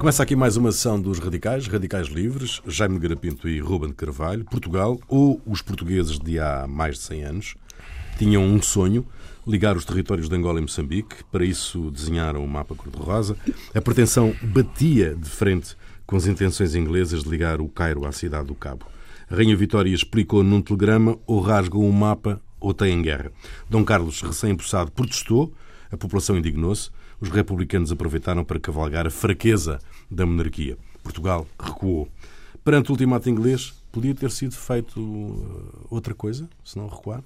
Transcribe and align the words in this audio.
Começa 0.00 0.22
aqui 0.22 0.34
mais 0.34 0.56
uma 0.56 0.72
sessão 0.72 0.98
dos 0.98 1.18
Radicais, 1.18 1.66
Radicais 1.66 2.06
Livres, 2.06 2.62
Jaime 2.66 2.98
Garapinto 2.98 3.46
e 3.46 3.60
Ruben 3.60 3.92
Carvalho. 3.92 4.46
Portugal, 4.46 4.98
ou 5.06 5.38
os 5.44 5.60
portugueses 5.60 6.18
de 6.18 6.40
há 6.40 6.66
mais 6.66 6.94
de 6.94 7.02
100 7.02 7.24
anos, 7.24 7.54
tinham 8.16 8.42
um 8.42 8.62
sonho, 8.62 9.06
ligar 9.46 9.76
os 9.76 9.84
territórios 9.84 10.26
de 10.26 10.34
Angola 10.34 10.58
e 10.58 10.62
Moçambique. 10.62 11.16
Para 11.30 11.44
isso 11.44 11.90
desenharam 11.90 12.42
o 12.42 12.48
mapa 12.48 12.74
cor-de-rosa. 12.74 13.36
A 13.74 13.80
pretensão 13.82 14.34
batia 14.40 15.14
de 15.14 15.28
frente 15.28 15.76
com 16.06 16.16
as 16.16 16.26
intenções 16.26 16.74
inglesas 16.74 17.22
de 17.22 17.28
ligar 17.28 17.60
o 17.60 17.68
Cairo 17.68 18.06
à 18.06 18.10
cidade 18.10 18.46
do 18.46 18.54
Cabo. 18.54 18.86
A 19.30 19.36
Rainha 19.36 19.54
Vitória 19.54 19.94
explicou 19.94 20.42
num 20.42 20.62
telegrama 20.62 21.18
ou 21.26 21.40
rasgam 21.40 21.82
um 21.82 21.92
mapa 21.92 22.40
ou 22.58 22.72
têm 22.72 23.02
guerra. 23.02 23.30
Dom 23.68 23.84
Carlos, 23.84 24.22
recém-empossado, 24.22 24.90
protestou, 24.92 25.52
a 25.92 25.96
população 25.98 26.38
indignou-se, 26.38 26.88
os 27.20 27.28
republicanos 27.28 27.92
aproveitaram 27.92 28.44
para 28.44 28.58
cavalgar 28.60 29.06
a 29.06 29.10
fraqueza 29.10 29.78
da 30.10 30.24
monarquia. 30.26 30.76
Portugal 31.02 31.46
recuou. 31.58 32.08
Perante 32.64 32.90
o 32.90 32.92
ultimato 32.92 33.28
inglês, 33.30 33.72
podia 33.90 34.14
ter 34.14 34.30
sido 34.30 34.54
feito 34.54 35.00
uh, 35.00 35.86
outra 35.90 36.14
coisa, 36.14 36.48
se 36.64 36.76
não 36.76 36.86
recuar? 36.88 37.22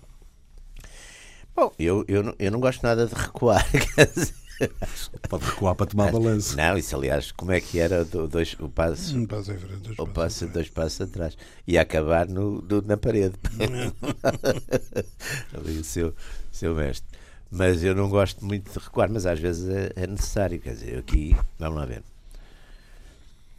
Bom, 1.57 1.73
eu, 1.79 2.05
eu, 2.09 2.23
não, 2.23 2.35
eu 2.39 2.51
não 2.51 2.61
gosto 2.61 2.83
nada 2.83 3.07
de 3.07 3.15
recuar. 3.15 3.65
Pode 5.29 5.45
recuar 5.45 5.75
para 5.75 5.87
tomar 5.87 6.13
balanço. 6.13 6.57
Não, 6.57 6.79
isso 6.79 6.95
aliás, 6.95 7.33
como 7.33 7.51
é 7.51 7.61
que 7.61 7.79
era 7.81 8.05
do, 8.05 8.29
dois, 8.29 8.57
o 8.61 8.69
passo, 8.69 9.17
um 9.19 9.27
passo 9.27 9.53
em 9.53 9.59
frente, 9.59 9.81
dois 9.81 9.99
o 9.99 10.07
passos 10.07 10.13
passo, 10.15 10.45
atrás. 10.45 10.53
dois 10.55 10.71
passos 10.71 11.01
atrás. 11.01 11.37
E 11.67 11.77
acabar 11.77 12.29
no, 12.29 12.63
do- 12.63 12.83
na 12.83 12.97
parede. 12.97 13.35
Ali 15.53 15.79
o 15.79 15.85
seu, 15.85 16.15
seu 16.53 16.75
mestre. 16.75 17.14
Mas 17.57 17.85
eu 17.85 17.95
não 17.95 18.09
gosto 18.09 18.45
muito 18.45 18.71
de 18.73 18.79
recuar, 18.79 19.09
mas 19.11 19.27
às 19.27 19.39
vezes 19.39 19.69
é, 19.69 19.93
é 19.95 20.07
necessário. 20.09 20.59
Quer 20.61 20.75
dizer, 20.75 20.99
aqui, 20.99 21.37
vamos 21.59 21.79
lá 21.79 21.85
ver. 21.87 22.03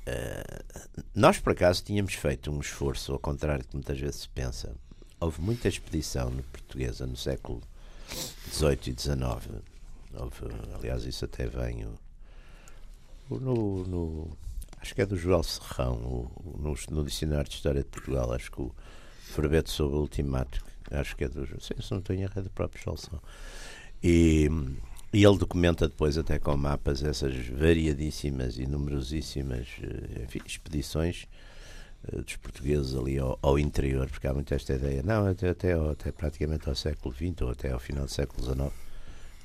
Eh, 0.05 0.63
nós, 1.13 1.39
por 1.39 1.53
acaso, 1.53 1.83
tínhamos 1.83 2.13
feito 2.13 2.51
um 2.51 2.59
esforço, 2.59 3.13
ao 3.13 3.19
contrário 3.19 3.63
do 3.63 3.69
que 3.69 3.75
muitas 3.75 3.97
vezes 3.99 4.21
se 4.21 4.29
pensa. 4.29 4.75
Houve 5.19 5.41
muita 5.41 5.67
expedição 5.69 6.29
no 6.29 6.43
portuguesa 6.43 7.07
no 7.07 7.15
século 7.15 7.61
XVIII 8.51 8.79
e 8.93 9.01
XIX. 9.01 9.61
Houve, 10.13 10.53
aliás, 10.75 11.05
isso 11.05 11.23
até 11.25 11.47
vem 11.47 11.85
o- 11.85 11.99
o- 13.29 13.39
no, 13.39 13.83
no- 13.87 14.37
acho 14.81 14.93
que 14.93 15.01
é 15.01 15.05
do 15.05 15.15
Joel 15.17 15.41
Serrão, 15.43 15.95
o- 15.95 16.57
no, 16.59 16.75
no 16.89 17.03
Dicionário 17.05 17.49
de 17.49 17.55
História 17.55 17.81
de 17.81 17.87
Portugal, 17.89 18.31
acho 18.33 18.51
que 18.51 18.61
o 18.61 18.71
verbete 19.35 19.69
sobre 19.71 19.95
o 19.95 20.01
ultimato, 20.01 20.63
acho 20.91 21.15
que 21.15 21.23
é 21.23 21.29
do, 21.29 21.45
sei, 21.61 21.77
se 21.81 21.91
não 21.91 21.99
estou 21.99 22.15
em 22.15 22.21
erro, 22.23 22.33
é 22.35 22.41
do 22.41 22.49
próprio 22.49 22.81
Joel 22.83 22.97
Serrão. 22.97 23.21
E, 24.07 24.47
e 25.11 25.25
ele 25.25 25.37
documenta 25.37 25.87
depois 25.87 26.15
até 26.15 26.37
com 26.37 26.55
mapas 26.55 27.01
essas 27.03 27.35
variadíssimas 27.47 28.59
e 28.59 28.67
numerosíssimas 28.67 29.67
eh, 29.81 30.23
enfim, 30.25 30.41
expedições 30.45 31.25
eh, 32.11 32.21
dos 32.21 32.35
portugueses 32.35 32.93
ali 32.95 33.17
ao, 33.17 33.39
ao 33.41 33.57
interior, 33.57 34.07
porque 34.09 34.27
há 34.27 34.33
muito 34.33 34.53
esta 34.53 34.73
ideia, 34.75 35.01
não, 35.01 35.25
até, 35.27 35.49
até, 35.49 35.73
até 35.73 36.11
praticamente 36.11 36.69
ao 36.69 36.75
século 36.75 37.13
XX 37.15 37.41
ou 37.41 37.49
até 37.49 37.71
ao 37.71 37.79
final 37.79 38.05
do 38.05 38.11
século 38.11 38.43
XIX, 38.43 38.71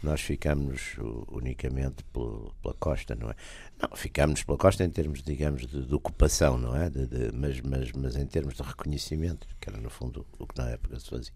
nós 0.03 0.20
ficámos 0.20 0.97
unicamente 1.28 2.03
pela 2.12 2.75
costa, 2.78 3.14
não 3.14 3.31
é? 3.31 3.34
Não, 3.81 3.97
ficámos 3.97 4.42
pela 4.42 4.56
costa 4.56 4.83
em 4.83 4.91
termos, 4.91 5.22
digamos, 5.22 5.66
de, 5.66 5.84
de 5.86 5.94
ocupação, 5.94 6.58
não 6.58 6.75
é? 6.75 6.88
De- 6.88 7.06
de- 7.06 7.33
mas, 7.36 7.61
mas, 7.61 7.92
mas 7.92 8.16
em 8.16 8.27
termos 8.27 8.55
de 8.55 8.62
reconhecimento, 8.62 9.47
que 9.61 9.69
era 9.69 9.78
no 9.78 9.91
fundo 9.91 10.27
o 10.38 10.47
que 10.47 10.56
na 10.58 10.70
época 10.70 10.98
se 10.98 11.11
fazia. 11.11 11.33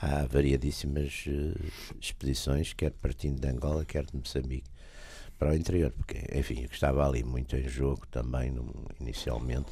Há 0.00 0.26
variadíssimas 0.26 1.24
eh, 1.26 1.70
expedições, 2.00 2.72
quer 2.72 2.90
partindo 2.92 3.40
de 3.40 3.48
Angola, 3.48 3.84
quer 3.84 4.04
de 4.06 4.16
Moçambique, 4.16 4.70
para 5.38 5.50
o 5.50 5.54
interior, 5.56 5.90
porque, 5.92 6.18
enfim, 6.38 6.64
o 6.64 6.68
que 6.68 6.74
estava 6.74 7.06
ali 7.06 7.24
muito 7.24 7.56
em 7.56 7.68
jogo 7.68 8.06
também, 8.10 8.50
no- 8.50 8.86
inicialmente, 9.00 9.70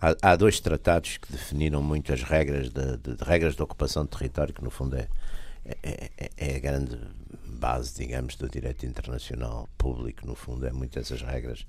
Há, 0.00 0.32
há 0.32 0.36
dois 0.36 0.60
tratados 0.60 1.16
que 1.16 1.32
definiram 1.32 1.82
muito 1.82 2.12
as 2.12 2.22
regras 2.22 2.68
de, 2.68 2.96
de- 2.98 3.16
de 3.16 3.24
regras 3.24 3.54
de 3.56 3.62
ocupação 3.62 4.04
de 4.04 4.10
território, 4.10 4.52
que 4.52 4.62
no 4.62 4.70
fundo 4.70 4.96
é, 4.96 5.08
é, 5.82 6.10
é- 6.18 6.30
é 6.36 6.56
a 6.56 6.58
grande 6.58 6.98
base, 7.46 7.94
digamos, 7.94 8.36
do 8.36 8.46
direito 8.48 8.84
internacional 8.84 9.66
público, 9.78 10.26
no 10.26 10.34
fundo, 10.34 10.66
é 10.66 10.72
muito 10.72 10.98
essas 10.98 11.22
regras, 11.22 11.66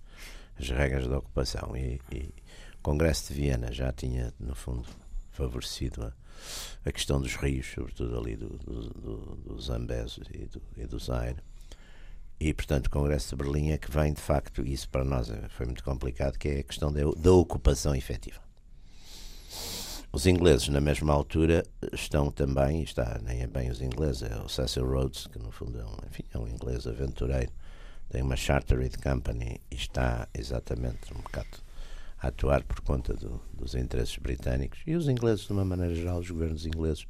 as 0.59 0.69
regras 0.69 1.07
da 1.07 1.17
ocupação. 1.19 1.77
E, 1.77 2.01
e 2.11 2.33
o 2.77 2.81
Congresso 2.81 3.31
de 3.33 3.39
Viena 3.39 3.71
já 3.71 3.93
tinha, 3.93 4.33
no 4.37 4.55
fundo, 4.55 4.85
favorecido 5.31 6.03
a, 6.03 6.11
a 6.85 6.91
questão 6.91 7.19
dos 7.19 7.35
rios, 7.35 7.67
sobretudo 7.73 8.17
ali 8.17 8.35
do, 8.35 8.49
do, 8.49 9.35
do, 9.35 9.61
Zambeze 9.61 10.21
e 10.31 10.45
do, 10.45 10.61
e 10.77 10.85
do 10.85 10.99
Zaire. 10.99 11.37
E, 12.39 12.53
portanto, 12.53 12.87
o 12.87 12.89
Congresso 12.89 13.29
de 13.29 13.43
Berlim 13.43 13.71
é 13.71 13.77
que 13.77 13.89
vem, 13.89 14.13
de 14.13 14.21
facto, 14.21 14.61
isso 14.65 14.89
para 14.89 15.03
nós 15.03 15.29
eh, 15.29 15.47
foi 15.49 15.65
muito 15.65 15.83
complicado, 15.83 16.37
que 16.37 16.49
é 16.49 16.59
a 16.59 16.63
questão 16.63 16.91
da, 16.91 17.01
da 17.17 17.31
ocupação 17.31 17.95
efetiva. 17.95 18.41
Os 20.11 20.25
ingleses, 20.25 20.67
na 20.69 20.79
mesma 20.81 21.13
altura, 21.13 21.63
estão 21.93 22.31
também, 22.31 22.83
está 22.83 23.19
nem 23.23 23.41
é 23.41 23.47
bem 23.47 23.69
os 23.69 23.81
ingleses, 23.81 24.23
é 24.23 24.35
o 24.37 24.47
Cecil 24.47 24.85
Rhodes, 24.85 25.27
que 25.27 25.39
no 25.39 25.51
fundo 25.51 25.79
é 25.79 25.85
um, 25.85 25.97
enfim, 26.07 26.23
é 26.33 26.37
um 26.37 26.47
inglês 26.47 26.85
aventureiro, 26.87 27.51
tem 28.09 28.21
uma 28.21 28.35
chartered 28.35 28.97
company 28.97 29.59
e 29.71 29.75
está 29.75 30.27
exatamente 30.33 31.13
um 31.13 31.17
bocado 31.17 31.57
atuar 32.27 32.63
por 32.63 32.79
conta 32.81 33.13
do- 33.13 33.41
dos 33.53 33.75
interesses 33.75 34.17
britânicos. 34.17 34.79
E 34.85 34.95
os 34.95 35.07
ingleses, 35.07 35.45
de 35.45 35.51
uma 35.53 35.65
maneira 35.65 35.93
geral, 35.95 36.19
os 36.19 36.29
governos 36.29 36.65
ingleses, 36.65 37.05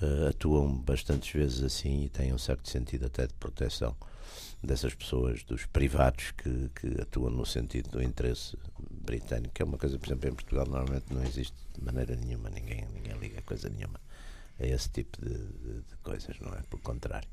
eh, 0.00 0.28
atuam 0.28 0.76
bastantes 0.78 1.32
vezes 1.32 1.62
assim 1.62 2.04
e 2.04 2.08
têm 2.08 2.32
um 2.32 2.38
certo 2.38 2.68
sentido 2.68 3.06
até 3.06 3.26
de 3.26 3.34
proteção 3.34 3.96
dessas 4.62 4.94
pessoas, 4.94 5.42
dos 5.44 5.66
privados 5.66 6.32
que, 6.32 6.70
que 6.74 7.00
atuam 7.00 7.30
no 7.30 7.46
sentido 7.46 7.90
do 7.90 8.02
interesse 8.02 8.56
britânico, 8.90 9.54
que 9.54 9.62
é 9.62 9.64
uma 9.64 9.78
coisa, 9.78 9.98
por 9.98 10.06
exemplo, 10.08 10.28
em 10.28 10.34
Portugal 10.34 10.66
normalmente 10.66 11.12
não 11.12 11.22
existe 11.24 11.54
de 11.76 11.84
maneira 11.84 12.14
nenhuma, 12.16 12.50
ninguém, 12.50 12.84
ninguém 12.92 13.16
liga 13.18 13.40
coisa 13.42 13.68
nenhuma 13.68 14.00
a 14.60 14.66
esse 14.66 14.88
tipo 14.90 15.20
de, 15.24 15.30
de- 15.34 15.82
de 15.82 15.96
coisas, 16.02 16.38
não 16.40 16.52
é? 16.52 16.60
Pelo 16.68 16.82
contrário. 16.82 17.28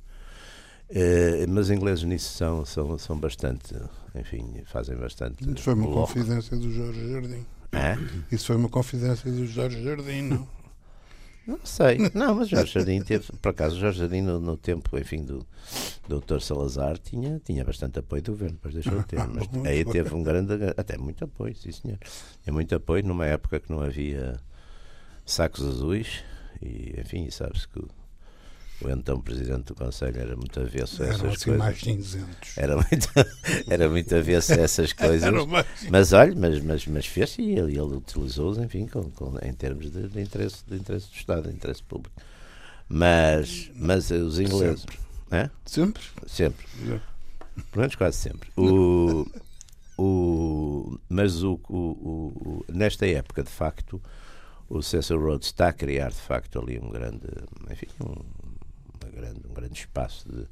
Eh, 0.90 1.46
mas 1.47 1.66
os 1.66 1.72
ingleses 1.72 2.03
nisso 2.03 2.34
são, 2.34 2.66
são, 2.66 2.97
são 2.97 3.18
bastante, 3.18 3.75
enfim, 4.13 4.62
fazem 4.66 4.96
bastante. 4.96 5.44
Isso 5.44 5.63
foi 5.63 5.73
uma 5.73 5.88
bloco. 5.88 6.13
confidência 6.13 6.56
do 6.57 6.72
Jorge 6.72 7.12
Jardim. 7.12 7.46
Hã? 7.73 7.97
Isso 8.31 8.47
foi 8.47 8.56
uma 8.56 8.69
confidência 8.69 9.31
do 9.31 9.46
Jorge 9.46 9.84
Jardim, 9.84 10.22
não? 10.22 10.47
Não 11.47 11.59
sei. 11.63 11.97
Não, 12.13 12.34
mas 12.35 12.50
Jorge 12.50 12.73
Jardim 12.73 13.01
teve, 13.01 13.31
por 13.41 13.50
acaso, 13.50 13.79
Jorge 13.79 14.00
Jardim 14.00 14.22
no, 14.22 14.40
no 14.40 14.57
tempo, 14.57 14.97
enfim, 14.97 15.23
do 15.23 15.46
Dr. 16.07 16.40
Salazar 16.40 16.97
tinha, 16.97 17.40
tinha 17.44 17.63
bastante 17.63 18.00
apoio 18.00 18.22
do 18.22 18.31
governo, 18.31 18.56
depois 18.56 18.73
deixou 18.73 19.00
de 19.00 19.06
ter. 19.06 19.17
Mas 19.28 19.47
aí 19.66 19.85
teve 19.85 20.13
um 20.16 20.23
grande, 20.23 20.53
até 20.78 20.97
muito 20.97 21.23
apoio, 21.23 21.56
sim 21.56 21.72
senhor. 21.72 21.97
É 22.46 22.52
muito 22.52 22.73
apoio 22.75 23.03
numa 23.03 23.25
época 23.25 23.59
que 23.59 23.72
não 23.72 23.81
havia 23.81 24.40
sacos 25.25 25.63
azuis 25.63 26.23
e, 26.62 27.00
enfim, 27.00 27.29
sabe-se 27.29 27.67
que 27.67 27.79
o, 28.81 28.90
então 28.90 29.19
presidente 29.22 29.66
do 29.66 29.75
Conselho 29.75 30.19
era 30.19 30.36
muito 30.36 30.59
avesso 30.59 31.02
a 31.03 31.06
Eram 31.08 31.16
essas 31.16 31.31
assim 31.34 31.46
coisas. 31.46 31.58
mais 31.58 31.80
cinzentos. 31.80 32.58
Era 32.58 32.75
muito, 32.75 33.08
era 33.69 33.90
muito 33.90 34.16
avesso 34.16 34.53
a 34.53 34.58
essas 34.58 34.91
coisas. 34.94 35.24
Eram 35.24 35.47
Mas 35.90 36.13
olha, 36.13 36.36
mas, 36.36 36.62
mas, 36.62 36.88
mas 36.88 37.06
fez 37.06 37.38
e 37.38 37.44
ele, 37.52 37.72
ele 37.74 37.96
utilizou-os, 37.96 38.58
enfim, 38.58 38.88
com, 38.88 39.09
com- 39.12 39.38
em 39.41 39.53
termos 39.53 39.90
de, 39.91 40.08
de 40.08 40.22
interesse, 40.22 40.58
de 40.68 40.75
interesse 40.75 41.08
do 41.09 41.16
Estado, 41.16 41.50
de 41.50 41.56
interesse 41.56 41.84
público. 41.84 42.16
Mas, 42.88 43.72
mas 43.75 44.12
os 44.12 44.40
ingleses. 44.40 44.81
Sempre. 44.81 45.00
É? 45.31 45.50
Sempre. 45.66 46.03
Sempre. 46.28 46.66
Pelo 46.78 47.00
menos 47.81 47.96
quase 47.96 48.18
sempre. 48.18 48.50
O, 48.56 49.25
o, 49.97 51.00
mas 51.09 51.44
o, 51.44 51.59
o, 51.69 51.75
o- 51.78 52.66
nesta 52.69 53.08
época, 53.08 53.44
de 53.44 53.50
facto, 53.50 54.02
o 54.69 54.81
Cecil 54.81 55.19
Rhodes 55.19 55.47
está 55.47 55.70
a 55.70 55.73
criar, 55.73 56.09
de 56.09 56.16
facto, 56.16 56.59
ali 56.59 56.79
um 56.79 56.90
grande, 56.90 57.22
enfim, 57.72 57.88
um, 58.02 58.16
grande, 59.16 59.40
um 59.50 59.53
grande 59.53 59.79
espaço 59.79 60.28
de 60.29 60.46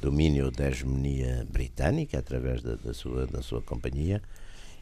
domínio 0.00 0.50
da 0.50 0.68
hegemonia 0.68 1.46
britânica 1.50 2.18
através 2.18 2.62
da, 2.62 2.74
da 2.76 2.92
sua, 2.94 3.26
da 3.26 3.42
sua 3.42 3.60
companhia. 3.62 4.22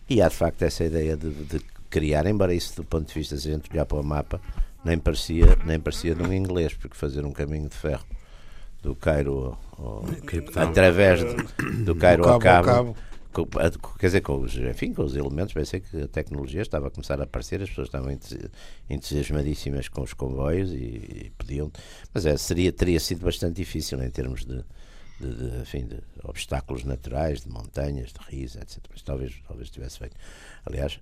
E 0.09 0.21
há, 0.23 0.29
de 0.29 0.35
facto, 0.37 0.63
essa 0.63 0.85
ideia 0.85 1.17
de, 1.17 1.31
de 1.31 1.61
criar, 1.91 2.27
embora 2.27 2.55
isso, 2.55 2.77
do 2.77 2.85
ponto 2.85 3.07
de 3.09 3.15
vista, 3.15 3.37
se 3.37 3.49
a 3.49 3.53
gente 3.53 3.71
olhar 3.73 3.87
para 3.87 3.99
o 3.99 4.05
mapa, 4.05 4.41
nem 4.85 4.99
parecia, 4.99 5.57
nem 5.65 5.79
parecia 5.81 6.15
num 6.15 6.33
inglês, 6.33 6.75
porque 6.75 6.97
fazer 6.97 7.25
um 7.25 7.33
caminho 7.33 7.69
de 7.69 7.75
ferro 7.77 8.05
do 8.83 8.95
Cairo 8.95 9.57
ao, 9.79 9.85
ao- 9.87 10.05
através 10.69 11.21
de- 11.21 11.85
do 11.85 11.95
Cairo 11.95 12.23
Do 12.25 12.29
ao 12.29 12.39
cabo 12.39 12.67
cabo, 12.67 12.69
ao 12.89 12.95
cabo. 12.95 12.97
Com- 13.35 13.99
quer 13.99 14.07
dizer, 14.07 14.21
com 14.23 14.41
os, 14.41 14.55
enfim, 14.57 14.93
com 14.95 15.03
os 15.03 15.15
elementos, 15.17 15.53
pensei 15.53 15.81
que 15.81 16.03
a 16.03 16.09
tecnologia 16.09 16.63
estava 16.63 16.87
a 16.89 16.91
começar 16.91 17.21
a 17.21 17.25
aparecer, 17.25 17.61
as 17.63 17.69
pessoas 17.69 17.89
estavam 17.89 18.11
entusi- 18.11 18.49
entusiasmadíssimas 18.89 19.89
com 19.89 20.03
os 20.03 20.13
comboios 20.13 20.71
e, 20.71 20.75
e 21.27 21.33
podiam, 21.37 21.71
mas 22.13 22.25
é, 22.27 22.37
seria, 22.37 22.73
teria 22.73 23.01
sido 23.01 23.25
bastante 23.25 23.57
difícil 23.57 24.03
em 24.03 24.11
termos 24.11 24.45
de, 24.45 24.65
de, 25.21 25.35
de, 25.35 25.61
enfim, 25.61 25.87
de 25.87 25.99
obstáculos 26.23 26.85
naturais, 26.85 27.43
de 27.43 27.49
montanhas, 27.51 28.13
de 28.13 28.19
rios, 28.29 28.57
etc. 28.57 28.79
Mas 28.91 29.03
talvez, 29.03 29.35
talvez 29.47 29.71
tivesse 29.71 29.99
feito. 29.99 30.17
Aliás, 30.65 30.99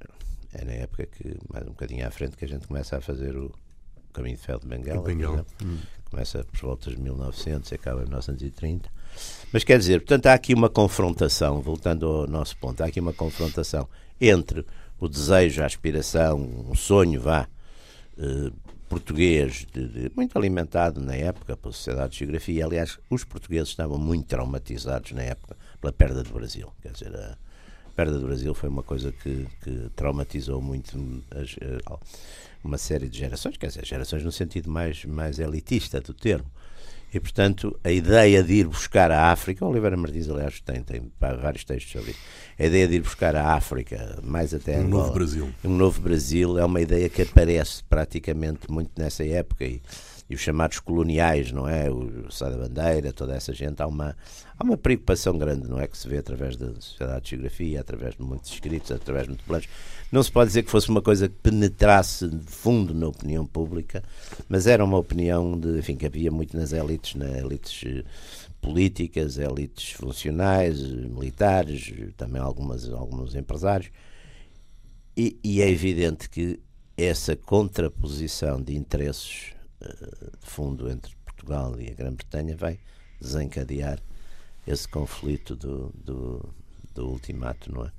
é 0.53 0.65
na 0.65 0.73
época 0.73 1.07
que, 1.07 1.37
mais 1.53 1.65
um 1.67 1.71
bocadinho 1.71 2.07
à 2.07 2.11
frente, 2.11 2.37
que 2.37 2.45
a 2.45 2.49
gente 2.49 2.67
começa 2.67 2.97
a 2.97 3.01
fazer 3.01 3.37
o 3.37 3.53
caminho 4.13 4.37
de 4.37 4.43
ferro 4.43 4.61
de 4.61 4.67
Bengala, 4.69 5.03
Bengala. 5.03 5.47
exemplo, 5.61 5.87
começa 6.11 6.45
por 6.45 6.61
voltas 6.61 6.95
de 6.95 7.01
1900 7.01 7.71
e 7.71 7.75
acaba 7.75 8.01
em 8.01 8.05
1930. 8.05 8.91
Mas 9.53 9.65
quer 9.65 9.79
dizer, 9.79 10.01
portanto, 10.01 10.27
há 10.27 10.35
aqui 10.35 10.55
uma 10.55 10.71
confrontação, 10.71 11.61
voltando 11.61 12.07
ao 12.07 12.27
nosso 12.27 12.57
ponto, 12.57 12.83
há 12.83 12.87
aqui 12.87 13.01
uma 13.01 13.13
confrontação 13.13 13.89
entre 14.21 14.65
o 14.99 15.09
desejo, 15.09 15.63
a 15.63 15.67
aspiração, 15.67 16.41
um 16.41 16.75
sonho, 16.75 17.21
vá, 17.21 17.47
eh, 18.19 18.51
português, 18.89 19.67
de, 19.73 19.89
de, 19.89 20.13
muito 20.15 20.37
alimentado 20.37 21.01
na 21.01 21.15
época 21.15 21.57
pela 21.57 21.73
Sociedade 21.73 22.13
de 22.13 22.19
Geografia. 22.21 22.65
Aliás, 22.65 22.99
os 23.11 23.25
portugueses 23.25 23.71
estavam 23.71 23.99
muito 23.99 24.27
traumatizados 24.27 25.13
na 25.13 25.23
época 25.23 25.57
pela 25.81 25.93
perda 25.93 26.23
do 26.23 26.33
Brasil. 26.33 26.71
Quer 26.83 26.93
dizer, 26.93 27.17
a 27.17 27.37
perda 27.97 28.19
do 28.19 28.27
Brasil 28.27 28.55
foi 28.55 28.69
uma 28.69 28.83
coisa 28.83 29.11
que, 29.11 29.47
que 29.63 29.91
traumatizou 29.97 30.61
muito 30.61 31.23
as, 31.31 31.57
eh, 31.61 31.99
uma 32.63 32.79
série 32.79 33.09
de 33.09 33.19
gerações, 33.19 33.57
quer 33.57 33.69
dizer, 33.69 33.85
gerações 33.85 34.23
no 34.23 34.31
sentido 34.31 34.71
mais, 34.71 35.05
mais 35.05 35.39
elitista 35.39 36.01
do 36.01 36.15
termo. 36.15 36.51
E, 37.15 37.21
portanto, 37.21 37.79
a 37.85 37.91
ideia 37.91 38.43
de 38.43 38.55
ir 38.55 38.67
buscar 38.67 39.11
a 39.11 39.31
África, 39.31 39.67
Oliveira 39.67 39.97
Martins, 39.97 40.31
aliás, 40.31 40.61
tem, 40.61 40.83
tem 40.83 41.13
vários 41.21 41.63
textos 41.63 41.93
sobre 41.93 42.13
isso, 42.13 42.21
a 42.59 42.65
ideia 42.65 42.89
de 42.89 42.95
ir 42.95 43.01
buscar 43.01 43.37
a 43.37 43.55
África, 43.55 44.19
mais 44.23 44.55
até 44.55 44.79
um 44.79 44.87
Angola, 44.87 45.03
novo 45.05 45.15
Brasil. 45.15 45.51
Um 45.63 45.77
novo 45.77 46.01
Brasil 46.01 46.59
é 46.59 46.65
uma 46.65 46.81
ideia 46.81 47.09
que 47.11 47.21
aparece 47.21 47.85
praticamente 47.85 48.71
muito 48.71 48.91
nessa 48.97 49.25
época 49.25 49.65
e, 49.65 49.83
e 50.29 50.35
os 50.35 50.41
chamados 50.41 50.81
coloniais, 50.81 51.53
não 51.53 51.69
é? 51.69 51.91
O 51.91 52.31
Sá 52.31 52.49
da 52.49 52.57
Bandeira, 52.57 53.13
toda 53.13 53.35
essa 53.35 53.53
gente, 53.53 53.83
há 53.83 53.87
uma, 53.87 54.17
há 54.59 54.65
uma 54.65 54.77
preocupação 54.77 55.37
grande, 55.37 55.69
não 55.69 55.79
é? 55.81 55.87
Que 55.87 55.97
se 55.97 56.09
vê 56.09 56.19
através 56.19 56.57
da 56.57 56.73
Sociedade 56.81 57.25
de 57.25 57.31
Geografia, 57.31 57.81
através 57.81 58.15
de 58.15 58.23
muitos 58.23 58.51
escritos, 58.53 58.93
através 58.93 59.25
de 59.25 59.31
muitos 59.31 59.47
planos. 59.47 59.69
Não 60.11 60.23
se 60.23 60.31
pode 60.31 60.49
dizer 60.49 60.63
que 60.63 60.71
fosse 60.71 60.89
uma 60.89 61.03
coisa 61.03 61.29
que 61.29 61.35
penetrasse 61.37 62.29
de 62.29 62.51
fundo 62.51 62.95
na 62.95 63.09
opinião 63.09 63.47
pública, 63.47 64.03
mas 64.49 64.67
era 64.67 64.85
uma 64.85 64.99
opinião 64.99 65.59
de, 65.59 65.79
enfim, 65.79 65.97
que 65.97 66.07
havia 66.07 66.31
muito 66.31 66.57
nas 66.57 66.73
elites, 66.73 67.15
nas 67.15 67.31
elites 67.31 67.83
eh, 67.87 68.05
políticas, 68.61 69.39
elites 69.39 69.93
funcionais, 69.93 70.81
militares, 70.81 71.93
também 72.17 72.41
algumas, 72.41 72.89
alguns 72.91 73.35
empresários. 73.35 73.91
E, 75.17 75.39
e 75.43 75.61
é 75.61 75.69
evidente 75.69 76.29
que 76.29 76.61
essa 76.97 77.35
contraposição 77.35 78.61
de 78.61 78.77
interesses 78.77 79.53
de 80.41 80.51
fundo 80.51 80.91
entre 80.91 81.15
Portugal 81.25 81.79
e 81.81 81.91
a 81.91 81.95
Grã-Bretanha 81.95 82.57
vai 82.57 82.79
desencadear 83.21 83.99
esse 84.67 84.89
conflito 84.89 85.57
do, 85.57 85.93
do, 86.05 86.55
do 86.95 87.09
ultimato, 87.09 87.73
não 87.73 87.87
é? 87.87 87.93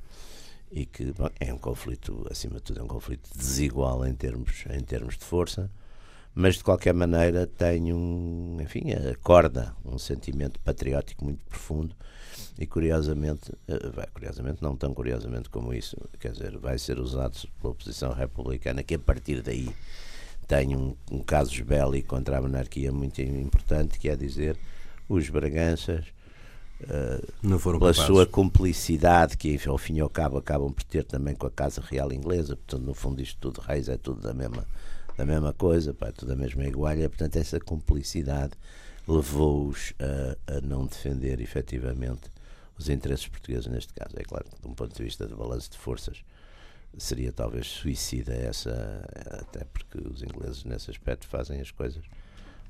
E 0.72 0.86
que 0.86 1.12
bom, 1.12 1.30
é 1.40 1.54
um 1.54 1.58
conflito, 1.58 2.26
acima 2.32 2.56
de 2.56 2.64
tudo, 2.64 2.80
é 2.80 2.84
um 2.84 2.88
conflito 2.88 3.30
desigual 3.36 4.06
em 4.08 4.14
termos, 4.16 4.66
em 4.70 4.84
termos 4.84 5.18
de 5.18 5.24
força, 5.24 5.70
mas 6.34 6.56
de 6.56 6.64
qualquer 6.64 6.94
maneira 6.94 7.46
tem 7.46 7.94
um, 7.94 8.58
enfim, 8.60 8.92
acorda 9.12 9.76
um 9.86 10.00
sentimento 10.00 10.60
patriótico 10.62 11.24
muito 11.24 11.44
profundo 11.46 11.96
e 12.58 12.66
curiosamente, 12.66 13.52
eh, 13.68 13.90
vai, 13.90 14.08
curiosamente, 14.08 14.64
não 14.64 14.76
tão 14.76 14.94
curiosamente 14.96 15.50
como 15.50 15.74
isso, 15.74 15.96
quer 16.20 16.32
dizer, 16.32 16.58
vai 16.58 16.80
ser 16.80 17.00
usado 17.00 17.38
pela 17.62 17.72
oposição 17.72 18.12
republicana 18.12 18.82
que 18.82 18.96
a 18.96 19.00
partir 19.00 19.44
daí 19.44 19.70
tem 20.54 20.76
um, 20.76 20.96
um 21.12 21.24
caso 21.24 21.64
bélico 21.64 22.10
contra 22.10 22.38
a 22.38 22.42
monarquia 22.42 22.92
muito 22.92 23.22
importante, 23.22 23.98
que 23.98 24.08
é 24.08 24.16
dizer 24.16 24.58
os 25.10 25.30
Braganças 25.30 26.06
não 27.42 27.58
foram 27.60 27.80
pela 27.80 27.92
capazes. 27.92 28.08
sua 28.08 28.26
cumplicidade, 28.26 29.38
que 29.38 29.60
ao 29.68 29.78
fim 29.78 29.96
e 29.96 30.00
ao 30.02 30.10
cabo 30.10 30.38
acabam 30.38 30.72
por 30.72 30.84
ter 30.84 31.04
também 31.04 31.36
com 31.36 31.48
a 31.48 31.52
Casa 31.52 31.82
Real 31.82 32.12
Inglesa, 32.12 32.56
portanto, 32.56 32.86
no 32.86 32.94
fundo, 32.94 33.22
isto 33.22 33.38
tudo, 33.40 33.62
reis, 33.62 33.88
é 33.90 33.98
tudo 33.98 34.22
da 34.22 34.34
mesma, 34.34 34.66
da 35.18 35.26
mesma 35.26 35.54
coisa, 35.54 35.94
pá, 35.94 36.08
é 36.08 36.12
tudo 36.12 36.30
da 36.30 36.36
mesma 36.36 36.66
igualha, 36.66 37.10
portanto, 37.10 37.38
essa 37.38 37.60
cumplicidade 37.60 38.54
levou-os 39.08 39.94
a, 40.00 40.58
a, 40.58 40.62
não 40.62 40.86
defender 40.86 41.42
efetivamente 41.42 42.32
os 42.78 42.90
interesses 42.90 43.28
portugueses 43.28 43.68
neste 43.68 43.94
caso. 43.94 44.14
É 44.18 44.24
claro 44.24 44.46
que, 44.46 44.62
de 44.62 44.68
um 44.68 44.74
ponto 44.74 44.96
de 44.96 45.04
vista 45.04 45.26
de 45.26 45.36
balanço 45.36 45.72
de 45.72 45.78
forças, 45.78 46.24
seria 46.98 47.32
talvez 47.32 47.68
suicida 47.68 48.34
essa, 48.34 49.04
até 49.32 49.66
porque 49.66 49.98
os 50.08 50.22
ingleses, 50.22 50.64
nesse 50.64 50.92
aspecto, 50.92 51.28
fazem 51.28 51.60
as 51.60 51.72
coisas 51.72 52.04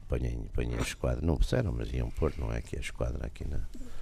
ponham, 0.07 0.43
ponham 0.53 0.77
a 0.79 0.81
esquadra, 0.81 1.25
não 1.25 1.37
puseram, 1.37 1.73
mas 1.75 1.91
iam 1.91 2.09
pôr, 2.11 2.33
não 2.37 2.51
é 2.51 2.61
que 2.61 2.75
a 2.77 2.79
esquadra 2.79 3.25
aqui 3.25 3.45
na. 3.49 3.59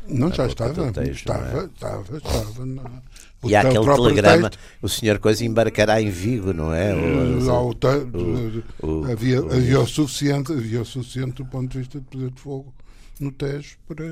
Não, 0.08 0.30
na 0.30 0.36
já 0.36 0.48
estava, 0.48 0.92
texto, 0.92 1.12
estava, 1.12 1.62
é? 1.62 1.66
estava, 1.66 2.18
estava, 2.18 2.66
na- 2.66 3.02
o 3.44 3.50
E 3.50 3.56
há 3.56 3.62
aquele 3.62 3.86
telegrama, 3.86 4.50
texto, 4.50 4.64
o 4.82 4.90
senhor 4.90 5.20
Coisa 5.20 5.46
embarcará 5.46 6.02
em 6.02 6.10
Vigo, 6.10 6.54
não 6.54 6.74
é? 6.74 6.94
Ou- 6.96 7.46
lá 7.46 7.62
o 7.62 7.70
o- 7.70 9.02
o- 9.02 9.12
havia, 9.12 9.42
o- 9.44 9.54
havia, 9.54 9.80
o 9.80 9.88
suficiente, 9.88 10.52
havia 10.52 10.82
o 10.82 10.86
suficiente 10.86 11.34
do 11.44 11.46
ponto 11.46 11.72
de 11.72 11.78
vista 11.80 12.00
de 12.00 12.06
poder 12.08 12.32
de 12.32 12.42
fogo 12.42 12.74
no 13.20 13.32
Tejo 13.32 13.78
para, 13.88 14.06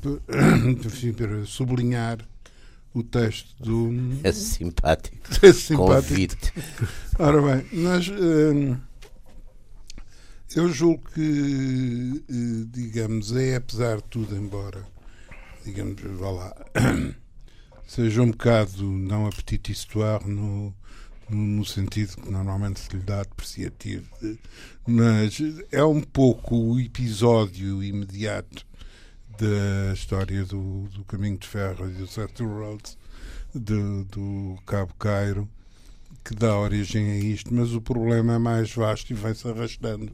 para, 0.00 0.10
enfim, 0.86 1.12
para 1.12 1.44
sublinhar 1.44 2.18
o 2.94 3.02
texto 3.02 3.54
do 3.60 3.90
É 4.22 4.32
simpático. 4.32 5.16
é 5.44 5.52
simpático. 5.52 6.08
Convite. 6.08 6.52
Ora 7.18 7.42
bem, 7.42 7.66
nós 7.82 8.08
hum, 8.08 8.76
eu 10.54 10.72
julgo 10.72 11.02
que 11.12 12.24
eh, 12.28 12.66
digamos 12.70 13.34
é 13.36 13.56
apesar 13.56 13.96
de 13.96 14.04
tudo, 14.04 14.36
embora 14.36 14.86
digamos, 15.64 16.00
vá 16.18 16.30
lá, 16.30 16.54
seja 17.86 18.22
um 18.22 18.30
bocado 18.30 18.84
não 18.84 19.26
apetite 19.26 19.72
histoire 19.72 20.24
no, 20.28 20.74
no, 21.28 21.64
sentido 21.64 22.16
que 22.16 22.30
normalmente 22.30 22.80
se 22.80 22.94
lhe 22.94 23.02
dá 23.02 23.22
depreciativo, 23.22 24.06
de- 24.20 24.38
mas 24.86 25.38
é 25.72 25.82
um 25.82 26.02
pouco 26.02 26.54
o 26.54 26.78
episódio 26.78 27.82
imediato 27.82 28.66
da 29.38 29.92
história 29.92 30.44
do, 30.44 30.88
do 30.88 31.04
caminho 31.04 31.38
de 31.38 31.46
ferro 31.46 31.88
e 31.88 31.92
do 31.92 32.06
Seth 32.06 32.40
Roads 32.40 32.96
do, 33.54 34.04
do 34.04 34.58
Cabo 34.66 34.94
Cairo 34.94 35.48
que 36.24 36.34
dá 36.34 36.56
origem 36.58 37.10
a 37.10 37.16
isto, 37.16 37.52
mas 37.52 37.74
o 37.74 37.80
problema 37.80 38.34
é 38.34 38.38
mais 38.38 38.72
vasto 38.74 39.10
e 39.10 39.14
vai-se 39.14 39.46
arrastando 39.46 40.10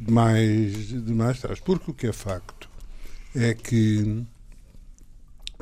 de 0.00 0.10
mais, 0.10 0.88
de 0.88 1.12
mais 1.12 1.40
trás. 1.40 1.60
Porque 1.60 1.90
o 1.90 1.94
que 1.94 2.06
é 2.06 2.12
facto 2.12 2.70
é 3.34 3.52
que 3.52 4.24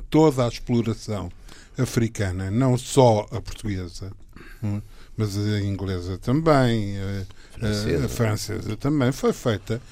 toda 0.09 0.45
a 0.45 0.49
exploração 0.49 1.31
africana, 1.77 2.51
não 2.51 2.79
só 2.79 3.27
a 3.33 3.41
portuguesa, 3.41 4.13
hum, 4.63 4.81
mas 5.17 5.37
a 5.37 5.61
inglesa 5.61 6.19
também, 6.19 6.97
a, 6.99 7.27
Francesa. 7.59 8.03
a, 8.03 8.07
a 8.07 8.09
francesa 8.09 8.77
também, 8.77 9.13
foi 9.13 9.33
feita, 9.33 9.83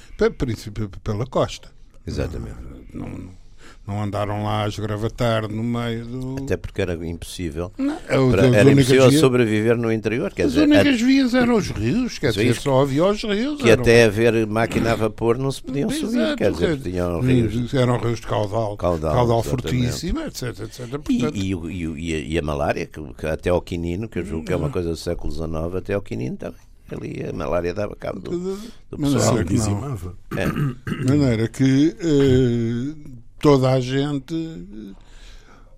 pela 1.03 1.27
costa. 1.27 1.78
Exatamente. 2.09 2.57
Não, 2.93 3.07
não, 3.09 3.39
não 3.87 4.03
andaram 4.03 4.43
lá 4.45 4.65
a 4.65 4.69
esgravatar 4.69 5.47
no 5.49 5.63
meio 5.63 6.05
do. 6.07 6.37
Até 6.43 6.57
porque 6.57 6.81
era 6.83 6.95
impossível. 7.07 7.71
É, 8.09 8.19
o- 8.19 8.31
Para- 8.31 8.49
as 8.49 8.55
era 8.55 8.71
impossível 8.73 9.11
sobreviver 9.13 9.77
no 9.77 9.93
interior. 9.93 10.33
Quer 10.33 10.45
As 10.45 10.53
dizer, 10.53 10.65
únicas 10.65 11.01
vias 11.01 11.35
eram 11.35 11.57
os 11.57 11.69
rios, 11.71 12.19
quer 12.19 12.33
dizer, 12.33 12.55
só 12.57 12.81
havia 12.83 13.05
os 13.05 13.23
rios. 13.23 13.61
que 13.63 13.71
eram- 13.71 13.83
até 13.83 14.05
haver 14.05 14.47
máquina 14.47 14.93
a 14.93 14.95
vapor 14.97 15.37
não 15.39 15.51
se 15.53 15.63
podiam 15.63 15.91
subir. 15.91 16.17
Exato, 16.19 16.37
Quer 16.37 16.53
dizer, 16.53 16.81
tinham 16.81 17.21
rios. 17.21 17.75
Eram 17.75 17.99
rios 17.99 18.21
de 18.21 18.27
caudal, 18.27 18.77
Caudal, 18.77 19.15
caudal, 19.15 19.43
fortíssimo, 19.43 20.21
etc, 20.23 20.43
etc. 20.61 20.81
E, 20.81 20.89
Portanto, 20.89 21.37
e, 21.37 21.53
e, 21.53 22.11
e 22.11 22.15
a, 22.15 22.19
e 22.19 22.39
a 22.39 22.43
malária, 22.43 22.87
que, 22.87 23.01
que 23.15 23.27
até 23.27 23.51
ao 23.51 23.61
quinino, 23.61 24.09
que 24.09 24.19
eu 24.19 24.25
julgo 24.25 24.47
que 24.47 24.53
é 24.53 24.57
uma 24.57 24.71
coisa 24.71 24.91
do 24.91 24.97
século 24.97 25.31
XIX, 25.33 25.75
até 25.77 25.93
ao 25.95 26.01
quinino 26.03 26.37
também. 26.37 26.68
Ali 26.91 27.23
a 27.29 27.33
malária 27.33 27.75
dava 27.75 27.95
cabo 27.97 28.21
do, 28.21 28.57
do 28.57 28.99
Mas 28.99 29.13
pessoal. 29.13 29.33
Claro 29.35 29.47
que 29.47 29.53
não. 29.55 29.59
dizimava. 29.59 30.19
É. 30.37 30.47
de 30.47 31.05
maneira 31.05 31.49
que 31.49 31.97
eh, 32.01 33.11
toda 33.41 33.71
a 33.73 33.81
gente. 33.81 34.35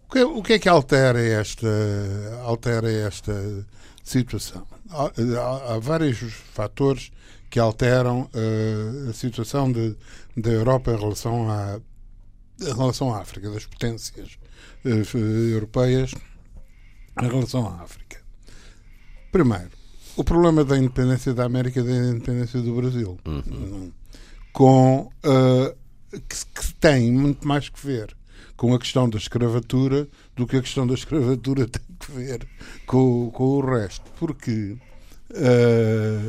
O 0.08 0.12
que, 0.12 0.22
o 0.22 0.42
que 0.42 0.52
é 0.54 0.58
que 0.58 0.68
altera 0.68 1.20
esta, 1.20 1.68
altera 2.44 2.90
esta 2.90 3.32
situação? 4.04 4.66
Há, 4.90 5.04
há- 5.04 5.74
há 5.74 5.78
vários 5.78 6.18
fatores 6.52 7.10
que 7.48 7.58
alteram 7.60 8.28
eh, 8.34 9.08
a 9.10 9.12
situação 9.12 9.70
de, 9.70 9.96
da 10.36 10.50
Europa 10.50 10.92
em 10.92 10.96
relação, 10.96 11.50
à, 11.50 11.80
em 12.60 12.72
relação 12.72 13.12
à 13.14 13.20
África, 13.20 13.50
das 13.50 13.66
potências 13.66 14.38
eh, 14.84 15.02
europeias 15.52 16.12
em 17.20 17.26
relação 17.28 17.66
à 17.68 17.82
África. 17.82 18.18
Primeiro, 19.32 19.70
o 20.20 20.24
problema 20.24 20.64
da 20.64 20.76
independência 20.76 21.32
da 21.34 21.44
América 21.44 21.80
e 21.80 21.82
da 21.84 21.92
independência 22.10 22.60
do 22.60 22.74
Brasil. 22.74 23.18
Uhum. 23.26 23.90
Com, 24.52 25.10
eh, 25.22 25.74
que, 26.12 26.36
que 26.60 26.74
tem 26.74 27.12
muito 27.12 27.46
mais 27.46 27.68
que 27.68 27.84
ver 27.86 28.16
com 28.56 28.74
a 28.74 28.78
questão 28.78 29.08
da 29.08 29.16
escravatura 29.16 30.06
do 30.36 30.46
que 30.46 30.56
a 30.56 30.60
questão 30.60 30.86
da 30.86 30.94
escravatura 30.94 31.66
tem 31.68 31.82
que 31.98 32.12
ver 32.12 32.46
com, 32.86 33.30
com 33.30 33.44
o 33.44 33.60
resto. 33.64 34.04
Porque, 34.18 34.76
eh, 35.34 36.20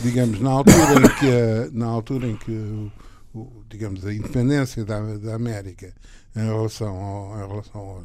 digamos, 0.00 0.40
na 0.40 0.50
altura 0.50 0.94
em 1.04 1.14
que, 1.18 1.26
a- 1.28 1.70
na 1.72 1.86
altura 1.86 2.26
em 2.28 2.36
que 2.36 2.50
o, 2.52 2.92
o- 3.34 3.62
digamos, 3.68 4.06
a 4.06 4.14
independência 4.14 4.84
da, 4.84 5.00
da 5.16 5.34
América 5.34 5.92
em 6.36 6.44
relação, 6.44 6.96
ao- 6.96 7.34
em 7.44 7.48
relação 7.48 7.80
aos, 7.80 8.04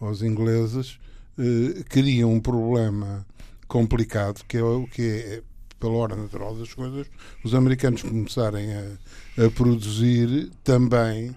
aos 0.00 0.22
ingleses 0.22 0.98
eh, 1.38 1.82
cria 1.88 2.26
um 2.26 2.40
problema 2.40 3.24
complicado 3.68 4.44
que 4.46 4.56
é 4.56 4.62
o 4.62 4.86
que 4.86 5.02
é 5.02 5.42
pela 5.78 5.92
ordem 5.92 6.18
natural 6.18 6.54
das 6.54 6.72
coisas, 6.72 7.06
os 7.44 7.54
americanos 7.54 8.02
começarem 8.02 8.72
a, 8.74 9.44
a 9.46 9.50
produzir 9.50 10.50
também 10.64 11.30
uh, 11.30 11.36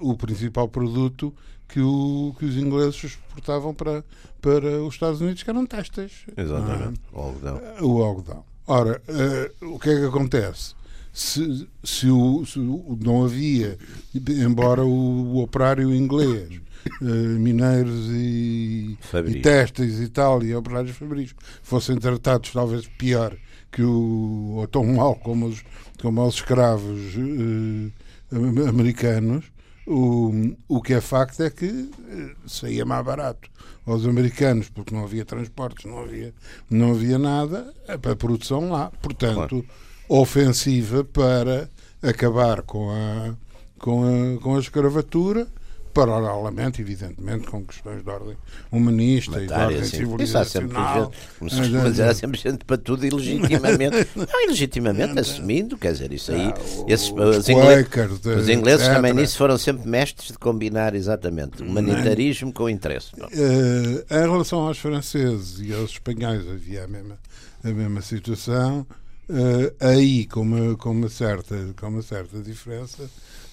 o 0.00 0.16
principal 0.16 0.68
produto 0.68 1.32
que, 1.68 1.80
o, 1.80 2.34
que 2.38 2.44
os 2.44 2.56
ingleses 2.56 3.04
exportavam 3.04 3.72
para, 3.72 4.04
para 4.40 4.82
os 4.82 4.94
Estados 4.94 5.20
Unidos, 5.20 5.42
que 5.42 5.50
eram 5.50 5.64
têxteis. 5.66 6.24
Exatamente, 6.36 7.00
o 7.12 7.20
algodão. 7.20 7.60
O 7.80 8.02
algodão. 8.02 8.44
Ora, 8.66 9.00
uh, 9.08 9.74
o 9.74 9.78
que 9.78 9.90
é 9.90 10.00
que 10.00 10.06
acontece? 10.06 10.74
Se, 11.12 11.68
se, 11.82 12.08
o, 12.08 12.44
se 12.46 12.58
o, 12.58 12.98
não 13.00 13.24
havia, 13.24 13.76
embora 14.14 14.84
o, 14.84 15.34
o 15.34 15.42
operário 15.42 15.92
inglês 15.92 16.60
uh, 17.00 17.04
mineiros 17.38 18.08
e, 18.10 18.98
e 19.28 19.40
testes 19.40 20.00
e 20.00 20.08
tal, 20.08 20.42
e 20.42 20.54
operários 20.54 20.96
fabris, 20.96 21.34
fossem 21.62 21.96
tratados 21.96 22.50
talvez 22.50 22.86
pior 22.86 23.36
que 23.70 23.82
o, 23.82 24.54
ou 24.56 24.66
tão 24.66 24.84
mal 24.84 25.14
como 25.16 25.46
os, 25.46 25.62
como 26.00 26.26
os 26.26 26.36
escravos 26.36 27.14
uh, 27.16 28.68
americanos, 28.68 29.44
o, 29.86 30.54
o 30.68 30.80
que 30.80 30.94
é 30.94 31.00
facto 31.00 31.42
é 31.42 31.50
que 31.50 31.66
uh, 31.66 32.48
saía 32.48 32.84
mais 32.84 33.04
barato 33.04 33.50
aos 33.86 34.06
americanos, 34.06 34.68
porque 34.68 34.94
não 34.94 35.04
havia 35.04 35.24
transportes, 35.24 35.84
não 35.84 36.00
havia, 36.00 36.32
não 36.68 36.92
havia 36.92 37.18
nada, 37.18 37.72
para 38.00 38.12
a 38.12 38.16
produção 38.16 38.70
lá. 38.70 38.90
Portanto, 39.02 39.48
claro. 39.48 39.66
ofensiva 40.08 41.02
para 41.04 41.68
acabar 42.02 42.62
com 42.62 42.90
a, 42.90 43.34
com 43.78 44.04
a, 44.04 44.40
com 44.40 44.56
a 44.56 44.60
escravatura 44.60 45.46
paralelamente, 45.92 46.80
evidentemente, 46.80 47.46
com 47.46 47.64
questões 47.64 48.02
de 48.02 48.10
ordem 48.10 48.36
humanista 48.70 49.32
Matar, 49.32 49.42
e 49.42 49.46
de 49.46 49.52
ordem 49.52 49.80
assim, 49.80 49.96
civilizacional. 49.96 51.12
Como 51.38 51.50
se 51.50 51.56
costuma 51.56 51.88
dizer, 51.90 52.02
há 52.04 52.14
sempre 52.14 52.40
gente 52.40 52.64
para 52.64 52.78
tudo 52.78 53.06
ilegitimamente. 53.06 54.08
não, 54.14 54.44
ilegitimamente, 54.44 55.18
assumindo, 55.18 55.76
quer 55.76 55.92
dizer, 55.92 56.12
isso 56.12 56.32
aí. 56.32 56.52
esses, 56.86 57.10
os, 57.10 57.36
os, 57.38 57.48
ingleses, 57.48 57.88
os 58.24 58.48
ingleses 58.48 58.88
também 58.88 59.12
nisso 59.12 59.36
foram 59.36 59.58
sempre 59.58 59.88
mestres 59.88 60.32
de 60.32 60.38
combinar 60.38 60.94
exatamente 60.94 61.62
humanitarismo 61.62 62.52
com 62.52 62.68
interesse. 62.68 63.12
Uh, 63.16 64.04
em 64.10 64.30
relação 64.30 64.60
aos 64.60 64.78
franceses 64.78 65.60
e 65.60 65.72
aos 65.72 65.90
espanhóis, 65.90 66.48
havia 66.48 66.84
a 66.84 66.88
mesma, 66.88 67.18
a 67.64 67.68
mesma 67.68 68.00
situação. 68.02 68.86
Uh, 69.28 69.72
aí, 69.78 70.26
com 70.26 70.40
uma, 70.40 70.76
com, 70.76 70.90
uma 70.90 71.08
certa, 71.08 71.56
com 71.78 71.86
uma 71.86 72.02
certa 72.02 72.40
diferença, 72.40 73.08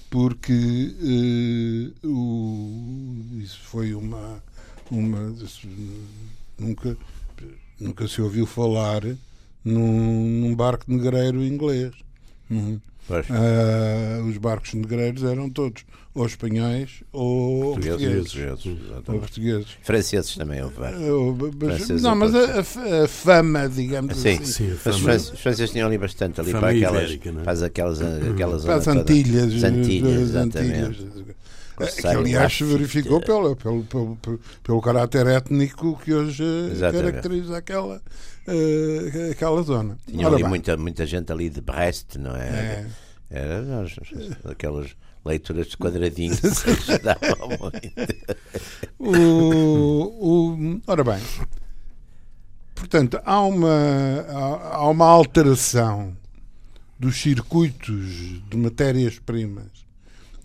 porque 0.09 0.93
uh, 2.03 2.07
o, 2.07 3.39
isso 3.39 3.59
foi 3.63 3.93
uma, 3.93 4.41
uma 4.89 5.33
nunca, 6.57 6.97
nunca 7.79 8.07
se 8.07 8.21
ouviu 8.21 8.45
falar 8.45 9.03
num, 9.63 10.41
num 10.41 10.55
barco 10.55 10.85
negreiro 10.87 11.43
inglês. 11.43 11.93
Uhum. 12.49 12.79
Uh, 13.09 14.25
os 14.27 14.37
barcos 14.37 14.73
negreiros 14.73 15.23
eram 15.23 15.49
todos 15.49 15.85
ou 16.13 16.25
espanhóis 16.25 17.03
ou 17.11 17.73
portugueses. 17.73 18.33
portugueses. 18.33 18.65
Ou 19.07 19.19
portugueses. 19.19 19.67
Franceses 19.83 20.35
também 20.35 20.63
houve 20.63 20.75
vários. 20.75 22.01
Não, 22.01 22.15
mas 22.15 22.33
a, 22.33 22.59
a, 22.59 23.07
fama, 23.07 23.69
digamos 23.69 24.17
sim, 24.17 24.37
assim. 24.37 24.45
Sim, 24.45 24.75
fama. 24.75 25.13
Os 25.15 25.29
franceses 25.29 25.71
tinham 25.71 25.87
ali 25.87 25.97
bastante 25.97 26.41
ali 26.41 26.51
para 26.51 26.69
aquelas, 26.69 27.11
ibérica, 27.11 27.29
é? 27.29 27.43
para 27.43 27.65
aquelas, 27.65 28.01
aquelas 28.01 28.65
para 28.65 28.75
as 28.75 28.87
Antilhas. 28.87 29.53
As 29.53 29.63
Antilhas, 29.63 30.21
exatamente. 30.21 31.07
Que, 31.77 32.07
aliás, 32.07 32.57
se 32.57 32.63
verificou 32.63 33.21
pelo, 33.21 33.55
pelo, 33.55 33.83
pelo, 33.83 34.17
pelo, 34.63 34.81
caráter 34.81 35.27
étnico 35.27 35.95
que 36.03 36.11
hoje 36.11 36.43
exatamente. 36.71 37.11
caracteriza 37.11 37.57
aquela, 37.57 38.01
uh, 38.47 39.31
aquela 39.31 39.61
zona. 39.61 39.95
Tinha 40.07 40.27
ali 40.27 40.43
muita, 40.43 40.75
muita 40.75 41.05
gente 41.05 41.31
ali 41.31 41.51
de 41.51 41.61
Brest, 41.61 42.15
não 42.15 42.35
é? 42.35 42.47
é. 42.49 42.87
Era, 43.29 43.85
aquelas 44.45 44.95
leituras 45.23 45.67
de 45.67 45.77
quadradinhos 45.77 46.41
ajudavam 46.65 47.49
muito. 47.59 47.93
o, 48.97 50.55
o, 50.55 50.81
ora 50.87 51.03
bem, 51.03 51.21
portanto, 52.73 53.19
há 53.23 53.39
uma, 53.41 54.25
há, 54.27 54.77
há 54.77 54.89
uma 54.89 55.05
alteração 55.05 56.17
dos 56.97 57.21
circuitos 57.21 58.41
de 58.49 58.57
matérias-primas 58.57 59.86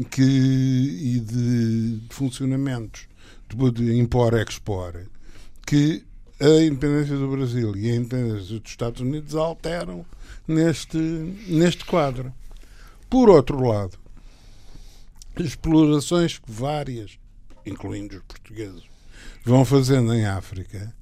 que, 0.02 0.23
e 0.23 1.21
de, 1.21 2.02
funcionamentos 2.11 3.06
de, 3.49 3.71
de 3.71 3.99
impor-expor 3.99 5.06
que 5.66 6.04
a 6.40 6.62
independência 6.62 7.16
do 7.16 7.28
Brasil 7.28 7.76
e 7.76 7.90
a 7.90 7.97
independência 7.97 8.59
dos 8.59 8.71
Estados 8.71 9.00
Unidos 9.00 9.35
alteram 9.35 10.04
neste, 10.47 10.99
neste 10.99 11.85
quadro. 11.85 12.32
Por 13.09 13.28
outro 13.28 13.61
lado, 13.61 13.97
explorações 15.38 16.40
várias, 16.47 17.18
incluindo 17.64 18.16
os 18.16 18.23
portugueses, 18.23 18.82
vão 19.44 19.64
fazendo 19.64 20.12
em 20.14 20.25
África, 20.25 20.92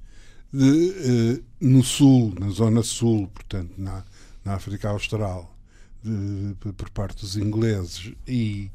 de, 0.53 0.91
eh, 0.91 1.41
no 1.59 1.83
sul, 1.83 2.33
na 2.39 2.49
zona 2.49 2.83
sul, 2.83 3.27
portanto, 3.29 3.73
na, 3.77 4.03
na 4.43 4.53
África 4.53 4.89
Austral, 4.89 5.55
de, 6.03 6.55
por 6.73 6.89
parte 6.89 7.21
dos 7.21 7.35
ingleses 7.35 8.11
e 8.27 8.69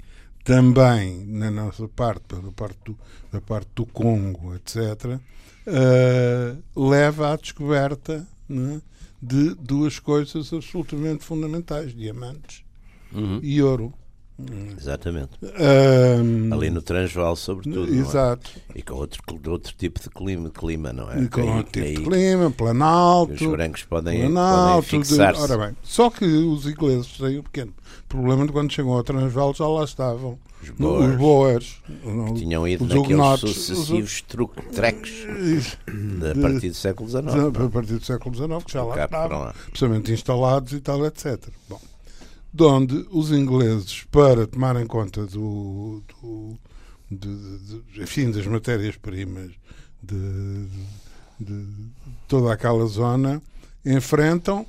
também 0.47 1.27
na 1.27 1.51
nossa 1.51 1.89
parte, 1.89 2.23
pela 2.29 2.53
parte 2.53 2.79
do, 2.85 2.97
da 3.33 3.41
parte 3.41 3.69
do 3.75 3.85
Congo, 3.85 4.55
etc., 4.55 5.19
uh, 5.67 6.89
leva 6.89 7.33
à 7.33 7.37
descoberta 7.37 8.25
né, 8.49 8.81
de 9.21 9.57
duas 9.57 9.99
coisas 9.99 10.53
absolutamente 10.53 11.25
fundamentais: 11.25 11.93
diamantes 11.93 12.63
uhum. 13.13 13.41
e 13.43 13.61
ouro. 13.61 13.93
Exatamente. 14.79 15.31
Um, 15.43 16.53
Ali 16.53 16.69
no 16.69 16.83
Transvaal, 16.83 17.37
sobretudo. 17.37 17.93
É? 17.93 17.97
Exato. 17.97 18.51
É? 18.75 18.79
E 18.79 18.83
com 18.83 18.95
outro, 18.95 19.23
outro 19.49 19.75
tipo 19.77 20.01
de 20.01 20.11
clima, 20.11 20.51
clima 20.51 20.93
não 20.93 21.11
é? 21.11 21.23
E 21.23 21.29
com 21.29 21.41
outro 21.41 21.73
tipo 21.73 21.87
aí, 21.87 21.97
de 21.97 22.03
clima, 22.03 22.51
planalto. 22.51 23.33
Os 23.33 23.51
brancos 23.51 23.85
podem, 23.85 24.21
planalto, 24.21 24.87
podem 24.89 25.05
fixar-se. 25.05 25.41
Ora 25.41 25.57
bem, 25.57 25.77
só 25.83 26.11
que 26.11 26.25
os 26.25 26.67
ingleses 26.67 27.17
têm 27.17 27.39
um 27.39 27.43
pequeno 27.43 27.73
problema 28.09 28.47
de 28.47 28.53
quando 28.53 28.71
chegam 28.71 28.93
ao 28.93 29.03
Transvaal 29.03 29.55
já 29.55 29.67
lá 29.67 29.85
estavam. 29.85 30.39
Os 30.63 30.71
boers. 30.71 31.11
Os 31.11 31.17
boers 31.17 31.83
não, 32.05 32.35
tinham 32.35 32.69
ido 32.69 32.85
naqueles 32.87 33.41
sucessivos 33.41 34.21
truques, 34.23 34.65
trecos 34.75 35.11
a 36.31 36.41
partir 36.41 36.69
do 36.71 36.77
século 36.77 37.09
XIX. 37.09 37.27
A 37.27 37.69
partir 37.71 37.95
do 37.95 38.05
século 38.05 38.35
XIX, 38.35 38.65
que 38.65 38.73
já 38.73 38.83
lá 38.83 39.05
estavam, 39.05 39.53
precisamente 39.71 40.13
instalados 40.13 40.73
e 40.73 40.81
tal, 40.81 41.07
etc. 41.07 41.49
Bom 41.69 41.81
de 42.53 42.65
onde 42.65 43.07
os 43.11 43.31
ingleses, 43.31 44.05
para 44.11 44.47
tomarem 44.47 44.87
conta 44.87 45.27
do, 45.27 46.03
do 46.23 46.59
de, 47.11 47.59
de, 47.59 48.03
enfim, 48.03 48.31
das 48.31 48.47
matérias-primas 48.47 49.53
de, 50.03 50.67
de, 51.39 51.67
toda 52.27 52.53
aquela 52.53 52.87
zona, 52.87 53.43
enfrentam 53.85 54.67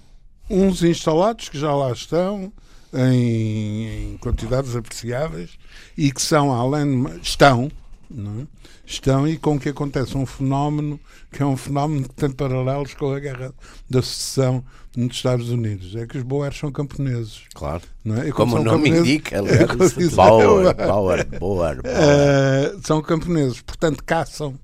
uns 0.50 0.84
instalados 0.84 1.50
que 1.50 1.60
já 1.60 1.74
lá 1.74 1.92
estão 1.92 2.52
em, 2.94 4.14
em 4.14 4.18
quantidades 4.18 4.76
apreciáveis 4.76 5.58
e 5.98 6.12
que 6.12 6.22
são, 6.22 6.54
além 6.54 7.06
estão, 7.22 7.72
não 8.10 8.42
é? 8.42 8.48
estão 8.86 9.28
e 9.28 9.38
com 9.38 9.60
que 9.60 9.70
acontece 9.70 10.18
um 10.18 10.26
fenómeno 10.26 11.00
que 11.32 11.42
é 11.42 11.46
um 11.46 11.58
fenómeno 11.58 12.08
que 12.08 12.16
tem 12.16 12.30
paralelos 12.32 12.94
com 12.94 13.12
a 13.14 13.20
guerra 13.20 13.54
da 13.90 14.02
secessão 14.02 14.64
nos 14.96 15.16
Estados 15.16 15.50
Unidos. 15.50 15.96
É 15.96 16.08
que 16.08 16.18
os 16.18 16.24
Boers 16.24 16.58
são 16.58 16.72
camponeses. 16.72 17.44
Claro. 17.54 17.84
É? 18.26 18.32
Como 18.32 18.56
o 18.56 18.64
nome 18.64 18.90
indica, 18.90 19.38
é 19.38 20.16
Bauer, 20.16 20.76
Bauer, 20.76 21.40
Boer. 21.40 21.80
Uh, 21.80 22.80
são 22.86 23.02
camponeses, 23.02 23.62
portanto 23.62 24.04
caçam. 24.04 24.58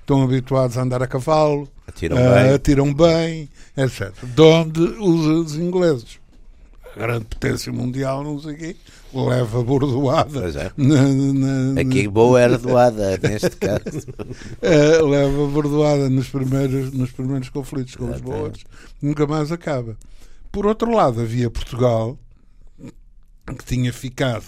Estão 0.00 0.22
habituados 0.22 0.76
a 0.76 0.82
andar 0.82 1.02
a 1.04 1.06
cavalo, 1.06 1.68
atiram, 1.86 2.16
uh, 2.16 2.34
bem. 2.34 2.54
atiram 2.54 2.94
bem, 2.94 3.48
etc. 3.76 4.12
De 4.24 4.42
onde 4.42 4.80
os, 4.80 5.26
os 5.26 5.54
ingleses, 5.54 6.18
a 6.96 6.98
grande 6.98 7.26
potência 7.26 7.72
mundial, 7.72 8.24
não 8.24 8.40
sei 8.40 8.54
o 8.54 8.56
quê, 8.56 8.76
leva 9.12 9.62
bordoada. 9.62 10.48
É. 10.48 10.72
Na, 10.76 11.02
na, 11.74 11.80
Aqui 11.80 12.06
boa 12.08 12.40
era 12.40 12.58
doada, 12.58 13.18
neste 13.18 13.56
caso. 13.56 14.06
É, 14.62 15.00
leva 15.00 15.46
bordoada 15.46 16.08
nos 16.08 16.28
primeiros, 16.28 16.92
nos 16.92 17.10
primeiros 17.10 17.48
conflitos 17.48 17.96
com 17.96 18.10
os 18.10 18.20
boas, 18.20 18.58
nunca 19.00 19.26
mais 19.26 19.50
acaba. 19.50 19.96
Por 20.52 20.66
outro 20.66 20.90
lado, 20.94 21.20
havia 21.20 21.50
Portugal, 21.50 22.18
que 23.46 23.64
tinha 23.64 23.92
ficado 23.92 24.44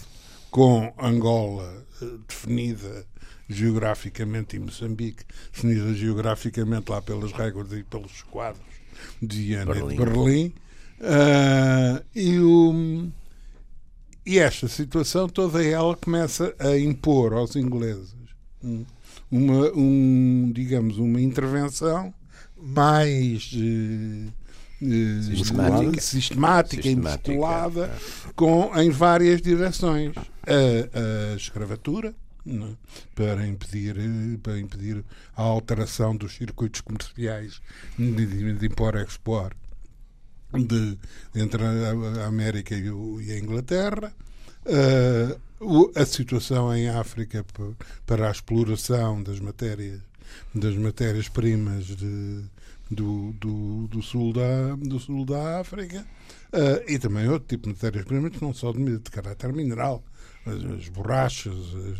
com 0.51 0.93
Angola 0.99 1.85
eh, 2.01 2.05
definida 2.27 3.05
geograficamente 3.49 4.55
e 4.55 4.59
Moçambique 4.59 5.23
definida 5.51 5.93
geograficamente 5.93 6.91
lá 6.91 7.01
pelas 7.01 7.31
réguas 7.31 7.71
e 7.73 7.83
pelos 7.83 8.21
quadros 8.23 8.63
de 9.21 9.53
e 9.53 9.65
de 9.65 9.97
Berlim. 9.97 10.53
Uh, 10.99 12.03
e 12.15 12.39
o 12.39 13.11
e 14.25 14.39
esta 14.39 14.67
situação, 14.67 15.27
toda 15.27 15.63
ela 15.63 15.95
começa 15.95 16.55
a 16.59 16.77
impor 16.77 17.33
aos 17.33 17.55
ingleses 17.55 18.13
uma, 19.29 19.71
um, 19.75 20.51
digamos, 20.53 20.97
uma 20.97 21.19
intervenção 21.19 22.13
mais, 22.55 23.51
eh, 23.55 24.29
eh, 24.81 25.21
Sistemática. 25.23 26.01
sistemática 26.01 26.87
e 26.87 26.95
Sistemática, 26.95 27.91
com, 28.35 28.71
em 28.79 28.89
várias 28.89 29.41
direções. 29.41 30.13
A, 30.15 31.31
a 31.33 31.35
escravatura, 31.35 32.13
não 32.45 32.67
é? 32.67 32.71
para, 33.15 33.47
impedir, 33.47 33.97
eh, 33.97 34.37
para 34.41 34.59
impedir 34.59 35.03
a 35.35 35.41
alteração 35.41 36.15
dos 36.15 36.35
circuitos 36.35 36.81
comerciais 36.81 37.61
de, 37.97 38.25
de, 38.25 38.53
de 38.53 38.65
impor-expor 38.67 39.53
de, 40.53 40.97
entre 41.35 41.63
a, 41.63 42.25
América 42.27 42.75
e, 42.75 43.31
a 43.31 43.39
Inglaterra. 43.39 44.13
Uh, 44.65 45.39
o- 45.59 45.91
a 45.95 46.05
situação 46.05 46.73
em 46.75 46.87
África 46.87 47.45
para 48.05 48.27
a 48.29 48.31
exploração 48.31 49.21
das 49.21 49.39
matérias 49.39 49.99
das 50.55 50.75
matérias 50.77 51.27
primas 51.27 51.85
de, 51.85 52.43
do, 52.89 53.33
do, 53.33 53.87
do 53.87 54.01
sul 54.01 54.31
da 54.31 54.73
do 54.77 54.99
sul 55.01 55.25
da 55.25 55.59
África 55.59 56.05
uh, 56.53 56.89
e 56.89 56.97
também 56.97 57.27
outro 57.27 57.47
tipo 57.49 57.63
de 57.63 57.73
matérias 57.73 58.05
primas 58.05 58.31
não 58.41 58.53
só 58.53 58.71
de, 58.71 58.99
de 58.99 59.11
caráter 59.11 59.51
mineral 59.51 60.01
as, 60.45 60.55
as 60.79 60.87
borrachas 60.89 61.53
as, 61.53 61.99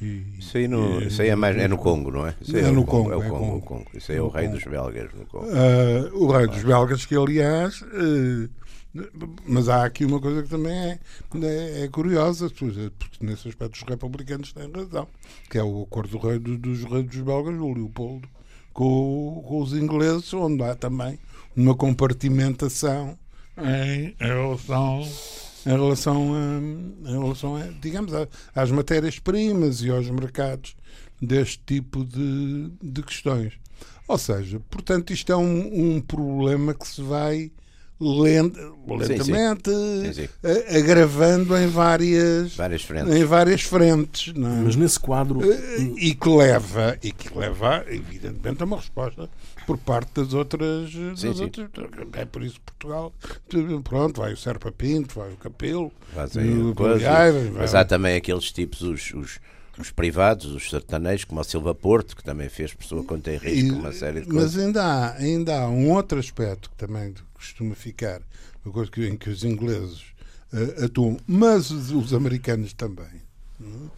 e, 0.00 0.22
Isso 0.38 0.56
aí, 0.58 0.68
no, 0.68 1.00
e- 1.02 1.06
isso 1.08 1.20
aí 1.22 1.28
é, 1.28 1.34
mais, 1.36 1.56
é 1.56 1.66
no 1.68 1.76
Congo, 1.78 2.10
não 2.10 2.26
é? 2.26 2.34
É 2.54 2.68
o 2.68 2.72
no 2.72 2.84
Congo, 2.84 3.12
É 3.12 3.16
o 3.16 3.22
é 3.22 3.28
Congo, 3.28 3.38
Congo. 3.44 3.56
o 3.56 3.62
Congo. 3.62 3.86
Isso 3.94 4.12
aí 4.12 4.18
é 4.18 4.20
É 4.20 4.22
o 4.22 4.28
rei 4.28 4.46
Congo. 4.46 4.56
dos 4.58 4.66
belgas 4.66 5.10
no 5.14 5.26
Congo. 5.26 5.46
Uh, 5.46 6.24
o 6.24 6.30
rei 6.32 6.46
dos 6.46 6.62
belgas, 6.62 7.04
que 7.06 7.16
aliás. 7.16 7.82
uh, 7.82 8.48
mas 9.46 9.68
há 9.68 9.84
aqui 9.84 10.04
uma 10.04 10.18
coisa 10.20 10.42
que 10.42 10.48
também 10.48 10.72
é, 10.72 10.98
é, 11.42 11.84
é 11.84 11.88
curiosa, 11.88 12.48
porque 12.50 12.90
nesse 13.20 13.46
aspecto 13.48 13.74
os 13.76 13.82
republicanos 13.82 14.52
têm 14.52 14.70
razão, 14.72 15.06
que 15.50 15.58
é 15.58 15.62
o 15.62 15.82
acordo 15.82 16.18
do 16.18 16.26
rei 16.26 16.38
do- 16.38 16.56
dos 16.58 16.82
reis 16.84 17.04
dos 17.06 17.20
belgas, 17.20 17.54
o 17.54 17.72
Leopoldo, 17.74 18.26
com, 18.72 19.44
com 19.46 19.60
os 19.62 19.72
ingleses, 19.74 20.32
onde 20.32 20.62
há 20.62 20.74
também 20.74 21.18
uma 21.56 21.74
compartimentação 21.76 23.16
em 23.58 24.14
relação, 24.18 25.02
em 25.68 25.76
relação, 25.76 26.32
a, 26.34 27.10
em 27.10 27.12
relação 27.20 27.56
a, 27.56 27.62
digamos, 27.80 28.12
a- 28.14 28.26
às 28.54 28.70
matérias-primas 28.70 29.82
e 29.82 29.90
aos 29.90 30.08
mercados 30.08 30.74
deste 31.20 31.60
tipo 31.66 32.04
de, 32.04 32.70
de 32.82 33.02
questões. 33.02 33.52
Ou 34.06 34.16
seja, 34.16 34.60
portanto, 34.70 35.12
isto 35.12 35.30
é 35.30 35.36
um, 35.36 35.96
um 35.96 36.00
problema 36.00 36.72
que 36.72 36.86
se 36.88 37.02
vai 37.02 37.50
lent- 38.00 38.56
lentamente 38.86 39.70
Sim, 39.70 40.12
sim. 40.12 40.28
a- 40.44 40.78
agravando 40.78 41.56
em 41.56 41.66
várias, 41.66 42.54
Várias 42.54 42.82
frentes. 42.82 43.14
em 43.14 43.24
várias 43.24 43.62
frentes. 43.62 44.32
Não 44.34 44.48
é? 44.50 44.60
Mas 44.62 44.76
nesse 44.76 45.00
quadro, 45.00 45.40
e 45.96 46.14
que 46.14 46.28
leva 46.28 46.96
e 47.02 47.10
que 47.12 47.36
leva 47.36 47.84
evidentemente 47.88 48.62
a 48.62 48.66
uma 48.66 48.76
resposta 48.76 49.28
por 49.66 49.76
parte 49.78 50.10
das 50.14 50.32
outras, 50.32 50.92
das 50.94 51.20
Sim, 51.20 51.34
sim. 51.34 51.42
outras 51.42 51.68
é 52.14 52.24
por 52.24 52.42
isso 52.42 52.54
que 52.54 52.72
Portugal 52.72 53.12
pronto 53.84 54.20
vai 54.20 54.32
o 54.32 54.36
Serpa 54.36 54.72
Pinto 54.72 55.18
vai 55.18 55.30
o 55.32 55.36
Capelo 55.36 55.92
Fazem 56.14 56.56
o. 56.62 56.74
Goiás, 56.74 57.34
vai- 57.34 57.50
Mas 57.52 57.74
há 57.74 57.84
também 57.84 58.16
aqueles 58.16 58.50
tipos, 58.52 58.80
os, 58.80 59.12
os, 59.12 59.38
os 59.80 59.90
privados, 59.90 60.46
os 60.52 60.68
sertanejos, 60.70 61.24
como 61.24 61.40
o 61.40 61.44
Silva 61.44 61.74
Porto, 61.74 62.16
que 62.16 62.24
também 62.24 62.48
fez 62.48 62.74
por 62.74 62.84
sua 62.84 63.04
conta 63.04 63.32
em 63.32 63.36
risco 63.38 63.68
E- 63.76 63.78
uma 63.78 63.92
série 63.92 64.20
de 64.22 64.26
mas 64.28 64.34
coisas. 64.52 64.58
ainda 64.64 64.82
há, 64.84 65.14
ainda 65.16 65.60
há 65.60 65.68
um 65.68 65.90
outro 65.92 66.18
aspecto 66.18 66.70
que 66.70 66.76
também 66.76 67.14
costuma 67.34 67.74
ficar, 67.74 68.20
uma 68.64 68.72
coisa 68.72 68.90
que, 68.90 69.06
em 69.06 69.16
que 69.16 69.30
os 69.30 69.44
ingleses 69.44 70.02
eh, 70.52 70.84
atuam, 70.84 71.16
mas 71.26 71.70
os, 71.70 71.90
os 71.92 72.12
americanos 72.12 72.72
também, 72.72 73.22
não 73.60 73.86
é? 73.86 73.90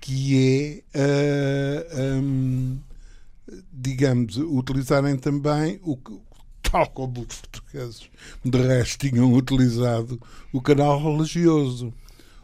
que 0.00 0.82
é, 0.94 0.98
eh, 0.98 2.18
hum, 2.22 2.78
digamos, 3.72 4.36
utilizarem 4.38 5.16
também 5.16 5.78
o 5.82 5.96
que, 5.96 6.12
tal 6.62 6.86
como 6.88 7.20
os 7.20 7.26
portugueses 7.40 8.08
de 8.44 8.58
resto 8.58 9.08
tinham 9.08 9.32
utilizado 9.34 10.20
o 10.52 10.60
canal 10.60 11.00
religioso. 11.02 11.92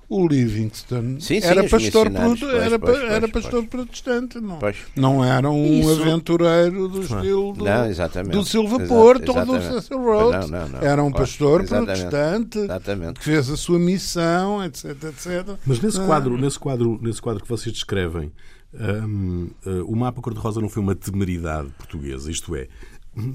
O 0.09 0.25
Livingston 0.29 1.17
Sim, 1.19 1.41
sim, 1.41 1.47
era 1.47 1.69
pastor, 1.69 2.09
pois, 2.11 2.43
era, 2.43 2.79
pois, 2.79 2.99
pois, 2.99 3.11
era 3.11 3.29
pois. 3.29 3.33
pastor 3.45 3.67
protestante, 3.67 4.39
não. 4.41 4.59
Pois. 4.61 4.77
Não 4.95 5.25
era 5.25 5.51
um 5.51 5.81
Isso- 5.81 6.01
aventureiro 6.03 6.87
do 6.87 7.01
estilo 7.03 7.53
do, 7.53 7.65
Não, 7.65 7.87
exatamente. 7.87 8.33
do 8.33 8.45
Silva 8.45 8.77
Exato, 8.77 8.89
Porto 8.89 9.29
ou 9.31 9.35
do 9.47 9.57
exatamente. 9.57 9.75
Cecil 9.83 9.99
Rhodes. 9.99 10.49
Não, 10.51 10.61
não, 10.61 10.69
não. 10.69 10.79
Era 10.81 11.03
um 11.03 11.11
Pois, 11.11 11.31
pastor 11.31 11.63
exatamente. 11.63 11.87
protestante 12.03 12.59
Exatamente. 12.61 13.19
que 13.19 13.25
fez 13.25 13.51
a 13.51 13.57
sua 13.57 13.79
missão, 13.81 14.65
etc, 14.65 14.85
etc. 15.05 15.57
mas 15.67 15.81
nesse 15.81 16.01
Ah. 16.01 16.07
quadro, 16.07 16.39
nesse 16.39 16.59
quadro, 16.59 16.99
nesse 17.03 17.21
quadro 17.21 17.43
que 17.43 17.49
vocês 17.49 17.73
descrevem, 17.75 18.31
hum, 18.75 19.49
eh, 19.67 19.71
o 19.87 19.97
mapa 19.97 20.21
cor-de-rosa 20.23 20.61
não 20.61 20.69
foi 20.69 20.83
uma 20.83 20.95
temeridade 20.95 21.69
portuguesa, 21.79 22.31
isto 22.31 22.55
é, 22.55 22.69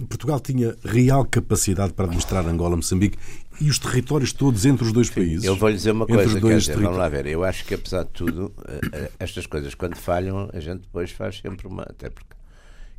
Portugal 0.07 0.39
tinha 0.39 0.75
real 0.83 1.25
capacidade 1.25 1.93
para 1.93 2.05
administrar 2.05 2.45
Angola, 2.45 2.75
Moçambique 2.75 3.17
e 3.59 3.67
os 3.67 3.79
territórios 3.79 4.31
todos 4.31 4.63
entre 4.63 4.85
os 4.85 4.93
dois 4.93 5.09
países. 5.09 5.43
Eu 5.43 5.55
vou-lhe 5.55 5.75
dizer 5.75 5.91
uma 5.91 6.05
coisa, 6.05 6.39
quer 6.39 6.57
dizer, 6.57 6.77
vamos 6.77 6.97
lá 6.97 7.09
ver. 7.09 7.25
Eu 7.25 7.43
acho 7.43 7.65
que 7.65 7.73
apesar 7.73 8.03
de 8.03 8.09
tudo, 8.09 8.53
eh, 8.67 8.79
eh, 8.93 9.11
estas 9.17 9.47
coisas 9.47 9.73
quando 9.73 9.95
falham, 9.95 10.49
a 10.53 10.59
gente 10.59 10.81
depois 10.81 11.09
faz 11.09 11.39
sempre 11.39 11.67
uma. 11.67 11.81
Até 11.81 12.11
porque 12.11 12.35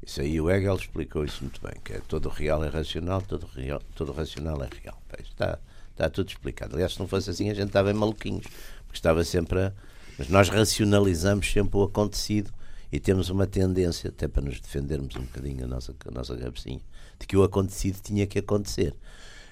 isso 0.05 0.21
aí 0.21 0.41
o 0.41 0.51
Hegel 0.51 0.75
explicou 0.75 1.25
isso 1.25 1.39
muito 1.43 1.61
bem, 1.63 1.75
que 1.85 1.93
é 1.93 2.01
todo 2.09 2.29
real 2.29 2.65
é 2.65 2.69
racional, 2.69 3.23
todo, 3.23 3.47
real, 3.55 3.81
todo 3.95 4.11
racional 4.11 4.61
é 4.65 4.69
real. 4.83 5.01
Está, 5.23 5.61
está 5.93 6.11
tudo 6.11 6.31
explicado. 6.31 6.75
Aliás, 6.75 6.95
se 6.95 6.99
não 6.99 7.07
fosse 7.07 7.31
assim, 7.31 7.49
a 7.49 7.55
gente 7.55 7.69
estava 7.69 7.93
em 7.93 7.95
maluquinhos, 7.95 8.45
porque 8.87 8.99
estava 8.99 9.23
sempre 9.23 9.61
a. 9.61 9.73
Mas 10.19 10.29
nós 10.29 10.49
racionalizamos 10.49 11.51
sempre 11.51 11.77
o 11.79 11.85
acontecido 11.85 12.53
e 12.93 13.01
temos 13.01 13.31
uma 13.31 13.47
tendência, 13.47 14.11
até 14.11 14.29
para 14.29 14.43
nos 14.43 14.61
defendermos 14.61 15.17
um 15.17 15.23
bocadinho 15.23 15.65
a 15.65 15.67
nossa, 15.67 15.95
a 16.07 16.11
nossa 16.11 16.37
cabecinha, 16.37 16.81
de 17.19 17.27
que 17.27 17.37
o 17.37 17.43
acontecido 17.43 17.99
tinha 18.03 18.27
que 18.27 18.39
acontecer. 18.39 18.95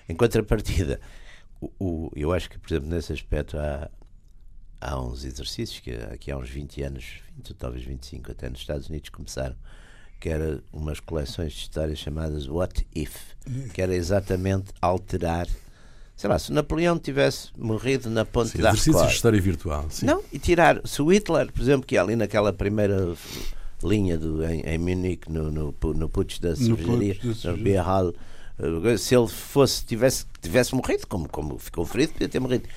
Em 0.09 0.15
contrapartida, 0.15 1.01
o, 1.61 1.71
o- 1.81 2.11
eu 2.15 2.33
acho 2.33 2.51
que, 2.51 2.59
por 2.59 2.71
exemplo, 2.71 2.91
nesse 2.91 3.13
aspecto 3.13 3.57
há, 3.59 3.91
há 4.81 5.01
uns 5.01 5.25
exercícios 5.25 5.81
que 5.81 5.93
aqui 5.93 6.31
há 6.31 6.37
uns 6.37 6.51
20 6.51 6.83
anos, 6.83 7.21
20 7.37 7.51
ou 7.51 7.57
talvez 7.57 7.83
25, 7.85 8.31
até 8.33 8.49
nos 8.51 8.61
Estados 8.61 8.89
Unidos 8.89 9.09
começaram, 9.09 9.57
que 10.21 10.29
era 10.29 10.63
umas 10.71 11.01
coleções 11.01 11.53
de 11.55 11.61
histórias 11.61 11.99
chamadas 11.99 12.47
What 12.47 12.87
If, 12.95 13.17
que 13.73 13.81
era 13.81 13.95
exatamente 13.95 14.71
alterar, 14.83 15.47
sei 16.21 16.29
lá, 16.29 16.39
se 16.39 16.53
Napoleão 16.53 16.99
tivesse 16.99 17.49
morrido 17.57 18.11
na 18.11 18.27
ponte 18.27 18.51
Sim, 18.51 18.59
da 18.59 18.69
exercícios 18.69 18.95
de 18.95 19.01
Record, 19.01 19.15
história 19.15 19.41
virtual. 19.41 19.87
Sim. 19.89 20.05
não, 20.05 20.23
e 20.31 20.39
tirar, 20.39 20.79
se 20.85 21.01
o 21.01 21.11
Hitler, 21.11 21.51
por 21.51 21.63
exemplo, 21.63 21.87
que 21.87 21.97
é 21.97 21.99
ali 21.99 22.15
naquela 22.15 22.53
primeira 22.53 23.15
linha 23.83 24.19
do, 24.19 24.45
em, 24.45 24.61
em 24.61 24.77
Munique, 24.77 25.33
no, 25.33 25.51
no, 25.51 25.75
no 25.83 26.09
putsch 26.11 26.39
da 26.39 26.55
cervejaria, 26.55 27.17
no. 27.25 27.57
Beer 27.57 27.83
Hall, 27.83 28.13
eh, 28.59 28.99
se 28.99 29.17
ele 29.17 29.29
fosse, 29.29 29.83
tivesse, 29.87 30.27
tivesse 30.43 30.75
morrido, 30.75 31.07
como, 31.07 31.27
como 31.27 31.59
ficou 31.59 31.87
ferido, 31.87 32.13
podia 32.13 32.29
ter 32.29 32.39
morrido. 32.39 32.69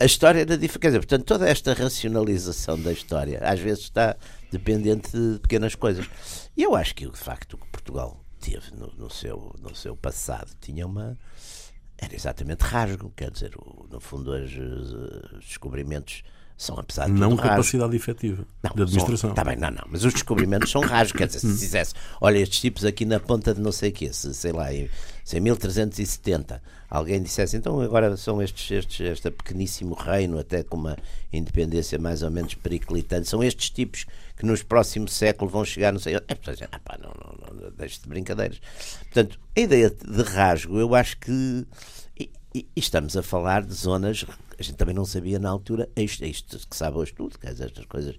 A 0.00 0.06
história 0.06 0.40
era 0.40 0.56
diferente. 0.56 0.78
Quer 0.78 0.86
dizer, 0.88 0.98
portanto, 1.00 1.24
toda 1.24 1.46
esta 1.46 1.74
racionalização 1.74 2.80
da 2.80 2.92
história 2.92 3.40
às 3.42 3.60
vezes 3.60 3.84
está 3.84 4.16
dependente 4.50 5.10
de 5.10 5.38
pequenas 5.40 5.74
coisas. 5.74 6.08
E 6.56 6.62
eu 6.62 6.74
acho 6.74 6.94
que, 6.94 7.06
de 7.06 7.18
facto, 7.18 7.54
o 7.54 7.58
que 7.58 7.66
Portugal 7.66 8.24
teve 8.40 8.74
no, 8.74 8.90
no 8.96 9.10
seu, 9.10 9.54
no 9.60 9.76
seu 9.76 9.94
passado 9.94 10.50
tinha 10.62 10.86
uma. 10.86 11.18
Era 11.98 12.14
exatamente 12.14 12.60
rasgo. 12.62 13.12
Quer 13.16 13.30
dizer, 13.30 13.52
o- 13.56 13.86
no 13.90 14.00
fundo, 14.00 14.30
os, 14.32 14.52
eh, 14.52 15.36
os 15.38 15.44
descobrimentos 15.46 16.22
são, 16.58 16.78
apesar 16.78 17.06
de 17.06 17.12
Não 17.12 17.30
tudo, 17.30 17.38
rasgo. 17.40 17.50
capacidade 17.56 17.96
efetiva 17.96 18.46
Não, 18.62 18.72
de 18.74 18.82
administração. 18.82 19.30
Está 19.30 19.44
bem, 19.44 19.56
não, 19.56 19.70
não. 19.70 19.84
Mas 19.88 20.04
os 20.04 20.12
descobrimentos 20.12 20.70
são 20.70 20.80
raros. 20.82 21.12
Quer 21.12 21.26
dizer, 21.26 21.40
se 21.40 21.46
dissesse, 21.48 21.94
olha, 22.20 22.38
estes 22.38 22.60
tipos 22.60 22.84
aqui 22.84 23.04
na 23.04 23.18
ponta 23.20 23.52
de 23.54 23.60
não 23.60 23.72
sei 23.72 23.90
o 23.90 23.92
quê, 23.92 24.12
se, 24.12 24.32
sei 24.34 24.52
lá, 24.52 24.72
em, 24.72 24.88
se 25.24 25.36
em 25.36 25.40
1370 25.40 26.62
alguém 26.88 27.22
dissesse, 27.22 27.56
então 27.56 27.80
agora 27.80 28.16
são 28.16 28.40
estes, 28.42 28.70
estes, 28.70 29.00
este 29.00 29.30
pequeníssimo 29.30 29.94
reino, 29.94 30.38
até 30.38 30.62
com 30.62 30.76
uma 30.76 30.96
independência 31.32 31.98
mais 31.98 32.22
ou 32.22 32.30
menos 32.30 32.54
periclitante, 32.54 33.28
são 33.28 33.42
estes 33.42 33.68
tipos 33.70 34.06
que 34.36 34.44
nos 34.46 34.62
próximos 34.62 35.12
séculos 35.14 35.52
vão 35.52 35.64
chegar, 35.64 35.92
não 35.92 36.00
sei. 36.00 36.14
É, 36.16 36.34
portanto, 36.34 36.68
ah, 36.70 36.78
pá, 36.84 36.98
não, 37.02 37.10
não, 37.10 37.62
não, 37.64 37.70
deixe 37.72 38.00
de 38.00 38.08
brincadeiras. 38.08 38.60
Portanto, 39.04 39.38
a 39.56 39.60
ideia 39.60 39.90
de 39.90 40.22
rasgo, 40.22 40.78
eu 40.78 40.94
acho 40.94 41.16
que. 41.18 41.66
E, 42.18 42.30
e- 42.54 42.66
estamos 42.76 43.16
a 43.16 43.22
falar 43.22 43.62
de 43.62 43.74
zonas 43.74 44.24
a 44.58 44.62
gente 44.62 44.76
também 44.76 44.94
não 44.94 45.04
sabia 45.04 45.38
na 45.38 45.50
altura 45.50 45.86
é 45.94 46.02
isto, 46.02 46.24
é 46.24 46.28
isto 46.28 46.58
que 46.66 46.74
sabe 46.74 46.96
hoje 46.96 47.12
tudo, 47.12 47.38
quer 47.38 47.52
dizer, 47.52 47.66
estas 47.66 47.84
coisas, 47.84 48.14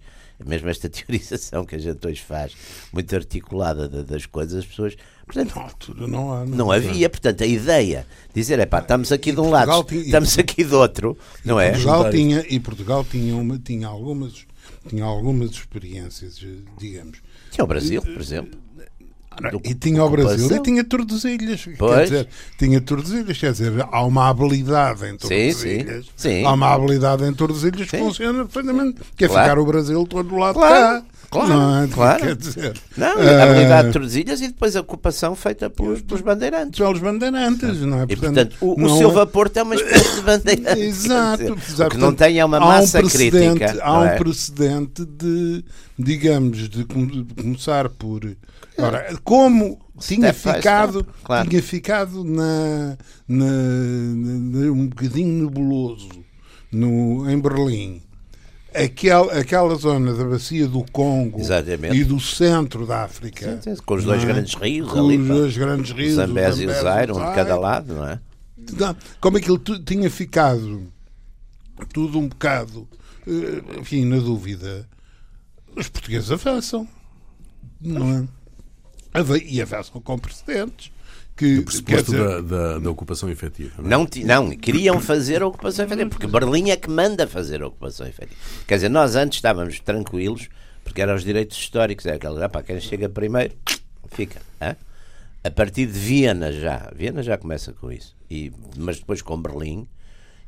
mesmo 0.45 0.69
esta 0.69 0.87
teorização 0.87 1.65
que 1.65 1.73
a 1.75 1.79
gente 1.79 2.05
hoje 2.05 2.21
faz, 2.21 2.53
muito 2.93 3.15
articulada 3.15 3.89
da- 3.89 4.03
das 4.03 4.27
coisas, 4.27 4.59
as 4.59 4.65
pessoas. 4.67 4.95
Portanto, 5.25 5.55
Na 5.55 5.63
altura 5.63 6.07
não 6.07 6.31
há. 6.31 6.45
não 6.45 6.71
havia, 6.71 7.09
portanto, 7.09 7.43
a 7.43 7.47
ideia 7.47 8.05
dizer, 8.35 8.59
é 8.59 8.67
pá, 8.67 8.79
estamos 8.81 9.11
aqui 9.11 9.31
de 9.31 9.39
um 9.41 9.49
lado, 9.49 9.65
Portugal 9.65 9.83
tinha- 9.85 10.01
estamos 10.05 10.37
aqui 10.37 10.63
do 10.63 10.77
outro, 10.77 11.17
não 11.43 11.59
é? 11.59 11.71
Portugal 11.71 12.11
tinha, 12.11 12.45
e 12.47 12.59
Portugal 12.59 13.03
tinha, 13.03 13.35
uma, 13.35 13.57
tinha, 13.57 13.87
algumas, 13.87 14.45
tinha 14.87 15.05
algumas 15.05 15.51
experiências, 15.51 16.39
eh, 16.43 16.47
digamos. 16.77 17.19
Tinha 17.51 17.63
o 17.63 17.67
Brasil, 17.67 18.01
por 18.01 18.21
exemplo. 18.21 18.59
Do- 19.51 19.61
E 19.63 19.75
tinha 19.75 20.03
o 20.03 20.09
Brasil 20.09 20.33
ocupação. 20.47 20.57
e 20.57 20.63
tinha 20.63 20.83
Tordesilhas. 20.83 21.63
Quer 21.63 22.03
dizer, 22.05 22.27
tinha 22.57 22.81
Tordesilhas, 22.81 23.37
quer 23.37 23.51
dizer, 23.51 23.71
há 23.91 24.03
uma 24.03 24.29
habilidade 24.29 25.05
em 25.05 25.15
Tordesilhas. 25.15 26.05
sim, 26.05 26.11
sim. 26.15 26.43
Há 26.43 26.53
uma 26.53 26.73
habilidade 26.73 27.23
em 27.23 27.31
Tordesilhas 27.33 27.87
que 27.87 27.97
funciona 27.99 28.45
perfeitamente. 28.45 28.99
Que 29.15 29.25
é 29.25 29.27
Claro. 29.27 29.43
ficar 29.49 29.59
o 29.61 29.65
Brasil 29.65 30.07
todo 30.07 30.27
do 30.29 30.37
lado 30.37 30.55
Claro, 30.55 31.01
de 31.01 31.07
cá. 31.07 31.07
Claro, 31.29 31.49
não 31.49 31.83
é? 31.83 31.87
claro. 31.87 32.23
Quer 32.23 32.35
dizer, 32.37 32.73
Não, 32.95 33.21
eh, 33.21 33.41
a 33.41 33.43
habilidade 33.43 33.87
de 33.89 33.93
Tordesilhas 33.93 34.39
e 34.41 34.47
depois 34.47 34.75
a 34.77 34.81
ocupação 34.81 35.35
feita 35.35 35.69
pelos, 35.69 36.01
pelos 36.01 36.21
bandeirantes. 36.21 36.79
pelos 36.79 36.99
bandeirantes, 36.99 37.81
não 37.81 37.99
é? 38.01 38.05
E 38.07 38.15
portanto, 38.15 38.55
o, 38.61 38.73
o 38.75 38.77
não- 38.87 38.97
Silva 38.97 39.27
Porto 39.27 39.57
é 39.57 39.63
uma 39.63 39.75
espécie 39.75 40.15
de 40.15 40.21
bandeirante. 40.23 40.79
Exato, 40.79 41.43
dizer, 41.55 41.71
exato. 41.73 41.87
O 41.87 41.89
que 41.91 41.97
não 41.97 42.13
tem 42.15 42.39
é 42.39 42.45
uma 42.45 42.57
Há 42.57 42.63
um 42.65 42.67
massa 42.67 43.03
crítica. 43.03 43.77
Há 43.83 43.93
não 43.93 43.99
um 44.01 44.05
é? 44.05 44.15
precedente 44.17 45.03
de, 45.05 45.65
digamos, 45.99 46.69
de, 46.69 46.85
com- 46.85 47.05
de 47.05 47.25
começar 47.33 47.89
por. 47.89 48.21
Ora, 48.77 49.07
como 49.23 49.79
tinha 49.99 50.31
Step 50.31 50.55
ficado, 50.57 50.99
step, 51.01 51.13
claro. 51.23 51.49
tinha 51.49 51.61
ficado 51.63 52.23
na, 52.23 52.95
na- 53.27 53.45
na- 53.45 54.71
um 54.71 54.87
bocadinho 54.87 55.43
nebuloso 55.45 56.09
no, 56.71 57.29
em 57.29 57.39
Berlim. 57.39 58.01
Aquela, 58.83 59.33
aquela 59.39 59.75
zona 59.75 60.13
da 60.13 60.23
bacia 60.23 60.67
do 60.67 60.83
Congo 60.91 61.39
Exatamente. 61.39 61.95
e 61.95 62.03
do 62.03 62.19
centro 62.19 62.85
da 62.85 63.03
África. 63.03 63.59
Sim, 63.61 63.75
sim, 63.75 63.81
com 63.83 63.95
os 63.95 64.03
dois 64.03 64.21
é? 64.23 64.25
grandes 64.25 64.53
rios 64.53 64.91
com 64.91 64.99
ali, 64.99 65.17
os 65.17 65.27
dois 65.27 65.57
grandes 65.57 65.91
rios, 65.91 66.13
Zambésia 66.13 66.63
e 66.65 66.67
o 66.67 66.73
Zaire, 66.73 67.11
um 67.11 67.15
de 67.15 67.35
cada 67.35 67.57
lado, 67.57 67.93
não 67.93 68.07
é? 68.07 68.19
Não, 68.77 68.95
como 69.21 69.37
aquilo 69.37 69.57
tu- 69.57 69.79
tinha 69.81 70.09
ficado 70.11 70.83
tudo 71.93 72.19
um 72.19 72.27
bocado, 72.27 72.87
eh, 73.27 73.79
enfim, 73.79 74.05
na 74.05 74.17
dúvida, 74.17 74.87
os 75.75 75.87
portugueses 75.89 76.31
avançam, 76.31 76.87
não 77.81 78.27
é? 79.13 79.37
E 79.45 79.61
avançam 79.61 79.99
com 80.01 80.19
precedentes. 80.19 80.91
Que, 81.37 81.57
quer 81.57 81.63
Pressuposto 81.65 82.11
dizer, 82.11 82.23
da, 82.23 82.41
da, 82.41 82.79
da 82.79 82.89
ocupação 82.89 83.29
efetiva. 83.29 83.75
não 83.77 83.85
é? 83.85 83.89
Não, 83.89 84.07
não, 84.25 84.57
queriam 84.57 84.99
fazer 84.99 85.43
a 85.43 85.47
ocupação 85.47 85.85
efetiva, 85.85 86.09
porque 86.09 86.25
Berlim 86.25 86.71
é 86.71 86.75
que 86.75 86.89
manda 86.89 87.27
fazer 87.27 87.61
a 87.61 87.67
ocupação 87.67 88.07
efetiva. 88.07 88.35
Quer 88.67 88.75
dizer, 88.75 88.89
nós 88.89 89.15
antes 89.15 89.37
estávamos 89.37 89.79
tranquilos, 89.79 90.49
porque 90.83 90.99
eram 90.99 91.13
os 91.13 91.23
direitos 91.23 91.55
históricos, 91.55 92.07
é 92.07 92.13
aquela, 92.13 92.49
para 92.49 92.63
quem 92.63 92.79
chega 92.81 93.07
primeiro, 93.07 93.53
fica. 94.09 94.41
hã? 94.59 94.75
A 95.43 95.51
partir 95.51 95.85
de 95.85 95.93
Viena 95.99 96.51
já, 96.51 96.91
Viena 96.95 97.21
já 97.21 97.37
começa 97.37 97.71
com 97.71 97.91
isso, 97.91 98.15
e, 98.29 98.51
mas 98.75 98.97
depois 98.99 99.21
com 99.21 99.39
Berlim, 99.39 99.87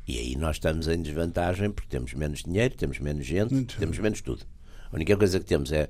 e 0.08 0.18
aí 0.18 0.36
nós 0.36 0.56
estamos 0.56 0.88
em 0.88 1.00
desvantagem, 1.00 1.70
porque 1.70 1.88
temos 1.88 2.12
menos 2.14 2.42
dinheiro, 2.42 2.74
temos 2.74 2.98
menos 2.98 3.24
gente, 3.24 3.54
Muito. 3.54 3.78
temos 3.78 3.96
menos 3.98 4.20
tudo. 4.20 4.42
A 4.90 4.96
única 4.96 5.16
coisa 5.16 5.38
que 5.38 5.46
temos 5.46 5.70
é, 5.70 5.88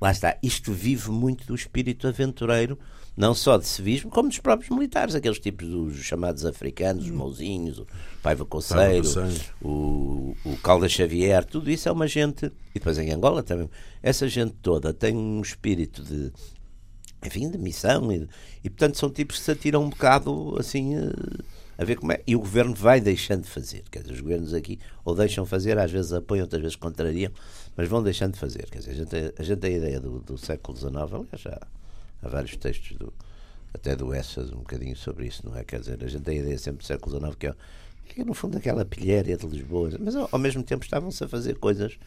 lá 0.00 0.10
está, 0.10 0.36
isto 0.42 0.72
vive 0.72 1.10
muito 1.10 1.46
do 1.46 1.54
espírito 1.54 2.06
aventureiro, 2.06 2.78
não 3.16 3.34
só 3.34 3.56
de 3.56 3.66
civismo, 3.66 4.10
como 4.10 4.28
dos 4.28 4.38
próprios 4.38 4.70
militares, 4.70 5.14
aqueles 5.14 5.38
tipos 5.38 5.66
dos 5.66 5.96
chamados 5.96 6.44
africanos, 6.44 7.04
os 7.04 7.10
mouzinhos, 7.10 7.78
o 7.78 7.86
Paiva 8.22 8.44
Conceiro, 8.44 9.08
o, 9.62 10.36
o 10.44 10.56
Calda 10.58 10.86
Xavier, 10.86 11.42
tudo 11.44 11.70
isso 11.70 11.88
é 11.88 11.92
uma 11.92 12.06
gente, 12.06 12.46
e 12.46 12.74
depois 12.74 12.98
em 12.98 13.10
Angola 13.10 13.42
também, 13.42 13.70
essa 14.02 14.28
gente 14.28 14.54
toda 14.60 14.92
tem 14.92 15.16
um 15.16 15.40
espírito 15.40 16.02
de, 16.02 16.30
enfim, 17.24 17.50
de 17.50 17.56
missão, 17.56 18.12
e, 18.12 18.28
e 18.62 18.68
portanto 18.68 18.98
são 18.98 19.08
tipos 19.08 19.38
que 19.38 19.44
se 19.44 19.50
atiram 19.50 19.82
um 19.82 19.88
bocado 19.88 20.54
assim 20.58 20.94
eh, 20.96 21.10
a 21.78 21.84
ver 21.84 21.96
como 21.96 22.12
é. 22.12 22.22
E 22.26 22.34
o 22.34 22.40
governo 22.40 22.74
vai 22.74 23.00
deixando 23.00 23.42
de 23.42 23.50
fazer, 23.50 23.84
quer 23.90 24.00
dizer, 24.00 24.14
os 24.14 24.20
governos 24.20 24.54
aqui 24.54 24.78
ou 25.04 25.14
deixam 25.14 25.44
fazer, 25.44 25.78
às 25.78 25.90
vezes 25.90 26.12
apoiam, 26.12 26.42
outras 26.44 26.62
vezes 26.62 26.76
contrariam, 26.76 27.32
mas 27.76 27.88
vão 27.88 28.02
deixando 28.02 28.32
de 28.34 28.38
fazer. 28.38 28.68
Quer 28.70 28.78
dizer, 28.78 28.90
a 28.90 28.94
gente, 28.94 29.34
a 29.38 29.42
gente 29.42 29.58
tem 29.58 29.74
a 29.74 29.78
ideia 29.78 30.00
do, 30.00 30.18
do 30.20 30.38
século 30.38 30.76
XIX, 30.76 30.94
aliás, 30.96 31.40
já 31.40 31.60
há 32.22 32.28
vários 32.28 32.56
textos 32.56 32.96
do, 32.96 33.12
até 33.74 33.94
do 33.94 34.12
Essas 34.12 34.50
um 34.52 34.56
bocadinho 34.58 34.96
sobre 34.96 35.26
isso, 35.26 35.42
não 35.44 35.56
é? 35.56 35.64
Quer 35.64 35.80
dizer, 35.80 36.02
a 36.02 36.08
gente 36.08 36.22
tem 36.22 36.38
a 36.38 36.40
ideia 36.42 36.58
sempre 36.58 36.78
do 36.78 36.86
século 36.86 37.18
XIX 37.18 37.34
que 37.36 37.46
é, 37.48 37.54
que 38.08 38.20
é 38.20 38.24
no 38.24 38.34
fundo 38.34 38.56
aquela 38.56 38.84
pilhéria 38.84 39.36
de 39.36 39.46
Lisboa, 39.46 39.90
mas 39.98 40.14
ao, 40.14 40.28
ao 40.30 40.38
mesmo 40.38 40.62
tempo 40.62 40.84
estavam-se 40.84 41.22
a 41.24 41.28
fazer 41.28 41.56
coisas. 41.56 41.98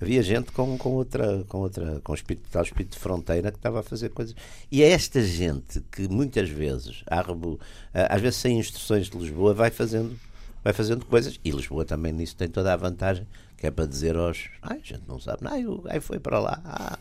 Havia 0.00 0.22
gente 0.22 0.50
com, 0.52 0.78
com 0.78 0.90
outra, 0.90 1.44
com 1.48 1.58
outra, 1.58 2.00
com 2.02 2.14
espírito, 2.14 2.48
tal 2.50 2.62
espírito 2.62 2.92
de 2.92 2.98
fronteira 2.98 3.50
que 3.50 3.58
estava 3.58 3.80
a 3.80 3.82
fazer 3.82 4.08
coisas. 4.10 4.34
E 4.70 4.82
é 4.82 4.88
esta 4.90 5.20
gente 5.20 5.80
que 5.92 6.08
muitas 6.08 6.48
vezes, 6.48 7.04
rebu- 7.26 7.58
às 7.92 8.20
vezes 8.20 8.38
sem 8.38 8.58
instruções 8.58 9.10
de 9.10 9.18
Lisboa, 9.18 9.52
vai 9.52 9.70
fazendo, 9.70 10.16
vai 10.64 10.72
fazendo 10.72 11.04
coisas. 11.04 11.38
E 11.44 11.50
Lisboa 11.50 11.84
também 11.84 12.12
nisso 12.12 12.36
tem 12.36 12.48
toda 12.48 12.72
a 12.72 12.76
vantagem, 12.76 13.26
que 13.60 13.66
é 13.66 13.70
para 13.70 13.84
dizer 13.86 14.16
aos. 14.16 14.48
Ai, 14.62 14.80
a 14.82 14.86
gente 14.86 15.02
não 15.06 15.20
sabe, 15.20 15.42
ai, 15.44 15.66
o 15.66 15.82
gajo 15.82 16.00
foi 16.00 16.18
para 16.18 16.38
lá. 16.40 16.60
Ah, 16.64 16.98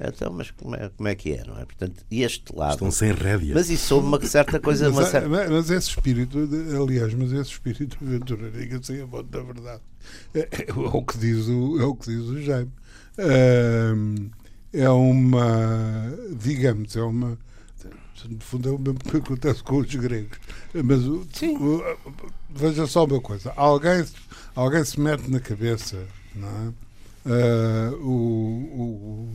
então, 0.00 0.32
mas 0.32 0.50
como 0.52 0.74
é, 0.74 0.88
como 0.96 1.08
é 1.08 1.14
que 1.14 1.32
é, 1.32 1.44
não 1.44 1.58
é? 1.58 1.64
Portanto, 1.64 2.02
este 2.10 2.56
lado. 2.56 2.72
Estão 2.74 2.90
sem 2.90 3.12
rédea. 3.12 3.52
Mas 3.54 3.68
isso 3.68 3.94
houve 3.94 4.06
uma 4.06 4.20
certa 4.24 4.58
coisa. 4.58 4.88
Uma 4.88 5.02
mas, 5.02 5.10
certa... 5.10 5.28
mas- 5.28 5.50
mas 5.50 5.70
esse 5.70 5.90
espírito, 5.90 6.38
aliás, 6.82 7.12
mas 7.14 7.32
esse 7.32 7.50
espírito 7.50 7.98
aventureiro, 8.00 8.58
diga-se 8.58 9.00
a 9.00 9.06
bom 9.06 9.22
da 9.22 9.42
verdade, 9.42 9.82
é, 10.34 10.48
é 10.68 10.72
o 10.72 11.02
que 11.02 11.18
diz 11.18 11.46
o, 11.48 11.78
é 11.80 11.84
o 11.84 11.94
que 11.94 12.06
diz 12.10 12.22
o 12.22 12.40
Jaime. 12.40 12.72
É 14.72 14.88
uma, 14.90 16.14
digamos, 16.38 16.94
é 16.96 17.02
uma. 17.02 17.38
No 18.26 18.40
fundo 18.40 18.68
é 18.68 18.72
o 18.72 18.78
mesmo 18.78 18.98
que 18.98 19.16
acontece 19.16 19.62
com 19.62 19.76
os 19.78 19.94
gregos. 19.94 20.38
Mas 20.74 21.00
Sim. 21.32 21.56
veja 22.50 22.86
só 22.86 23.04
uma 23.04 23.20
coisa: 23.20 23.52
alguém, 23.56 24.04
alguém 24.54 24.84
se 24.84 24.98
mete 24.98 25.30
na 25.30 25.40
cabeça, 25.40 26.06
não 26.34 26.48
é? 26.48 26.88
Ah, 27.26 27.92
o, 28.00 28.08
o, 28.08 29.28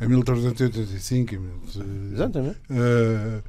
em 0.00 0.08
1385, 0.08 1.34
em 1.34 1.38
1300, 1.38 2.12
Exatamente. 2.12 2.58
Uh, 2.68 3.38
uh, 3.38 3.42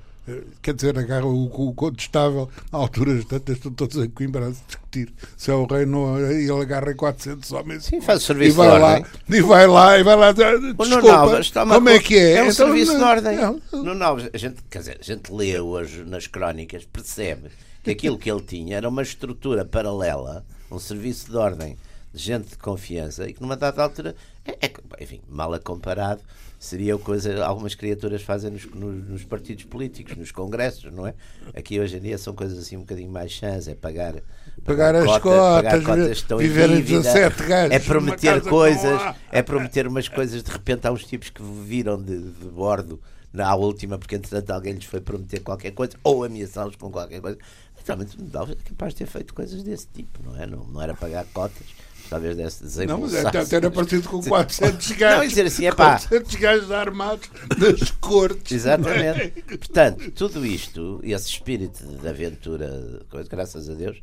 quer 0.62 0.74
dizer, 0.74 0.98
agarra 0.98 1.26
o, 1.26 1.46
o 1.46 1.74
contestável, 1.74 2.50
a 2.72 2.78
alturas 2.78 3.24
tantas 3.26 3.58
estão 3.58 3.72
todos 3.72 3.96
em 3.98 4.10
Coimbra 4.10 4.48
a 4.48 4.50
discutir 4.52 5.14
se 5.38 5.52
é 5.52 5.54
o 5.54 5.66
rei 5.66 5.86
não 5.86 6.20
e 6.20 6.44
ele 6.50 6.52
agarra 6.62 6.92
em 6.92 6.96
400 6.96 7.52
homens 7.52 7.86
Sim, 7.86 8.02
faz 8.02 8.22
e 8.22 8.26
serviço 8.26 8.52
de 8.52 8.58
vai 8.58 8.80
lá 8.80 8.94
ordem. 8.94 9.06
e 9.30 9.42
vai 9.42 9.68
lá 9.68 10.00
e 10.00 10.04
vai 10.04 10.16
lá 10.16 10.30
O 10.32 10.34
Nuno 10.34 10.74
desculpa, 10.76 11.14
Alves 11.16 11.52
como 11.52 11.90
é 11.90 12.00
que 12.00 12.18
é? 12.18 12.32
É 12.34 12.42
um 12.42 12.46
Então, 12.46 12.52
serviço 12.54 12.92
não- 12.94 13.00
de 13.00 13.06
ordem. 13.06 13.38
não, 13.38 13.62
Nuno 13.84 14.04
Alves, 14.04 14.30
a 14.34 14.38
gente, 14.38 14.58
quer 14.70 14.80
dizer, 14.80 14.98
a 15.00 15.04
gente 15.04 15.32
lê 15.32 15.60
hoje 15.60 16.04
nas 16.04 16.28
crónicas, 16.28 16.86
percebe 16.86 17.50
que 17.84 17.92
aquilo 17.92 18.18
que 18.18 18.32
ele 18.32 18.42
tinha 18.42 18.78
era 18.78 18.90
uma 18.90 19.02
estrutura 19.04 19.64
paralela, 19.64 20.44
um 20.72 20.80
serviço 20.80 21.30
de 21.30 21.38
ordem 21.38 21.78
de 22.14 22.24
gente 22.24 22.50
de 22.50 22.58
confiança 22.58 23.28
e 23.30 23.34
que 23.34 23.42
numa 23.42 23.58
dada 23.58 23.84
altura, 23.84 24.16
é, 24.46 24.66
é 24.68 24.74
enfim, 25.04 25.22
mal 25.30 25.54
a 25.54 25.60
comparado, 25.60 26.22
seria 26.60 26.96
o 26.96 27.00
coisa 27.00 27.44
algumas 27.46 27.76
criaturas 27.76 28.22
fazem 28.22 28.52
nos, 28.52 28.66
nos- 28.66 29.08
nos 29.08 29.24
partidos 29.24 29.66
políticos, 29.66 30.16
nos 30.18 30.32
congressos, 30.32 30.92
não 30.92 31.06
é? 31.08 31.14
Aqui 31.56 31.80
hoje 31.80 31.98
em 31.98 32.02
dia 32.02 32.18
são 32.18 32.34
coisas 32.34 32.58
assim 32.58 32.78
um 32.78 32.82
bocadinho 32.82 33.12
mais 33.12 33.32
chãs, 33.32 33.68
é 33.68 33.76
pagar, 33.76 34.16
Pagar 34.64 34.96
as 34.96 35.06
pagar 35.06 35.22
cotas, 35.22 35.84
cotas 35.86 36.12
estão 36.18 36.42
em 36.42 36.48
viver 36.48 36.70
em 36.70 36.76
dívida, 36.78 37.02
17 37.14 37.44
gajos 37.44 37.76
é 37.76 37.80
prometer 37.80 38.42
coisas, 38.42 39.16
é 39.32 39.42
prometer 39.44 39.88
umas 39.88 40.08
coisas, 40.08 40.42
de 40.44 40.52
repente 40.52 40.88
há 40.88 40.92
uns 40.92 41.04
tipos 41.06 41.30
que 41.30 41.44
viram 41.44 42.02
de, 42.02 42.18
de 42.20 42.46
bordo 42.46 43.00
na 43.32 43.54
última, 43.54 43.98
porque 43.98 44.16
entretanto 44.16 44.50
alguém 44.52 44.74
lhes 44.74 44.86
foi 44.86 45.02
prometer 45.02 45.42
qualquer 45.42 45.72
coisa, 45.72 45.94
ou 46.04 46.24
ameaçá-los 46.24 46.76
com 46.78 46.90
qualquer 46.90 47.20
coisa. 47.20 47.38
Realmente 47.86 48.18
Alves 48.34 48.58
é 48.60 48.70
capaz 48.70 48.94
de 48.94 49.00
ter 49.00 49.06
feito 49.06 49.34
coisas 49.34 49.62
desse 49.62 49.86
tipo, 49.94 50.20
não 50.24 50.42
é? 50.42 50.48
Não, 50.48 50.64
não 50.66 50.82
era 50.82 50.96
pagar 50.96 51.24
cotas, 51.26 51.68
talvez 52.10 52.36
desse 52.38 52.62
Não, 52.64 53.00
mas 53.00 53.12
desembolsar. 53.12 53.28
até, 53.28 53.40
até 53.40 53.56
era 53.58 53.72
parecido 53.72 54.08
com 54.10 54.22
Sim. 54.24 54.30
400 54.30 54.90
Não, 54.90 54.98
gajos. 54.98 55.26
e 55.26 55.28
dizer 55.30 55.46
assim, 55.46 55.66
epá. 55.68 56.00
400 56.00 56.36
gajos 56.36 56.72
armados 56.72 57.30
das 57.58 57.92
cortes. 57.92 58.52
Exatamente. 58.52 59.42
Portanto, 59.58 60.12
tudo 60.12 60.46
isto, 60.46 61.00
esse 61.04 61.30
espírito 61.30 61.86
de 61.86 62.08
aventura, 62.08 63.02
coisa, 63.10 63.30
graças 63.30 63.70
a 63.70 63.74
Deus, 63.74 63.98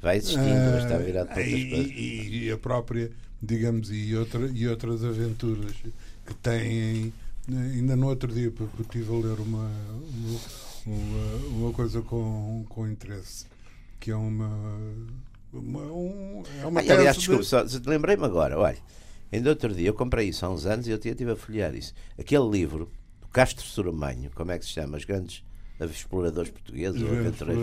vai 0.00 0.16
existindo, 0.16 0.44
vai 0.70 0.82
estar 0.82 0.98
virado 0.98 1.28
para 1.28 1.42
Ah, 1.42 1.44
outras 1.46 1.68
coisas. 1.70 1.90
e- 1.92 2.44
e 2.44 2.50
a 2.50 2.56
própria, 2.58 3.10
digamos, 3.42 3.90
e, 3.90 4.14
outra, 4.16 4.46
e 4.52 4.68
outras 4.68 5.04
aventuras 5.04 5.72
que 6.26 6.34
têm. 6.34 7.12
Ainda 7.50 7.96
no 7.96 8.08
outro 8.08 8.30
dia, 8.32 8.52
estive 8.80 9.10
a 9.10 9.16
ler 9.26 9.40
uma, 9.40 9.70
uma, 10.86 11.36
uma 11.48 11.72
coisa 11.72 12.02
com, 12.02 12.64
com 12.68 12.86
interesse, 12.86 13.46
que 13.98 14.10
é 14.10 14.16
uma. 14.16 14.50
Um, 15.52 16.42
é 16.62 16.66
uma 16.66 16.80
Ah, 16.80 16.84
e, 16.84 16.90
aliás, 16.92 17.16
desculpe, 17.16 17.44
de- 17.80 17.88
lembrei-me 17.88 18.24
agora, 18.24 18.58
olha, 18.58 18.78
ainda 19.32 19.50
outro 19.50 19.74
dia 19.74 19.88
eu 19.88 19.94
comprei 19.94 20.28
isso 20.28 20.44
há 20.44 20.50
uns 20.50 20.66
anos 20.66 20.86
e 20.86 20.90
eu 20.90 20.96
estive 20.96 21.30
a 21.30 21.36
folhear 21.36 21.74
isso. 21.74 21.94
Aquele 22.18 22.48
livro, 22.48 22.90
do 23.20 23.26
Castro 23.28 23.64
Suramanho, 23.64 24.30
como 24.34 24.52
é 24.52 24.58
que 24.58 24.64
se 24.64 24.72
chama? 24.72 24.96
Os 24.96 25.04
grandes 25.04 25.42
exploradores 25.80 26.50
portugueses 26.50 27.00
ou 27.02 27.08
aventureiros. 27.12 27.62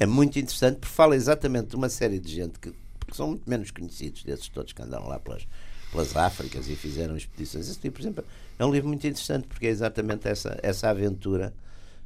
É 0.00 0.06
muito 0.06 0.38
interessante 0.38 0.76
porque 0.78 0.94
fala 0.94 1.16
exatamente 1.16 1.68
de 1.68 1.76
uma 1.76 1.88
série 1.88 2.18
de 2.18 2.32
gente 2.32 2.58
que, 2.60 2.70
que 2.70 3.16
são 3.16 3.28
muito 3.28 3.48
menos 3.48 3.70
conhecidos 3.70 4.22
desses 4.22 4.48
todos 4.48 4.72
que 4.72 4.80
andaram 4.82 5.08
lá 5.08 5.18
pelas, 5.18 5.46
pelas 5.90 6.14
Áfricas 6.16 6.68
e 6.68 6.76
fizeram 6.76 7.16
expedições. 7.16 7.68
Esse 7.68 7.78
tipo, 7.80 7.96
por 7.96 8.02
exemplo, 8.02 8.24
é 8.58 8.64
um 8.64 8.72
livro 8.72 8.88
muito 8.88 9.06
interessante 9.06 9.46
porque 9.48 9.66
é 9.66 9.70
exatamente 9.70 10.28
essa, 10.28 10.58
essa 10.62 10.88
aventura 10.90 11.52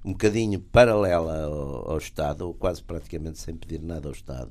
um 0.02 0.12
bocadinho 0.12 0.58
paralela 0.60 1.44
ao, 1.44 1.90
ao 1.92 1.98
Estado, 1.98 2.42
ou 2.46 2.54
quase 2.54 2.82
praticamente 2.82 3.38
sem 3.38 3.54
pedir 3.54 3.82
nada 3.82 4.08
ao 4.08 4.14
Estado, 4.14 4.50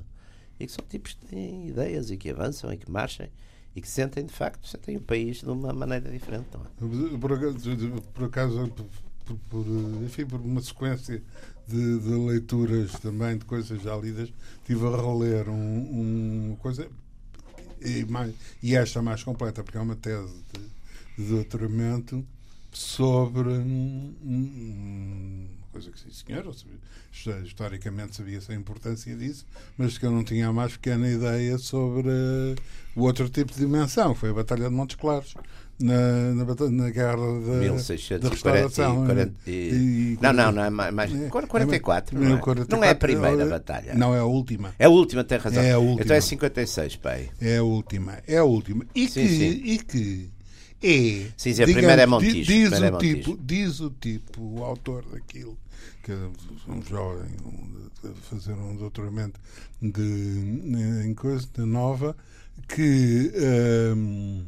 e 0.60 0.66
que 0.66 0.72
são 0.72 0.84
tipos 0.88 1.14
que 1.14 1.26
têm 1.26 1.68
ideias 1.68 2.10
e 2.10 2.16
que 2.16 2.30
avançam 2.30 2.72
e 2.72 2.76
que 2.76 2.90
marcham 2.90 3.26
e 3.74 3.80
que 3.80 3.88
sentem, 3.88 4.24
de 4.26 4.32
facto, 4.32 4.66
sentem 4.68 4.96
o 4.96 5.00
país 5.00 5.38
de 5.38 5.48
uma 5.48 5.72
maneira 5.72 6.10
diferente. 6.10 6.48
Não 6.54 6.62
é? 6.62 7.18
Por 7.18 7.32
acaso, 7.32 7.58
por 8.14 8.24
acaso, 8.24 8.68
por, 9.24 9.36
por- 9.48 9.66
enfim, 10.04 10.26
por 10.26 10.40
uma 10.40 10.60
sequência 10.60 11.22
de, 11.68 11.98
de 12.00 12.08
leituras 12.10 12.92
também 12.92 13.38
de 13.38 13.44
coisas 13.44 13.80
já 13.82 13.96
lidas, 13.96 14.32
estive 14.58 14.86
a 14.86 14.96
reler 14.96 15.48
um, 15.48 16.48
uma 16.48 16.56
coisa 16.56 16.88
e, 17.80 18.04
mais, 18.04 18.34
e 18.62 18.74
esta 18.74 19.00
mais 19.02 19.22
completa, 19.22 19.62
porque 19.62 19.78
é 19.78 19.80
uma 19.80 19.96
tese 19.96 20.34
de, 21.16 21.24
doutoramento 21.28 22.24
sobre 22.72 23.48
hum, 23.50 24.14
uma 24.22 25.59
coisa 25.72 25.90
que 25.90 26.00
sim 26.00 26.10
senhor, 26.10 26.44
historicamente 27.44 28.16
sabia-se 28.16 28.50
a 28.52 28.54
importância 28.54 29.14
disso, 29.14 29.46
mas 29.78 29.96
que 29.98 30.04
eu 30.06 30.10
não 30.10 30.24
tinha 30.24 30.48
a 30.48 30.52
mais 30.52 30.72
pequena 30.72 31.08
ideia 31.08 31.58
sobre 31.58 32.08
eh, 32.08 32.54
o 32.96 33.02
outro 33.02 33.28
tipo 33.28 33.52
de 33.52 33.58
dimensão, 33.60 34.14
foi 34.14 34.30
a 34.30 34.34
Batalha 34.34 34.68
de 34.68 34.74
Montes 34.74 34.96
Claros, 34.96 35.34
na, 35.78 36.34
na, 36.34 36.44
na 36.70 36.90
guerra 36.90 37.16
da, 37.16 37.52
da 37.52 37.58
1640 37.60 38.26
e 38.26 38.30
restauração. 38.30 39.06
40 39.06 39.32
e- 39.46 39.50
E- 39.50 40.18
Não, 40.20 40.32
não, 40.32 40.52
não 40.52 40.62
é 40.84 40.90
mais. 40.90 41.14
É, 41.14 41.28
44, 41.28 42.16
é, 42.16 42.20
não, 42.28 42.36
é? 42.36 42.40
44, 42.40 42.76
não 42.76 42.84
é 42.84 42.90
a 42.90 42.94
primeira 42.94 43.46
batalha. 43.46 43.94
Não, 43.94 44.14
é 44.14 44.18
a 44.18 44.24
última. 44.24 44.74
É 44.78 44.84
a 44.84 44.90
última, 44.90 45.24
tem 45.24 45.38
razão. 45.38 45.62
É 45.62 45.72
a 45.72 45.78
última. 45.78 46.02
Então 46.02 46.16
é 46.16 46.20
56, 46.20 46.96
pai. 46.96 47.30
É 47.40 47.56
a 47.58 47.62
última, 47.62 48.18
é 48.26 48.36
a 48.36 48.44
última. 48.44 48.84
E 48.94 49.08
Sim, 49.08 49.22
que, 49.22 49.28
sim. 49.28 49.62
E 49.64 49.78
que 49.78 50.30
é. 50.82 51.30
Sim, 51.36 51.54
sim, 51.54 51.62
a 51.62 51.66
primeira 51.66 52.02
é 52.02 52.06
Montijo, 52.06 52.44
Diz, 52.52 52.72
é 52.72 52.88
o 52.88 52.92
Montijo. 52.92 53.16
tipo, 53.16 53.38
diz 53.42 53.80
o 53.80 53.90
tipo, 53.90 54.42
o 54.60 54.64
autor 54.64 55.04
daquilo, 55.10 55.56
que 56.02 56.12
é 56.12 56.16
um 56.68 56.82
jovem 56.82 57.30
um, 57.44 58.14
fazer 58.30 58.52
um 58.52 58.76
doutoramento 58.76 59.38
de, 59.80 61.04
em 61.06 61.14
coisa 61.14 61.46
de 61.52 61.62
nova, 61.64 62.16
que. 62.68 63.32
hum, 63.96 64.44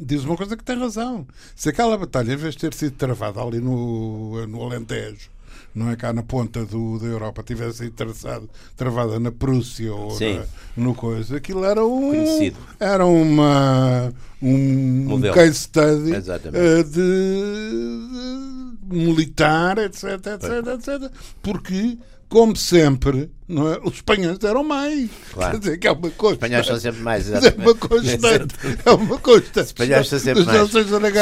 Diz 0.00 0.24
uma 0.24 0.38
coisa 0.38 0.56
que 0.56 0.64
tem 0.64 0.78
razão. 0.78 1.26
Se 1.54 1.68
aquela 1.68 1.98
batalha, 1.98 2.32
em 2.32 2.36
vez 2.36 2.54
de 2.54 2.60
ter 2.60 2.72
sido 2.72 2.96
travada 2.96 3.42
ali 3.42 3.60
no, 3.60 4.46
no 4.46 4.62
Alentejo, 4.62 5.28
não 5.74 5.90
é 5.90 5.96
cá 5.96 6.12
na 6.12 6.22
ponta 6.22 6.64
do, 6.64 6.98
da 6.98 7.06
Europa, 7.06 7.42
tivesse 7.42 7.90
traçado, 7.90 8.48
travada 8.76 9.18
na 9.20 9.30
Prússia 9.32 9.92
ou 9.94 10.12
na- 10.38 10.44
no 10.76 10.94
coisa, 10.94 11.36
aquilo 11.36 11.64
era 11.64 11.84
um. 11.84 12.10
Conhecido. 12.10 12.56
Era 12.80 13.06
uma. 13.06 14.12
Um 14.40 15.04
Modelo. 15.08 15.34
case 15.34 15.54
study 15.54 16.12
eh, 16.52 16.82
de, 16.82 16.90
de 18.82 18.96
militar, 18.96 19.78
etc, 19.78 20.04
etc, 20.04 20.66
etc. 20.74 21.12
Porque, 21.42 21.98
como 22.28 22.56
sempre, 22.56 23.30
não 23.52 23.72
é? 23.72 23.78
os 23.84 23.94
espanhóis 23.94 24.38
deram 24.38 24.64
mais. 24.64 25.10
Claro. 25.32 25.52
Quer 25.52 25.58
dizer, 25.58 25.78
que 25.78 25.86
é 25.86 25.92
uma 25.92 26.10
coisa. 26.10 26.34
Os 26.36 26.42
espanhóis 26.42 26.66
são 26.66 26.80
sempre 26.80 27.00
mais. 27.02 27.30
É 27.30 27.54
uma 27.58 27.74
constante. 27.74 28.54
É 28.84 28.90
uma 28.90 29.18
constante. 29.18 29.60
Os 29.60 29.66
espanhóis 29.66 30.08
são 30.08 30.18
sempre 30.18 30.44
mais. 30.44 30.70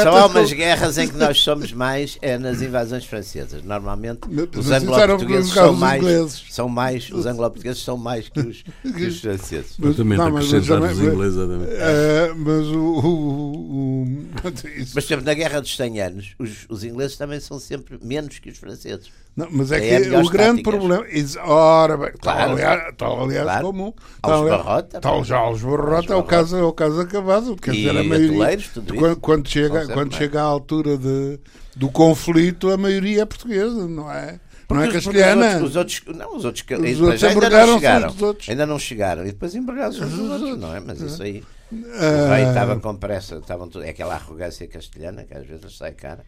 Só 0.03 0.17
há 0.17 0.25
umas 0.27 0.51
guerras 0.53 0.97
em 0.97 1.07
que 1.07 1.17
nós 1.17 1.37
somos 1.39 1.71
mais 1.73 2.17
é 2.21 2.37
nas 2.37 2.61
invasões 2.61 3.05
francesas. 3.05 3.61
Normalmente 3.63 4.21
os 4.57 4.71
anglo-portugueses 4.71 5.51
são 5.53 5.73
mais, 5.73 6.01
ingleses. 6.01 6.43
são 6.49 6.69
mais, 6.69 7.09
os 7.11 7.25
anglo-portugueses 7.25 7.83
são 7.83 7.97
mais 7.97 8.29
que 8.29 8.39
os, 8.39 8.63
que 8.95 9.05
os 9.05 9.19
franceses. 9.19 9.75
Mas- 9.77 9.89
Exatamente, 9.91 10.17
não, 10.17 10.31
mas- 10.31 10.51
mas- 10.51 10.63
os 10.63 10.69
mas- 10.79 10.99
ingleses. 10.99 11.37
exatamente. 11.37 11.71
Eh, 11.73 12.33
mas 12.37 12.67
o. 12.67 12.77
o, 12.79 13.61
o- 14.03 14.21
Mas, 14.43 14.93
por 14.93 14.99
exemplo, 14.99 15.25
na 15.25 15.33
Guerra 15.33 15.59
dos 15.61 15.75
100 15.75 16.01
Anos, 16.01 16.35
os, 16.39 16.65
os 16.69 16.83
ingleses 16.83 17.17
também 17.17 17.39
são 17.39 17.59
sempre 17.59 17.99
menos 18.01 18.39
que 18.39 18.49
os 18.49 18.57
franceses. 18.57 19.07
Não, 19.35 19.47
mas 19.51 19.71
é 19.71 19.77
É 19.95 20.01
que 20.01 20.09
o 20.09 20.29
grande 20.29 20.61
táticas. 20.63 20.73
problema. 20.73 21.05
Is, 21.09 21.37
ora, 21.37 21.95
bem, 21.97 22.11
Claro. 22.21 22.51
aliás, 22.51 22.93
tal, 22.97 23.23
aliás 23.23 23.43
Claro. 23.43 23.65
como. 23.65 23.95
Aos 24.21 24.41
aliás- 24.41 24.63
Barrota, 24.63 25.01
Tal 25.01 25.23
já 25.23 25.37
aos 25.37 25.61
Barrota 25.61 26.13
é 26.13 26.15
o 26.15 26.23
caso, 26.23 26.57
é 26.57 26.63
o 26.63 26.71
caso 26.73 27.01
acabado. 27.01 27.55
Quer 27.55 27.71
dizer, 27.71 27.89
a 27.97 28.03
maioria. 28.03 28.57
quando, 28.97 29.15
quando 29.19 29.47
chega, 29.49 29.87
quando 29.87 30.15
chega 30.15 30.39
à 30.41 30.43
altura 30.45 30.97
de, 30.97 31.39
do 31.75 31.89
conflito, 31.89 32.69
a 32.71 32.77
maioria 32.77 33.23
é 33.23 33.25
portuguesa, 33.25 33.87
não 33.87 34.11
é? 34.11 34.39
não 34.69 34.81
é 34.81 34.85
Porque 34.85 34.97
os- 34.99 35.05
castelhana. 35.05 35.47
Os 35.47 35.53
outros, 35.53 35.69
os 35.69 35.75
outros- 35.75 36.17
não, 36.17 36.35
os 36.37 36.45
outros, 36.45 36.63
Os 36.69 37.01
outros 37.01 37.23
ainda 37.23 37.49
não 37.49 37.73
chegaram. 37.79 38.15
Ainda 38.47 38.65
não 38.65 38.79
chegaram. 38.79 39.21
E 39.23 39.31
depois 39.31 39.53
embargaram-se 39.55 40.01
uns 40.03 40.11
dos 40.11 40.29
outros, 40.41 40.57
não 40.59 40.75
é? 40.75 40.79
Mas 40.79 41.01
isso 41.01 41.21
aí. 41.23 41.43
Rei 41.71 42.43
estava 42.47 42.79
com 42.79 42.95
pressa. 42.95 43.35
Estavam 43.37 43.67
tudo, 43.67 43.83
é 43.85 43.89
aquela 43.89 44.13
arrogância 44.15 44.67
castelhana 44.67 45.23
que 45.23 45.33
às 45.33 45.45
vezes 45.45 45.77
sai 45.77 45.91
cara. 45.93 46.23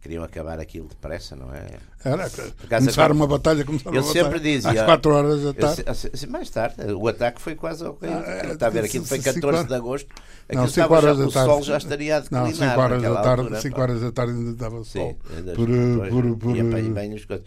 Queriam 0.00 0.22
acabar 0.22 0.60
aquilo 0.60 0.86
depressa, 0.88 1.34
não 1.34 1.52
é? 1.52 1.66
Era, 2.04 2.30
começar 2.68 3.10
uma 3.10 3.26
batalha, 3.26 3.64
começar 3.64 3.90
uma 3.90 4.02
sempre 4.04 4.22
batalha 4.38 4.40
dizia- 4.40 4.70
às 4.70 4.82
4 4.82 5.12
horas 5.12 5.42
da 5.42 5.52
tarde. 5.52 5.84
mais 6.28 6.48
tarde, 6.50 6.92
o 6.92 7.08
ataque 7.08 7.40
foi 7.42 7.56
quase 7.56 7.84
ao. 7.84 7.98
Ah, 8.02 8.52
Está 8.52 8.68
a 8.68 8.70
ver, 8.70 8.84
aquilo 8.84 9.04
foi 9.04 9.18
cinco 9.18 9.34
14 9.34 9.46
horas- 9.56 9.68
de 9.68 9.74
agosto. 9.74 10.08
Não, 10.08 10.62
Aquilo 10.62 10.68
5 10.68 10.68
estava 10.68 11.00
já, 11.02 11.06
horas 11.08 11.18
da 11.18 11.26
o 11.26 11.32
tarde. 11.32 11.50
sol 11.50 11.62
já 11.64 11.76
estaria 11.78 12.16
a 12.16 12.20
declinar. 12.20 12.46
Não, 12.46 12.54
5 12.54 12.80
horas 12.80 13.02
da 13.02 13.14
tarde, 13.22 13.40
altura, 13.42 13.60
5 13.60 13.76
pá. 13.76 13.82
horas 13.82 14.00
da 14.00 14.12
tarde 14.12 14.32
ainda 14.32 14.70
Sim, 14.70 14.84
sol. 14.84 15.18
ainda- 15.36 15.52
Por, 15.54 15.66
depois 15.68 16.10
por, 16.10 16.36
por, 16.38 16.56
ia 16.56 16.64
bem, 16.64 16.92
bem 16.92 17.14
as 17.14 17.24
coisas. 17.24 17.46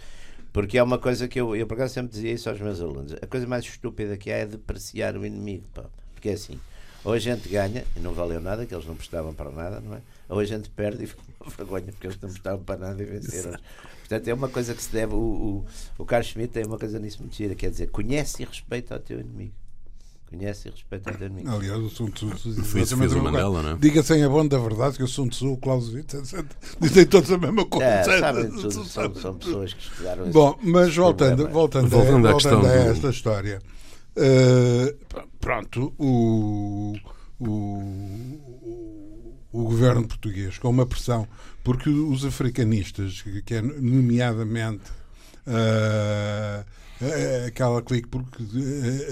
Porque 0.51 0.77
é 0.77 0.83
uma 0.83 0.97
coisa 0.97 1.29
que 1.29 1.39
eu, 1.39 1.55
eu 1.55 1.65
por 1.65 1.75
acaso 1.75 1.93
sempre 1.93 2.11
dizia 2.11 2.33
isso 2.33 2.49
aos 2.49 2.59
meus 2.59 2.81
alunos. 2.81 3.13
A 3.21 3.25
coisa 3.27 3.47
mais 3.47 3.63
estúpida 3.63 4.17
que 4.17 4.29
há 4.29 4.39
é 4.39 4.45
depreciar 4.45 5.15
o 5.15 5.25
inimigo. 5.25 5.63
Pá. 5.73 5.83
Porque 6.13 6.27
é 6.27 6.33
assim, 6.33 6.59
ou 7.03 7.13
a 7.13 7.19
gente 7.19 7.47
ganha 7.49 7.83
e 7.95 7.99
não 7.99 8.13
valeu 8.13 8.39
nada, 8.41 8.65
que 8.65 8.73
eles 8.73 8.85
não 8.85 8.95
prestavam 8.95 9.33
para 9.33 9.49
nada, 9.51 9.79
não 9.79 9.95
é? 9.95 10.01
Ou 10.29 10.39
a 10.39 10.45
gente 10.45 10.69
perde 10.69 11.03
e 11.03 11.07
fica 11.07 11.21
uma 11.41 11.49
vergonha, 11.49 11.85
porque 11.91 12.07
eles 12.07 12.17
não 12.21 12.29
prestavam 12.29 12.63
para 12.63 12.79
nada 12.79 13.01
e 13.01 13.05
venceram. 13.05 13.57
Portanto, 13.99 14.27
é 14.27 14.33
uma 14.33 14.49
coisa 14.49 14.73
que 14.75 14.83
se 14.83 14.91
deve. 14.91 15.13
O, 15.13 15.17
o, 15.17 15.65
o 15.97 16.05
Carlos 16.05 16.27
Schmitt 16.29 16.53
tem 16.53 16.65
uma 16.65 16.77
coisa 16.77 16.99
nisso 16.99 17.19
muito 17.21 17.35
gira, 17.35 17.55
quer 17.55 17.69
dizer, 17.71 17.87
conhece 17.91 18.43
e 18.43 18.45
respeita 18.45 18.95
o 18.95 18.99
teu 18.99 19.19
inimigo. 19.19 19.53
Conhece 20.29 20.69
e 20.69 20.71
respeita 20.71 21.11
o 21.11 21.13
teu 21.17 21.27
inimigo. 21.27 21.49
Aliás, 21.49 21.79
o 21.81 21.89
Sun 21.89 22.07
Tzu 22.11 22.27
diz 22.73 22.93
a 22.93 22.95
mesma 22.95 23.21
Mandela, 23.23 23.61
não 23.61 23.71
é? 23.71 23.75
Diga 23.77 24.01
sem 24.01 24.23
a 24.23 24.29
bom 24.29 24.47
da 24.47 24.57
verdade 24.57 24.95
que 24.97 25.03
o 25.03 25.07
Sun 25.07 25.27
Tzu, 25.27 25.53
o 25.53 25.57
Clausewitz, 25.57 26.13
etc. 26.13 26.45
Dizem 26.79 27.05
todos 27.05 27.31
a 27.31 27.37
mesma 27.37 27.65
coisa. 27.65 27.85
É, 27.85 28.03
sabem 28.19 28.49
tudo, 28.49 28.71
são, 28.85 29.13
são 29.15 29.33
pessoas 29.35 29.73
que 29.73 29.81
estudaram 29.81 30.29
Bom, 30.31 30.57
mas 30.61 30.95
voltando, 30.95 31.49
voltando, 31.49 31.89
Voltando 31.89 32.27
a, 32.27 32.31
voltando 32.31 32.65
a 32.65 32.69
do- 32.69 32.91
esta 32.91 33.09
história, 33.09 33.61
pr- 35.07 35.21
pronto, 35.39 35.93
o, 35.97 36.93
o, 37.39 39.31
o 39.51 39.63
governo 39.63 40.07
português, 40.07 40.57
com 40.57 40.69
uma 40.69 40.85
pressão, 40.85 41.27
porque 41.63 41.89
os 41.89 42.25
africanistas, 42.25 43.21
que, 43.45 43.53
é 43.53 43.61
nomeadamente 43.61 44.83
eh, 45.47 46.63
aquela 47.47 47.81
clique, 47.81 48.07
porque, 48.07 48.43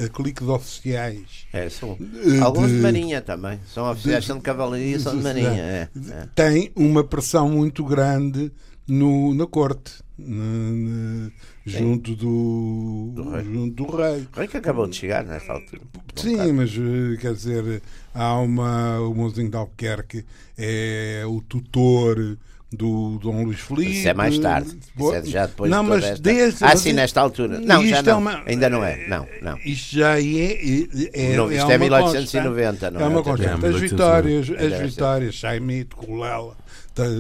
a 0.06 0.10
clique 0.10 0.44
de 0.44 0.50
oficiais 0.50 1.48
É, 1.52 1.68
são 1.70 1.98
alguns 2.44 2.68
de, 2.68 2.76
de- 2.76 2.82
marinha 2.82 3.22
também. 3.22 3.60
São 3.74 3.90
oficiais, 3.90 4.26
são 4.26 4.38
de 4.38 4.44
cavalaria 4.44 4.98
e 4.98 5.00
são 5.00 5.18
de 5.18 5.24
marinha. 5.24 5.50
É, 5.50 5.90
é. 6.12 6.28
tem 6.36 6.72
uma 6.76 7.04
pressão 7.04 7.50
muito 7.50 7.84
grande 7.84 8.52
no, 8.88 9.34
na 9.34 9.48
corte, 9.48 9.94
na- 10.26 11.26
na- 11.26 11.32
junto 11.66 12.16
do, 12.16 13.12
Do 13.16 13.30
rei. 13.32 13.44
junto 13.44 13.84
do 13.86 13.96
rei. 13.96 14.28
O 14.34 14.38
rei 14.40 14.48
que 14.48 14.58
acabou 14.58 14.88
de 14.88 14.96
chegar 14.96 15.24
nessa 15.24 15.54
altura. 15.54 15.82
Sim, 16.16 16.52
mas 16.54 16.72
eh, 16.72 17.18
quer 17.20 17.34
dizer, 17.34 17.82
há 18.14 18.36
uma. 18.40 19.00
O 19.02 19.14
Monzinho 19.14 19.50
de 19.50 19.56
Albuquerque 19.58 20.26
é 20.58 21.24
o 21.26 21.42
tutor 21.42 22.38
do 22.72 23.18
Dom 23.18 23.46
Luís 23.46 23.60
Felipe. 23.62 23.92
Isso 23.98 24.08
é 24.10 24.14
mais 24.14 24.38
tarde. 24.38 24.78
Isso 24.98 25.14
é 25.14 25.24
já 25.26 25.46
depois 25.48 25.72
não, 25.72 25.84
de 25.84 25.90
mas 25.90 26.04
esta... 26.04 26.22
desde, 26.22 26.64
Ah, 26.64 26.76
sim, 26.76 26.94
nesta 26.94 27.20
altura. 27.22 27.60
Não, 27.60 27.84
já 27.88 27.98
é 27.98 28.02
não. 28.04 28.20
uma- 28.20 28.44
Ainda 28.46 28.70
não 28.70 28.84
é. 28.84 29.08
Não, 29.08 29.28
não. 29.42 29.58
Isto 29.66 29.96
já 29.96 30.20
é. 30.20 30.22
é, 30.22 31.36
Não, 31.36 31.50
é 31.50 31.56
isto 31.56 31.72
é 31.72 31.76
uma 31.78 31.80
1890, 31.80 32.92
não 32.92 33.02
É 33.02 33.08
uma 33.08 33.20
é? 33.22 33.24
constante. 33.24 33.50
É, 33.50 33.54
As 33.54 33.60
1890. 33.82 33.90
vitórias, 33.90 34.50
É, 34.50 34.76
as 34.76 34.90
vitórias, 34.92 35.36
Chaimite, 35.36 35.96
Colela. 35.96 36.56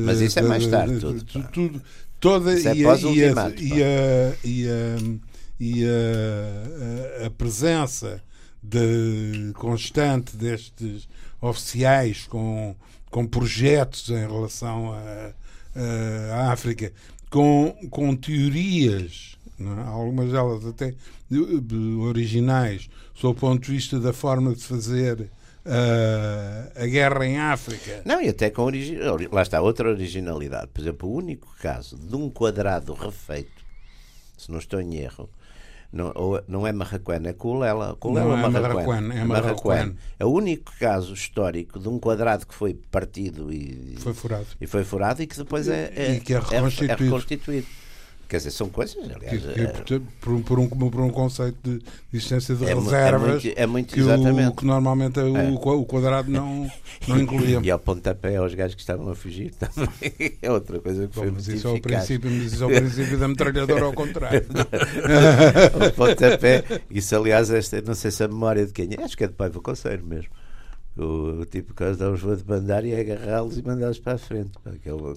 Mas 0.05 0.19
isso 0.21 0.37
é 0.37 0.41
mais 0.41 0.67
tarde, 0.67 0.99
tudo, 0.99 1.23
tudo 1.53 1.81
toda 2.19 2.53
Isso 2.53 2.67
é 2.67 2.75
e, 2.75 2.85
a, 2.85 2.89
e, 3.11 3.23
a, 3.23 3.33
e, 3.61 3.83
a, 3.83 4.35
e, 4.43 4.67
a, 4.69 5.87
e 7.21 7.25
a- 7.25 7.29
presença 7.31 8.21
de, 8.61 9.51
constante 9.55 10.35
destes 10.35 11.07
oficiais 11.41 12.25
com, 12.27 12.75
com 13.09 13.25
projetos 13.25 14.09
em 14.09 14.19
relação 14.27 14.93
à 16.33 16.51
África, 16.51 16.91
com, 17.29 17.75
com 17.89 18.15
teorias, 18.15 19.37
é? 19.59 19.81
algumas 19.87 20.31
delas 20.31 20.65
até 20.65 20.93
de- 21.29 21.59
de 21.61 21.75
originais, 22.01 22.89
sob 23.13 23.37
o 23.37 23.39
ponto 23.39 23.65
de 23.65 23.71
vista 23.71 23.99
da 23.99 24.11
forma 24.13 24.53
de 24.53 24.63
fazer 24.63 25.29
a 26.75 26.85
guerra 26.85 27.25
em 27.25 27.37
África. 27.37 28.01
Não, 28.05 28.21
e 28.21 28.29
até 28.29 28.49
com 28.49 28.63
origi... 28.63 28.97
Lá 29.31 29.41
está, 29.41 29.61
outra 29.61 29.89
originalidade. 29.89 30.67
Por 30.73 30.81
exemplo, 30.81 31.09
o 31.09 31.15
único 31.15 31.47
caso 31.61 31.97
de 31.97 32.15
um 32.15 32.29
quadrado 32.29 32.93
refeito, 32.93 33.63
se 34.37 34.51
não 34.51 34.59
estou 34.59 34.79
em 34.81 34.95
erro, 34.95 35.29
não, 35.91 36.13
não 36.47 36.67
é 36.67 36.71
Marraquém, 36.71 37.19
é 37.25 37.33
Culela. 37.33 37.95
Culela 37.99 38.37
Não 38.37 38.45
é 38.45 38.49
Marraquém. 38.49 38.85
Marraquém, 38.85 39.19
é 39.19 39.23
Marraquém. 39.25 39.95
É 40.19 40.25
o 40.25 40.29
único 40.29 40.71
caso 40.79 41.13
histórico 41.13 41.79
de 41.79 41.89
um 41.89 41.99
quadrado 41.99 42.45
que 42.45 42.53
foi 42.53 42.75
partido 42.75 43.51
e 43.51 43.95
Foi 43.99 44.13
furado. 44.13 44.45
e 44.61 44.67
foi 44.67 44.83
furado 44.83 45.21
e 45.23 45.27
que 45.27 45.35
depois 45.35 45.67
é, 45.67 45.91
é, 45.95 46.15
E 46.15 46.19
que 46.21 46.33
é 46.33 46.37
é 46.37 46.39
reconstituído. 46.95 47.67
Quer 48.29 48.37
dizer, 48.37 48.51
são 48.51 48.69
coisas, 48.69 48.93
Que, 48.93 49.11
aliás. 49.11 49.41
que, 49.41 49.59
é- 49.59 49.65
portanto, 49.67 50.03
por, 50.21 50.33
um- 50.33 50.41
por 50.43 50.59
um, 50.59 50.67
por 50.67 51.01
um 51.01 51.09
conceito 51.09 51.57
de 51.63 51.81
existência 52.13 52.53
de 52.53 52.63
É 52.63 52.69
é 52.69 52.75
reservas 52.75 53.43
muito- 53.43 53.59
é 53.59 53.65
muito 53.65 53.93
que, 53.95 53.99
o, 54.01 54.03
exatamente. 54.03 54.55
que 54.55 54.65
normalmente 54.67 55.19
o, 55.19 55.35
É. 55.35 55.49
o 55.49 55.83
quadrado 55.85 56.29
não, 56.29 56.69
não 57.07 57.19
incluía. 57.19 57.59
E 57.63 57.71
ao 57.71 57.79
pontapé 57.79 58.35
aos 58.35 58.53
gajos 58.53 58.75
que 58.75 58.81
estavam 58.81 59.09
a 59.09 59.15
fugir 59.15 59.51
também 59.55 59.89
é 60.43 60.51
outra 60.51 60.79
coisa 60.79 61.07
que 61.07 61.15
Bom, 61.15 61.21
foi 61.23 61.31
mas 61.31 61.47
muito 61.47 61.57
isso 61.57 61.67
é 61.67 61.71
o 61.71 61.81
princípio, 61.81 62.29
mas 62.29 62.53
isso 62.53 62.63
é 62.63 62.67
o 62.67 62.69
princípio 62.69 63.17
da 63.17 63.27
metralhadora 63.27 63.85
ao 63.85 63.93
contrário. 63.93 64.45
o 65.89 65.91
pontapé. 65.95 66.63
Isso, 66.91 67.15
aliás, 67.15 67.49
esta, 67.49 67.81
não 67.81 67.95
sei 67.95 68.11
se 68.11 68.23
a 68.23 68.27
memória 68.27 68.63
de 68.65 68.71
quem 68.73 68.89
é, 68.95 69.03
acho 69.03 69.17
que 69.17 69.23
é 69.23 69.27
de 69.27 69.33
Paiva 69.33 69.59
Conceiro 69.59 70.05
mesmo. 70.05 70.29
O, 70.99 71.41
o 71.41 71.45
tipo 71.45 71.73
que 71.73 71.91
dá-os 71.93 72.21
vou 72.21 72.35
de 72.35 72.43
bandar 72.43 72.85
e 72.85 72.91
é 72.91 72.99
agarrá-los 72.99 73.57
e 73.57 73.65
mandá-los 73.65 73.99
para 73.99 74.13
a 74.13 74.17
frente. 74.17 74.51
Para 74.63 74.73
aquele... 74.73 75.15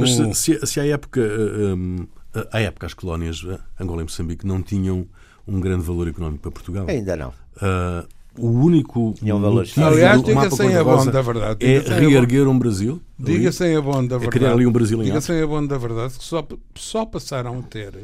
Mas 0.00 0.14
se, 0.14 0.34
se, 0.34 0.66
se 0.66 0.80
à 0.80 0.86
época, 0.86 1.20
um, 1.20 2.06
à 2.50 2.60
época 2.60 2.86
as 2.86 2.94
colónias 2.94 3.46
Angola 3.78 4.00
e 4.00 4.04
Moçambique 4.04 4.46
não 4.46 4.62
tinham 4.62 5.06
um 5.46 5.60
grande 5.60 5.84
valor 5.84 6.08
económico 6.08 6.42
para 6.42 6.50
Portugal. 6.50 6.86
Ainda 6.88 7.16
não. 7.16 7.28
Uh, 7.56 8.06
o 8.38 8.48
único 8.48 9.14
Tinha 9.18 9.34
um 9.34 9.40
valor 9.40 9.60
motivo 9.60 9.86
Aliás, 9.86 10.22
diga 10.22 10.50
sem 10.50 10.76
a 10.76 10.84
cor-de-rosa 10.84 11.04
bom 11.04 11.12
da 11.12 11.22
verdade. 11.22 11.66
é 11.66 11.78
reerguer 11.78 12.48
um 12.48 12.58
Brasil. 12.58 13.00
Diga 13.18 13.52
sem 13.52 13.76
a 13.76 13.80
bom 13.80 14.06
da 14.06 14.16
é 14.16 14.18
verdade. 14.18 14.30
criar 14.30 14.52
ali 14.52 14.66
um 14.66 14.72
Brasil 14.72 15.00
em 15.02 15.06
Diga 15.06 15.20
sem 15.20 15.40
a 15.40 15.46
bom 15.46 15.66
da 15.66 15.78
verdade 15.78 16.18
que 16.18 16.24
só, 16.24 16.46
só 16.74 17.06
passaram 17.06 17.58
a 17.58 17.62
ter 17.62 17.94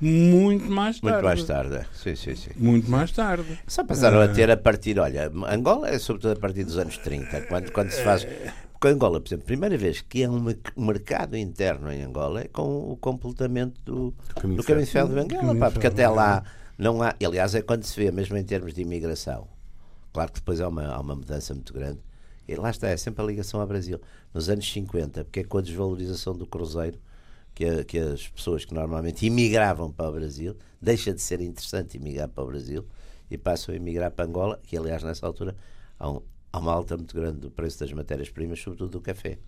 muito 0.00 0.70
mais 0.70 1.00
tarde. 1.00 1.12
Muito 1.14 1.24
mais 1.24 1.44
tarde. 1.44 1.86
Sim, 1.94 2.14
sim, 2.16 2.34
sim. 2.34 2.50
Muito 2.56 2.90
mais 2.90 3.10
tarde. 3.12 3.58
Só 3.66 3.84
passaram 3.84 4.20
Ah. 4.20 4.24
a 4.24 4.28
ter 4.28 4.50
a 4.50 4.56
partir, 4.56 4.98
olha, 4.98 5.30
Angola 5.48 5.88
é 5.88 5.98
sobretudo 5.98 6.32
a 6.32 6.36
partir 6.40 6.64
dos 6.64 6.76
anos 6.78 6.98
30, 6.98 7.42
quando, 7.42 7.70
quando 7.72 7.90
se 7.90 8.02
faz. 8.02 8.26
Porque 8.72 8.88
Angola, 8.88 9.20
por 9.20 9.28
exemplo, 9.28 9.44
a 9.44 9.46
primeira 9.46 9.78
vez 9.78 10.00
que 10.02 10.24
há 10.24 10.30
um 10.30 10.40
merc- 10.40 10.72
um 10.76 10.84
mercado 10.84 11.36
interno 11.36 11.90
em 11.90 12.02
Angola 12.02 12.42
é 12.42 12.48
com 12.48 12.90
o 12.92 12.96
completamento 12.96 13.80
do, 13.84 14.14
caminho 14.34 14.56
do 14.58 14.60
de 14.62 14.66
caminho 14.66 14.84
de 14.86 14.90
ferro 14.92 15.08
de 15.08 15.34
Caminho 15.34 15.58
pá, 15.58 15.70
porque 15.70 15.86
até 15.86 16.06
lá 16.08 16.42
não 16.76 17.02
há. 17.02 17.14
Aliás, 17.24 17.54
é 17.54 17.62
quando 17.62 17.84
se 17.84 17.98
vê, 17.98 18.10
mesmo 18.10 18.36
em 18.36 18.44
termos 18.44 18.74
de 18.74 18.82
imigração. 18.82 19.48
Claro 20.12 20.30
que 20.32 20.38
depois 20.40 20.60
há 20.60 20.68
uma, 20.68 20.86
há 20.86 21.00
uma 21.00 21.14
mudança 21.16 21.54
muito 21.54 21.72
grande. 21.72 21.98
E 22.46 22.54
lá 22.56 22.68
está, 22.70 22.88
é 22.88 22.96
sempre 22.96 23.22
a 23.22 23.26
ligação 23.26 23.58
ao 23.60 23.66
Brasil. 23.66 23.98
Nos 24.34 24.50
anos 24.50 24.70
50, 24.70 25.24
porque 25.24 25.40
é 25.40 25.44
com 25.44 25.56
a 25.58 25.62
desvalorização 25.62 26.36
do 26.36 26.46
cruzeiro 26.46 26.98
que, 27.54 27.84
que 27.84 27.98
as 27.98 28.26
pessoas 28.28 28.64
que 28.64 28.74
normalmente 28.74 29.26
imigravam 29.26 29.90
para 29.92 30.08
o 30.08 30.12
Brasil 30.12 30.56
deixa 30.80 31.12
de 31.14 31.20
ser 31.22 31.40
interessante 31.40 31.96
emigrar 31.96 32.28
para 32.28 32.44
o 32.44 32.46
Brasil 32.48 32.84
e 33.30 33.38
passam 33.38 33.72
a 33.74 33.76
emigrar 33.76 34.10
para 34.10 34.24
Angola, 34.26 34.60
que 34.64 34.76
aliás 34.76 35.02
nessa 35.02 35.26
altura 35.26 35.56
há, 35.98 36.10
um- 36.10 36.22
há 36.52 36.58
uma 36.58 36.72
alta 36.72 36.96
muito 36.96 37.14
grande 37.14 37.38
do 37.40 37.50
preço 37.50 37.78
das 37.80 37.92
matérias-primas, 37.92 38.60
sobretudo 38.60 38.90
do 38.90 39.00
café, 39.00 39.38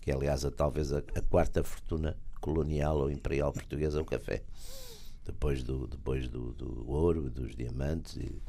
que 0.00 0.10
é 0.10 0.14
aliás 0.14 0.44
a, 0.44 0.50
talvez 0.50 0.92
a, 0.92 0.98
a 0.98 1.22
quarta 1.22 1.62
fortuna 1.64 2.16
colonial 2.40 2.98
ou 2.98 3.10
imperial 3.10 3.52
portuguesa, 3.52 4.00
o 4.00 4.04
café. 4.04 4.42
Depois 5.24 5.62
do, 5.62 5.86
depois 5.86 6.28
do, 6.28 6.52
do 6.52 6.90
ouro, 6.90 7.30
dos 7.30 7.54
diamantes 7.54 8.16
e, 8.16 8.42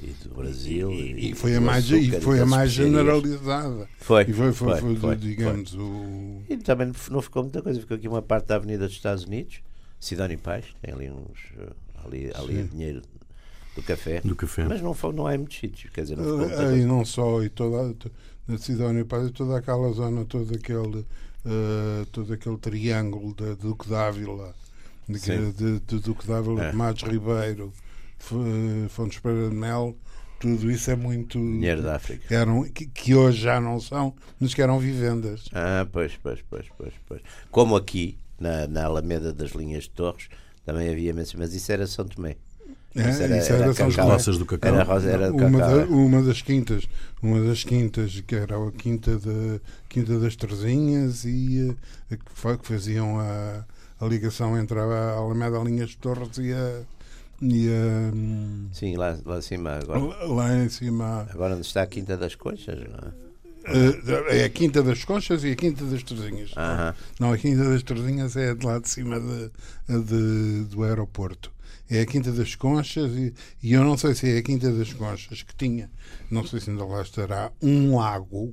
e 0.00 0.06
do 0.26 0.34
Brasil. 0.34 0.90
E, 0.90 1.30
e 1.30 1.34
foi 1.34 1.54
a 1.56 1.60
mais, 1.60 1.90
e 1.90 2.10
foi 2.20 2.40
a 2.40 2.46
mais 2.46 2.70
generalizada. 2.72 3.88
Foi, 3.98 4.22
E 4.22 4.32
foi, 4.32 4.52
foi, 4.52 4.78
foi, 4.80 4.96
foi, 4.96 5.16
digamos, 5.16 5.74
o. 5.74 6.42
E 6.48 6.56
também 6.58 6.92
não 7.10 7.22
ficou 7.22 7.42
muita 7.42 7.62
coisa, 7.62 7.80
ficou 7.80 7.96
aqui 7.96 8.08
uma 8.08 8.22
parte 8.22 8.46
da 8.48 8.56
Avenida 8.56 8.86
dos 8.86 8.94
Estados 8.96 9.24
Unidos, 9.24 9.60
Sidónio 10.00 10.38
Paz, 10.38 10.64
tem 10.82 10.92
ali 10.94 11.10
uns. 11.10 11.38
eh, 11.58 11.72
ali, 12.04 12.30
ali 12.34 12.54
Sim. 12.62 12.66
dinheiro 12.70 13.02
do 13.74 13.82
café. 13.82 14.20
Do 14.20 14.36
café. 14.36 14.64
Mas 14.68 14.80
não, 14.82 14.92
foi, 14.94 15.12
não 15.12 15.26
há 15.26 15.36
muitos 15.38 15.58
sítios, 15.58 15.90
quer 15.92 16.02
dizer, 16.02 16.16
não 16.16 16.24
ficou 16.24 16.38
muita 16.40 16.56
coisa. 16.56 16.76
E 16.76 16.84
não 16.84 17.04
só, 17.04 17.42
e 17.42 17.48
toda, 17.48 17.94
to- 17.94 18.10
na 18.46 18.58
Sidónia 18.58 19.04
Paz, 19.04 19.28
e 19.28 19.30
toda 19.32 19.56
aquela 19.56 19.90
zona, 19.92 20.24
todo 20.26 20.54
aquele, 20.54 21.06
eh, 21.46 22.06
todo 22.12 22.32
aquele 22.32 22.58
triângulo 22.58 23.34
de 23.34 23.54
Duque 23.56 23.88
d'Ávila, 23.88 24.54
de, 25.08 25.18
de, 25.52 25.80
de 25.80 25.98
Duque 25.98 26.26
d'Ávila, 26.26 26.64
É. 26.64 26.70
Tomates 26.72 27.08
Ribeiro, 27.08 27.72
Fontes 28.88 29.18
Pereira 29.18 29.50
de 29.50 29.54
Mel, 29.56 29.96
tudo 30.40 30.70
isso 30.70 30.90
é 30.90 30.96
muito. 30.96 31.38
Dinheiro 31.38 31.82
da 31.82 31.96
África. 31.96 32.32
Eram, 32.34 32.64
que, 32.64 32.86
que 32.86 33.14
hoje 33.14 33.40
já 33.42 33.60
não 33.60 33.80
são, 33.80 34.14
mas 34.38 34.52
que 34.54 34.62
eram 34.62 34.78
vivendas. 34.78 35.44
Ah, 35.52 35.86
pois, 35.90 36.12
pois, 36.22 36.40
pois, 36.48 36.66
pois, 36.76 36.92
pois. 37.06 37.20
Como 37.50 37.76
aqui, 37.76 38.18
na, 38.38 38.66
na 38.66 38.84
Alameda 38.84 39.32
das 39.32 39.50
Linhas 39.52 39.84
de 39.84 39.90
Torres, 39.90 40.28
também 40.64 40.88
havia 40.90 41.12
mas 41.14 41.32
isso 41.54 41.70
era 41.72 41.86
São 41.86 42.04
Tomé. 42.06 42.36
É, 42.96 43.10
Isso 43.10 43.22
era- 43.22 43.38
isso 43.38 43.52
era 43.52 43.64
era 43.64 43.74
São 43.74 43.90
Cacau. 43.90 44.08
Roças 44.10 44.38
do 44.38 44.46
Cacau. 44.46 44.72
Era, 44.72 44.84
rosa, 44.84 45.10
era 45.10 45.28
do 45.28 45.36
uma, 45.36 45.58
cacau. 45.58 45.76
da- 45.78 45.82
é. 45.82 45.84
uma 45.86 46.22
das 46.22 46.42
quintas, 46.42 46.84
uma 47.20 47.40
das 47.42 47.64
quintas 47.64 48.20
que 48.24 48.36
era 48.36 48.56
a 48.56 48.70
quinta, 48.70 49.18
da 49.18 49.60
quinta 49.88 50.16
das 50.20 50.36
Terzinhas 50.36 51.24
e 51.24 51.74
eh, 52.10 52.16
que, 52.16 52.56
que 52.58 52.66
faziam 52.68 53.18
a, 53.18 53.64
a 54.00 54.06
ligação 54.06 54.56
entre 54.56 54.78
a 54.78 55.10
Alameda 55.16 55.58
Linhas 55.58 55.90
de 55.90 55.96
Torres 55.96 56.38
e 56.38 56.52
a, 56.52 56.82
e 57.42 57.68
a 57.68 58.14
hum, 58.14 58.68
Sim, 58.72 58.96
lá, 58.96 59.18
lá 59.24 59.36
acima 59.36 59.72
agora. 59.76 60.00
lá 60.26 60.54
em 60.56 60.68
cima 60.68 61.26
Agora 61.30 61.54
onde 61.54 61.66
está 61.66 61.82
a 61.82 61.86
Quinta 61.86 62.16
das 62.16 62.34
Conchas, 62.34 62.78
não 62.78 63.08
é? 63.08 63.24
eh, 63.66 64.40
é 64.42 64.44
a 64.44 64.50
Quinta 64.50 64.82
das 64.82 65.04
Conchas 65.04 65.42
e 65.44 65.52
a 65.52 65.56
Quinta 65.56 65.84
das 65.84 66.02
Terzinhas. 66.02 66.50
Aham. 66.56 66.94
Não, 67.18 67.32
a 67.32 67.38
Quinta 67.38 67.64
das 67.64 67.82
Terzinhas 67.82 68.36
é 68.36 68.54
de 68.54 68.64
lá 68.66 68.78
de 68.78 68.88
cima 68.88 69.18
de, 69.20 69.50
de- 70.04 70.64
do 70.64 70.82
aeroporto. 70.84 71.52
É 71.88 72.00
a 72.00 72.06
Quinta 72.06 72.32
das 72.32 72.54
Conchas 72.54 73.10
e, 73.12 73.34
e 73.62 73.72
eu 73.72 73.82
não 73.84 73.96
sei 73.98 74.14
se 74.14 74.30
é 74.34 74.38
a 74.38 74.42
Quinta 74.42 74.70
das 74.72 74.92
Conchas 74.92 75.42
que 75.42 75.54
tinha, 75.56 75.90
não 76.30 76.46
sei 76.46 76.60
se 76.60 76.70
ainda 76.70 76.84
lá 76.84 77.02
estará, 77.02 77.52
um 77.62 77.96
lago. 77.96 78.52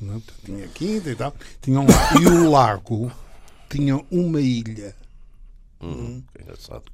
Não, 0.00 0.22
tinha 0.44 0.66
quinta 0.68 1.10
e 1.10 1.14
tal. 1.14 1.34
Tinha 1.60 1.78
um 1.78 1.86
lago. 1.86 2.18
E 2.22 2.26
o 2.26 2.50
lago 2.50 3.12
tinha 3.68 4.00
uma 4.10 4.40
ilha 4.40 4.94
Hum, 5.82 6.22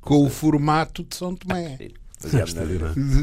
com 0.00 0.24
o 0.24 0.30
formato 0.30 1.02
de 1.04 1.16
São 1.16 1.34
Tomé. 1.34 1.76
Ideia. 2.24 2.44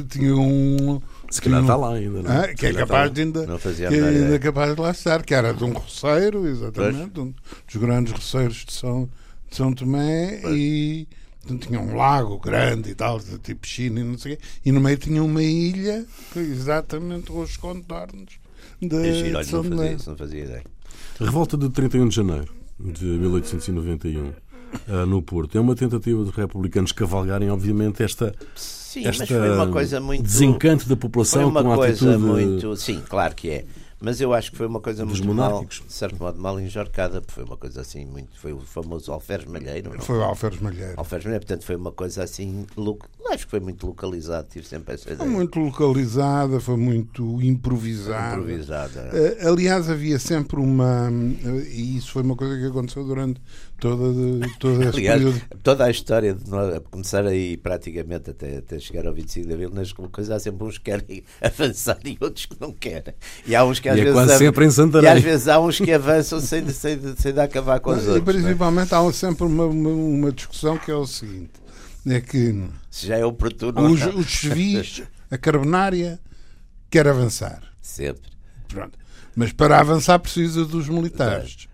Tinha 0.07 0.35
um. 0.35 1.01
Se 1.31 1.41
calhar 1.41 1.59
um- 1.59 1.63
está 1.63 1.75
lá 1.75 1.93
ainda, 1.95 2.21
não 2.21 2.29
Ah, 2.31 2.43
é? 2.43 2.53
que 2.53 2.65
é 2.67 2.69
calhar 2.71 2.87
capaz 2.87 3.11
de 3.11 3.21
ainda, 3.21 3.47
Não 3.47 3.57
fazia 3.57 3.87
que 3.89 3.95
menor 3.95 4.07
ainda 4.09 4.19
ideia. 4.19 4.35
é 4.35 4.39
capaz 4.39 4.75
de 4.75 4.81
lá 4.81 4.91
estar, 4.91 5.23
que 5.23 5.33
era 5.33 5.51
de 5.53 5.63
um 5.63 5.73
roceiro, 5.73 6.45
exatamente, 6.45 7.19
um 7.19 7.33
dos 7.65 7.75
grandes 7.77 8.13
roceiros 8.13 8.65
de 8.65 8.71
São, 8.73 9.09
de 9.49 9.55
São 9.55 9.73
Tomé 9.73 10.41
e 10.51 11.07
portanto, 11.41 11.67
tinha 11.67 11.79
um 11.81 11.95
lago 11.95 12.37
grande 12.37 12.91
e 12.91 12.95
tal, 12.95 13.19
de 13.19 13.39
tipo 13.39 13.61
piscina 13.61 13.99
e 13.99 14.03
não 14.03 14.17
sei 14.17 14.33
o 14.33 14.37
quê, 14.37 14.43
e 14.63 14.71
no 14.71 14.79
meio 14.79 14.97
tinha 14.97 15.23
uma 15.23 15.41
ilha, 15.43 16.05
que 16.31 16.39
exatamente 16.39 17.31
com 17.31 17.39
os 17.41 17.57
contornos 17.57 18.37
de, 18.79 18.95
É 18.95 19.13
giro, 19.13 19.39
de 19.39 19.45
São 19.47 19.63
não 19.63 19.71
Tomé. 19.71 19.81
fazia 19.83 19.95
isso, 19.97 20.09
não 20.11 20.17
fazia 20.17 20.43
ideia. 20.43 20.63
A 21.19 21.25
revolta 21.25 21.57
de 21.57 21.67
31 21.69 22.07
de 22.09 22.15
janeiro 22.15 22.53
de 22.79 23.05
1891 23.05 24.33
ah, 24.87 25.05
no 25.05 25.21
Porto 25.21 25.57
é 25.57 25.61
uma 25.61 25.75
tentativa 25.75 26.23
de 26.23 26.31
republicanos 26.31 26.91
cavalgarem, 26.91 27.49
obviamente, 27.49 28.03
esta, 28.03 28.33
Sim, 28.55 29.05
esta 29.07 29.23
mas 29.23 29.29
foi 29.29 29.49
uma 29.51 29.67
coisa 29.67 29.99
muito. 29.99 30.23
desencanto 30.23 30.83
da 30.83 30.89
Foi 30.89 30.95
população 30.97 31.47
uma 31.49 31.63
com 31.63 31.71
a 31.73 31.75
coisa 31.75 32.09
atitude 32.11 32.17
muito. 32.17 32.75
Sim, 32.77 33.01
claro 33.07 33.33
que 33.35 33.49
é. 33.49 33.65
Mas 34.05 34.19
eu 34.19 34.33
acho 34.33 34.51
que 34.51 34.57
foi 34.57 34.67
uma 34.67 34.81
coisa 34.81 35.05
Dos 35.05 35.21
muito 35.21 35.33
mal, 35.37 35.63
de 35.63 35.81
certo 35.87 36.21
modo, 36.21 36.37
mal 36.37 36.59
enjorcada, 36.59 37.21
porque 37.21 37.31
foi 37.35 37.45
uma 37.45 37.55
coisa 37.55 37.79
assim 37.79 38.03
muito. 38.03 38.37
Foi 38.37 38.51
o 38.51 38.59
famoso 38.59 39.13
alferes 39.13 39.45
malheiro, 39.45 39.91
não? 39.93 40.01
Foi 40.01 40.17
o 40.17 40.23
Alferes 40.23 40.59
Malheiro. 40.59 40.93
Alferes 40.97 41.23
malheiro, 41.23 41.45
portanto, 41.45 41.65
foi 41.65 41.77
uma 41.77 41.91
coisa 41.93 42.21
assim. 42.21 42.65
Acho 43.31 43.45
que 43.45 43.49
foi 43.51 43.61
muito 43.61 43.87
localizado, 43.87 44.45
tive 44.51 44.67
sempre 44.67 44.95
essa 44.95 45.05
Foi 45.05 45.13
ideia. 45.13 45.29
muito 45.29 45.57
localizada, 45.57 46.59
foi 46.59 46.75
muito 46.75 47.41
improvisada. 47.41 48.35
improvisada. 48.35 49.09
Eh, 49.13 49.47
aliás, 49.47 49.89
havia 49.89 50.19
sempre 50.19 50.59
uma. 50.59 51.09
eh, 51.09 51.69
e 51.71 51.95
isso 51.97 52.11
foi 52.11 52.23
uma 52.23 52.35
coisa 52.35 52.57
que 52.59 52.65
aconteceu 52.65 53.05
durante 53.05 53.39
todo 54.59 54.81
esse 54.83 54.97
Aliás, 54.97 55.21
toda 55.61 55.85
a 55.85 55.91
história 55.91 56.33
de 56.33 56.49
nós, 56.49 56.75
a 56.75 56.79
começar 56.79 57.25
aí 57.25 57.57
praticamente 57.57 58.29
até, 58.29 58.57
até 58.57 58.79
chegar 58.79 59.05
ao 59.07 59.13
25 59.13 59.47
de 59.47 59.53
Abril, 59.53 59.69
nas 59.71 59.91
coisas 59.91 60.29
há 60.31 60.39
sempre 60.39 60.65
uns 60.65 60.77
que 60.77 60.85
querem 60.85 61.23
avançar 61.41 61.99
e 62.05 62.17
outros 62.21 62.45
que 62.45 62.55
não 62.59 62.71
querem. 62.71 63.13
E 63.45 63.55
há 63.55 63.63
uns 63.65 63.79
que 63.79 63.89
às 63.89 63.97
E 63.97 64.01
é 64.01 64.03
vezes. 64.03 64.17
quase 64.17 64.31
av- 64.33 64.39
sempre 64.39 64.65
em 64.65 64.69
e 65.03 65.07
às 65.07 65.21
vezes 65.21 65.47
há 65.47 65.59
uns 65.59 65.77
que 65.79 65.91
avançam 65.91 66.39
sem, 66.39 66.67
sem, 66.69 66.99
sem 67.17 67.33
de 67.33 67.39
acabar 67.39 67.79
com 67.79 67.91
os 67.91 68.03
E 68.05 68.07
outros. 68.09 68.25
não 68.25 68.31
é? 68.31 68.43
principalmente 68.43 68.93
há 68.95 69.11
sempre 69.13 69.45
uma, 69.45 69.65
uma, 69.65 69.89
uma 69.89 70.31
discussão 70.31 70.77
que 70.77 70.89
é 70.91 70.95
o 70.95 71.05
seguinte: 71.05 71.51
é 72.07 72.21
que 72.21 72.63
Se 72.89 73.07
já 73.07 73.17
é 73.17 73.25
oportuno. 73.25 73.81
ou 73.81 73.89
os, 73.91 74.05
os 74.15 74.31
civis, 74.31 75.03
a 75.31 75.37
carbonária, 75.37 76.19
quer 76.89 77.07
avançar. 77.07 77.61
Sempre. 77.81 78.31
Pronto. 78.67 78.97
Mas 79.35 79.51
para 79.51 79.79
avançar 79.79 80.19
precisa 80.19 80.63
dos 80.63 80.87
militares. 80.87 81.67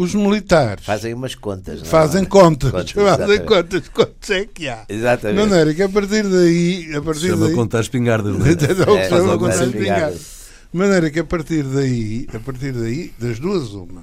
Os 0.00 0.14
militares 0.14 0.84
Fazem 0.84 1.12
umas 1.14 1.34
contas. 1.34 1.80
não 1.80 1.86
é? 1.86 1.90
fazem 1.90 2.24
contas. 2.24 2.70
Contas, 2.70 2.90
fazem 2.92 3.04
exatamente. 3.06 3.44
contas. 3.44 3.88
Quantos 3.88 4.30
é 4.30 4.44
que 4.46 4.68
há? 4.68 4.84
De 4.84 4.94
Exatamente. 4.94 5.48
maneira 5.48 5.74
que 5.74 5.82
a 5.82 5.88
partir 5.88 6.22
daí. 6.28 6.94
A 6.96 7.02
partir 7.02 7.28
chama 7.28 7.46
daí 7.46 7.54
contar 7.54 7.80
espingardas. 7.80 8.38
não 8.38 8.46
é? 8.46 8.50
Então, 8.52 8.96
É, 8.96 9.08
chama 9.08 9.38
contar 9.38 9.64
espingardas. 9.66 10.38
De 10.72 10.78
maneira 10.78 11.10
que 11.10 11.18
a 11.18 11.24
partir 11.24 11.62
daí, 11.64 12.26
a 12.34 12.38
partir 12.38 12.72
daí, 12.72 13.12
das 13.18 13.38
duas 13.40 13.70
uma, 13.72 14.02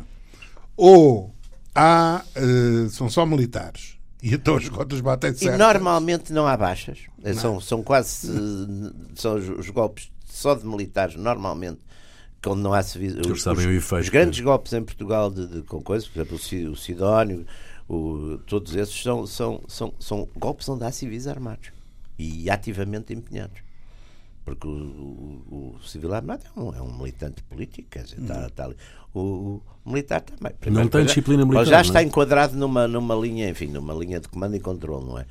ou 0.75 1.33
há, 1.73 2.23
eh, 2.35 2.87
são 2.89 3.09
só 3.09 3.25
militares 3.25 3.95
e 4.23 4.33
então 4.33 4.55
as 4.55 4.67
contas 4.69 4.99
batem 5.01 5.29
E 5.31 5.35
certo. 5.35 5.57
normalmente 5.59 6.33
não 6.33 6.47
há 6.47 6.57
baixas. 6.57 6.97
Eh, 7.23 7.33
São, 7.33 7.61
são 7.61 7.83
quase. 7.83 8.27
São 9.15 9.35
os, 9.35 9.47
os 9.59 9.69
golpes 9.69 10.09
só 10.27 10.55
de 10.55 10.65
militares, 10.65 11.15
normalmente. 11.15 11.79
Quando 12.45 12.61
não 12.61 12.73
há. 12.73 12.79
Eles 12.95 13.27
Os, 13.27 13.41
sabem 13.43 13.59
os- 13.61 13.65
o 13.65 13.71
efeito 13.71 14.03
os 14.03 14.09
grandes 14.09 14.39
golpes 14.39 14.71
em 14.73 14.83
Portugal 14.83 15.31
de, 15.31 15.47
de, 15.47 15.61
com 15.63 15.81
coisas, 15.81 16.07
por 16.07 16.19
exemplo, 16.21 16.37
o, 16.71 16.75
Sidónio, 16.75 17.45
o- 17.89 18.37
todos 18.45 18.75
esses 18.75 19.01
são, 19.01 19.25
são, 19.25 19.61
são, 19.67 19.93
são 19.99 20.27
golpes 20.37 20.69
onde 20.69 20.83
há 20.83 20.91
civis 20.91 21.27
armados 21.27 21.69
e 22.19 22.49
ativamente 22.49 23.13
empenhados. 23.13 23.59
Porque 24.45 24.67
o, 24.67 24.71
o- 24.71 25.75
o 25.81 25.83
civil 25.87 26.13
armado 26.13 26.43
é 26.55 26.59
um, 26.59 26.75
é 26.75 26.81
um 26.81 26.95
militante 26.95 27.41
político, 27.43 27.89
quer 27.89 28.03
dizer, 28.03 28.19
está, 28.21 28.45
está 28.45 28.65
ali. 28.65 28.75
O, 29.11 29.59
o 29.83 29.89
militar 29.89 30.21
também. 30.21 30.53
Não 30.71 30.87
tem 30.87 31.01
já- 31.01 31.07
disciplina 31.07 31.41
ou 31.41 31.49
militar, 31.49 31.65
Já 31.65 31.77
é? 31.79 31.81
está 31.81 32.03
enquadrado 32.03 32.55
numa, 32.55 32.87
numa 32.87 33.15
linha, 33.15 33.49
enfim, 33.49 33.67
numa 33.67 33.93
linha 33.95 34.19
de 34.19 34.27
comando 34.27 34.55
e 34.55 34.59
controle, 34.59 35.03
não 35.05 35.17
é? 35.17 35.25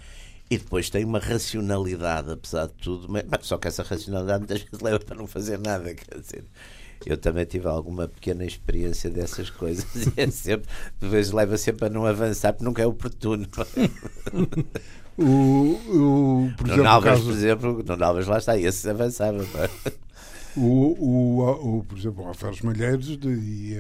E 0.50 0.58
depois 0.58 0.90
tem 0.90 1.04
uma 1.04 1.20
racionalidade, 1.20 2.30
apesar 2.32 2.66
de 2.66 2.72
tudo, 2.74 3.06
mas, 3.08 3.24
só 3.42 3.56
que 3.56 3.68
essa 3.68 3.82
racionalidade 3.84 4.40
muitas 4.40 4.60
vezes 4.62 4.80
leva 4.80 4.98
para 4.98 5.16
não 5.16 5.26
fazer 5.28 5.58
nada, 5.60 5.94
quer 5.94 6.18
dizer. 6.20 6.44
Eu 7.06 7.16
também 7.18 7.44
tive 7.44 7.66
alguma 7.68 8.08
pequena 8.08 8.44
experiência 8.44 9.10
dessas 9.10 9.50
coisas 9.50 9.84
e 9.94 10.12
é 10.20 10.30
sempre, 10.30 10.68
depois 11.00 11.30
leva 11.32 11.56
sempre 11.58 11.86
a 11.86 11.90
não 11.90 12.06
avançar 12.06 12.52
porque 12.52 12.64
nunca 12.64 12.82
é 12.82 12.86
oportuno. 12.86 13.46
O, 15.16 15.22
o, 15.22 16.52
por 16.56 16.66
No 16.66 16.72
exemplo, 16.72 16.80
o 16.80 16.84
Nalvas, 16.84 17.10
caso- 17.12 17.24
por 17.24 17.32
exemplo, 17.32 17.82
no 17.86 17.96
Nalvas 17.96 18.26
lá 18.26 18.38
está, 18.38 18.58
esse 18.58 18.88
avançava. 18.88 19.44
pá. 19.52 19.70
O, 20.56 21.40
o, 21.40 21.78
o, 21.78 21.84
por 21.84 21.98
exemplo, 21.98 22.24
o 22.24 22.28
Alferes 22.28 22.60
Malheiros 22.62 23.16
de, 23.18 23.76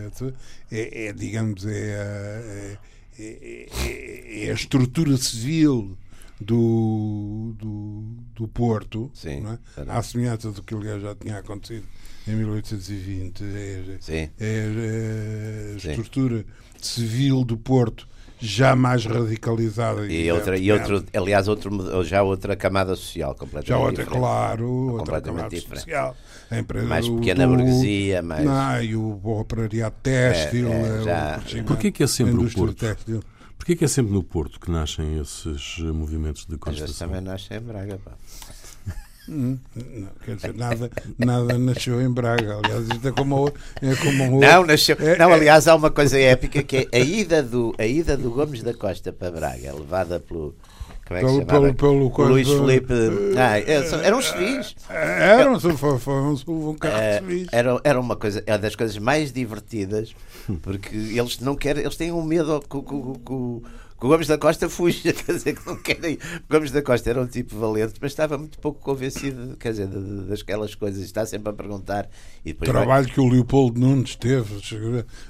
é, 0.70 1.06
é, 1.06 1.12
digamos, 1.12 1.64
é, 1.66 1.96
a- 1.96 2.78
é, 3.18 3.68
é- 3.86 4.44
é 4.46 4.50
a 4.50 4.54
estrutura 4.54 5.16
civil 5.16 5.96
do, 6.44 7.54
do, 7.58 8.04
do 8.34 8.48
Porto, 8.48 9.10
Sim, 9.14 9.40
não 9.40 9.52
é? 9.52 9.58
à 9.88 10.02
semelhança 10.02 10.50
do 10.50 10.62
que 10.62 10.74
aliás 10.74 11.02
já 11.02 11.14
tinha 11.14 11.38
acontecido 11.38 11.86
em 12.28 12.34
1820. 12.36 13.42
É, 13.44 13.82
Sim. 14.00 14.12
é, 14.14 14.30
é 14.40 15.74
a 15.76 15.80
Sim. 15.80 15.90
estrutura 15.90 16.44
civil 16.80 17.44
do 17.44 17.56
Porto 17.56 18.06
já 18.40 18.76
mais 18.76 19.06
radicalizada. 19.06 20.06
E, 20.06 20.30
outra, 20.30 20.58
e 20.58 20.70
outro, 20.70 21.04
aliás, 21.14 21.48
outro, 21.48 22.04
já 22.04 22.22
outra 22.22 22.54
camada 22.54 22.94
social 22.94 23.34
completamente 23.34 23.68
Já 23.68 23.78
outra, 23.78 24.04
diferente. 24.04 24.18
claro, 24.20 24.68
outra 24.70 24.98
Completamente 24.98 25.36
camada 25.36 25.54
diferente. 25.56 25.80
social. 25.84 26.16
A 26.50 26.58
empresa 26.58 26.86
Mais 26.86 27.08
pequena 27.08 27.46
do- 27.46 27.54
burguesia, 27.56 28.22
mais- 28.22 28.44
Não, 28.44 28.82
e 28.82 28.94
o, 28.96 29.20
operariado 29.24 29.94
têxtil. 30.02 30.68
É, 30.68 30.72
é, 30.72 30.86
é, 30.88 30.92
o 31.00 31.04
já- 31.04 31.40
Porquê 31.66 31.90
que 31.90 32.02
é 32.02 32.06
sempre 32.06 32.34
o 32.34 32.50
Porto? 32.50 32.74
têxtil. 32.74 33.22
Porquê 33.64 33.76
que 33.76 33.84
é 33.86 33.88
sempre 33.88 34.12
no 34.12 34.22
Porto 34.22 34.60
que 34.60 34.70
nascem 34.70 35.18
esses 35.18 35.78
eh, 35.80 35.84
movimentos 35.84 36.42
de 36.44 36.50
Mas 36.50 36.58
contestação? 36.60 37.08
também 37.08 37.22
nasce 37.22 37.54
em 37.54 37.60
Braga. 37.60 37.98
Pá. 38.04 38.10
Hum, 39.26 39.56
não, 39.74 40.08
quer 40.22 40.36
dizer, 40.36 40.54
nada, 40.54 40.90
nada 41.18 41.56
nasceu 41.58 41.98
em 42.02 42.10
Braga. 42.10 42.58
Aliás, 42.58 42.86
isto 42.90 43.08
é 43.08 43.10
como, 43.10 43.46
o- 43.46 43.52
é 43.80 43.96
como 43.96 44.36
o- 44.36 44.40
Não, 44.40 44.66
nasceu. 44.66 44.96
É- 45.00 45.16
não, 45.16 45.30
é- 45.30 45.32
aliás, 45.32 45.66
há 45.66 45.74
uma 45.76 45.90
coisa 45.90 46.18
épica 46.18 46.62
que 46.62 46.86
é 46.92 46.96
a 46.98 47.00
ida 47.00 47.42
do, 47.42 47.74
a 47.78 47.86
ida 47.86 48.18
do 48.18 48.30
Gomes 48.30 48.62
da 48.62 48.74
Costa 48.74 49.14
para 49.14 49.30
Braga, 49.30 49.72
levada 49.72 50.20
pelo. 50.20 50.54
Como 51.06 51.18
é 51.18 51.20
que 51.20 51.26
Pelo- 51.26 51.38
se 51.40 51.44
pelo- 51.44 51.74
pelo 51.74 52.10
coisa- 52.10 52.32
Luís 52.32 52.48
Felipe. 52.48 52.94
Ah, 53.36 53.58
é- 53.58 54.06
eram 54.06 54.18
os 54.18 54.26
civis. 54.30 54.74
Era 54.88 55.50
um, 55.52 55.60
foi, 55.60 55.98
foi 55.98 56.14
um, 56.14 56.36
um 56.48 56.74
carro 56.74 56.96
É, 56.96 57.22
era, 57.52 57.80
era 57.84 58.00
uma 58.00 58.16
coisa, 58.16 58.42
é 58.46 58.56
das 58.56 58.74
coisas 58.74 58.96
mais 58.96 59.30
divertidas, 59.30 60.14
porque 60.62 60.96
eles 60.96 61.38
não 61.40 61.56
querem, 61.56 61.82
eles 61.82 61.96
têm 61.96 62.10
um 62.10 62.22
medo 62.22 62.54
o- 62.78 62.82
que, 62.82 63.32
o- 63.32 63.62
que 64.04 64.06
o- 64.06 64.10
Gomes 64.10 64.26
da 64.26 64.38
Costa 64.38 64.68
fuja, 64.68 65.12
quer 65.12 65.32
dizer, 65.32 65.54
que 65.54 65.66
não 65.66 65.76
querem. 65.76 66.14
O 66.14 66.52
Gomes 66.52 66.70
da 66.70 66.82
Costa 66.82 67.10
era 67.10 67.20
um 67.20 67.26
tipo 67.26 67.56
valente, 67.58 67.94
mas 68.00 68.12
estava 68.12 68.36
muito 68.38 68.58
pouco 68.58 68.80
convencido, 68.80 69.56
quer 69.58 69.70
dizer, 69.70 69.86
dasquelas 69.86 70.74
coisas, 70.74 71.02
está 71.02 71.24
sempre 71.26 71.50
a 71.50 71.52
perguntar. 71.52 72.08
E 72.44 72.52
depois 72.52 72.70
vai- 72.70 72.82
trabalho 72.82 73.06
que 73.08 73.20
o 73.20 73.28
Leopoldo 73.28 73.80
Nunes 73.80 74.16
teve 74.16 74.54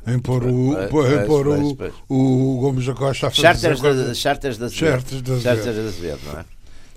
em 0.06 0.18
pôr 0.18 0.44
o, 0.44 0.72
em 0.82 1.26
pôr 1.26 1.46
o, 1.48 1.76
o 2.08 2.58
Gomes 2.60 2.86
da 2.86 2.94
Costa 2.94 3.26
a 3.26 3.30
fazer 3.30 3.42
Charters 3.42 3.80
coisas- 3.80 4.08
da, 4.08 4.14
charters 4.14 4.58
da 4.58 4.68
Charters 4.68 5.22
de 5.22 5.32
Azevedo. 5.32 5.42
Charters 5.42 5.74
de 5.74 5.80
Azevedo, 5.80 6.20
não 6.26 6.40
é? 6.40 6.44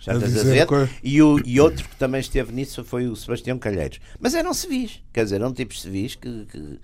Azevedo. 0.10 0.68
coisa- 0.68 0.90
E, 1.04 1.22
o, 1.22 1.38
e 1.46 1.60
outro 1.60 1.84
que 1.88 1.96
também 1.98 2.22
esteve 2.22 2.54
nisso 2.54 2.82
foi 2.84 3.08
o 3.08 3.16
Sebastião 3.16 3.60
Calheiros. 3.60 4.00
Mas 4.20 4.34
eram 4.34 4.54
civis, 4.54 5.02
quer 5.12 5.26
dizer, 5.26 5.36
eram 5.36 5.52
tipos 5.54 5.82
civis 5.82 6.16
que, 6.16 6.46
que 6.46 6.80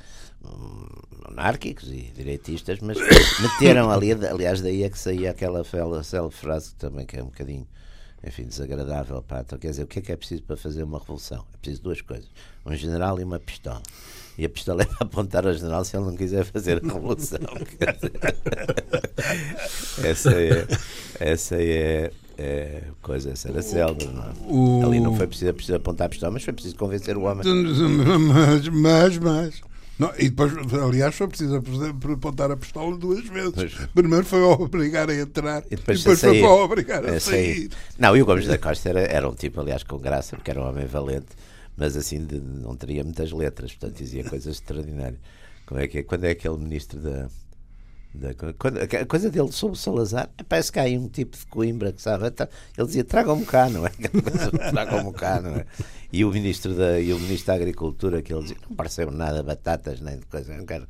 anárquicos 1.26 1.90
e 1.90 2.12
direitistas, 2.16 2.80
mas 2.80 2.98
meteram 3.42 3.90
ali, 3.92 4.12
aliás, 4.12 4.62
daí 4.62 4.84
é 4.84 4.90
que 4.90 4.98
saía 4.98 5.32
aquela 5.32 5.64
célebre 6.04 6.36
frase 6.36 6.72
que 6.72 6.76
também 6.76 7.06
que 7.06 7.18
é 7.18 7.24
um 7.24 7.28
bocadinho 7.28 7.68
enfim, 8.26 8.44
desagradável. 8.44 9.22
Pá. 9.22 9.42
Então, 9.42 9.60
quer 9.60 9.72
dizer, 9.72 9.84
o 9.84 9.88
que 9.88 10.00
é 10.00 10.02
que 10.02 10.12
é 10.12 10.16
preciso 10.16 10.44
para 10.44 10.56
fazer 10.56 10.84
uma 10.84 10.98
revolução? 10.98 11.44
É 11.54 11.58
preciso 11.58 11.84
duas 11.84 12.02
coisas: 12.02 12.30
um 12.66 12.74
general 12.76 13.20
e 13.20 13.24
uma 13.24 13.40
pistola. 13.40 13.84
E 14.38 14.46
a 14.46 14.50
pistola 14.50 14.84
é 14.84 14.86
para 14.96 15.06
apontar 15.06 15.46
ao 15.46 15.54
general 15.54 15.84
se 15.84 15.96
ele 15.96 16.06
não 16.06 16.16
quiser 16.16 16.46
fazer 16.46 16.82
a 16.84 16.94
revolução. 16.94 17.40
Essa 20.04 20.34
é, 20.34 20.68
essa 21.20 21.56
é, 21.56 22.12
é 22.38 22.84
coisa, 23.02 23.32
essa 23.32 23.50
era 23.50 23.62
célebre. 23.62 24.08
Não 24.08 24.24
é? 24.24 24.86
Ali 24.86 25.00
não 25.00 25.16
foi 25.16 25.28
preciso, 25.28 25.54
preciso 25.54 25.78
apontar 25.78 26.08
a 26.08 26.10
pistola, 26.10 26.32
mas 26.34 26.44
foi 26.44 26.54
preciso 26.54 26.76
convencer 26.76 27.16
o 27.16 27.22
homem. 27.22 27.44
Mas, 28.20 28.68
mas, 28.68 29.18
mas. 29.18 29.62
Não, 30.00 30.12
e 30.18 30.30
depois, 30.30 30.52
aliás, 30.74 31.14
foi 31.16 31.28
preciso 31.28 31.62
apontar 32.14 32.50
a 32.52 32.58
pistola 32.58 32.98
duas 32.98 33.28
vezes. 33.28 33.52
Pois. 33.54 33.74
Primeiro 33.94 34.26
foi 34.26 34.42
ao 34.42 34.60
obrigar 34.62 35.10
a 35.10 35.16
entrar 35.16 35.64
E 35.70 35.76
depois, 35.76 36.02
foi 36.02 36.14
a 36.14 36.18
sair. 36.18 36.42
para 36.42 36.50
o 36.50 36.64
obrigar 36.64 37.06
a 37.06 37.10
É, 37.16 37.20
sair. 37.20 37.70
Não, 38.00 38.18
e 38.18 38.22
o 38.22 38.26
Gomes 38.26 38.48
da 38.48 38.58
Costa 38.58 38.90
era, 38.90 39.02
era 39.02 39.30
um 39.30 39.36
tipo, 39.36 39.62
aliás, 39.62 39.84
com 39.84 39.98
graça, 40.00 40.36
porque 40.36 40.50
era 40.50 40.60
um 40.60 40.68
homem 40.68 40.86
valente, 40.88 41.28
mas 41.78 41.96
assim 41.96 42.26
de- 42.26 42.40
não 42.40 42.76
teria 42.76 43.04
muitas 43.04 43.32
letras, 43.32 43.72
portanto 43.74 43.98
dizia 44.00 44.24
coisas 44.24 44.56
extraordinárias. 44.56 45.20
Como 45.66 45.80
é 45.80 45.88
que 45.88 46.00
é? 46.00 46.04
Quando 46.04 46.24
é 46.26 46.32
aquele 46.32 46.58
ministro 46.58 47.00
da. 47.00 47.28
A 49.02 49.06
coisa 49.06 49.30
dele 49.30 49.52
sobre 49.52 49.76
o 49.76 49.80
Salazar, 49.80 50.30
parece 50.48 50.72
que 50.72 50.80
há 50.80 50.84
aí 50.84 50.98
um 50.98 51.08
tipo 51.08 51.36
de 51.38 51.46
Coimbra 51.48 51.92
que 51.92 52.02
sabe. 52.02 52.28
então, 52.28 52.48
Ele 52.78 52.88
dizia: 52.88 53.04
tragam-me 53.04 53.46
cá, 53.46 53.70
não 53.70 53.86
é? 53.88 53.92
tragam-me 54.72 55.14
cá, 55.14 55.42
não 55.42 55.56
é? 55.56 55.66
E 56.12 56.24
o 56.24 56.30
ministro 56.32 56.74
da, 56.76 57.00
e 57.00 57.12
o 57.12 57.20
ministro 57.20 57.48
da 57.48 57.54
Agricultura, 57.56 58.22
que 58.22 58.32
ele 58.34 58.42
dizia: 58.44 58.58
não 58.70 58.76
pareceu 58.76 59.10
nada 59.12 59.42
batatas, 59.42 60.00
nem 60.00 60.18
de 60.20 60.26
coisa, 60.28 60.56
não 60.56 60.66
quero. 60.66 60.88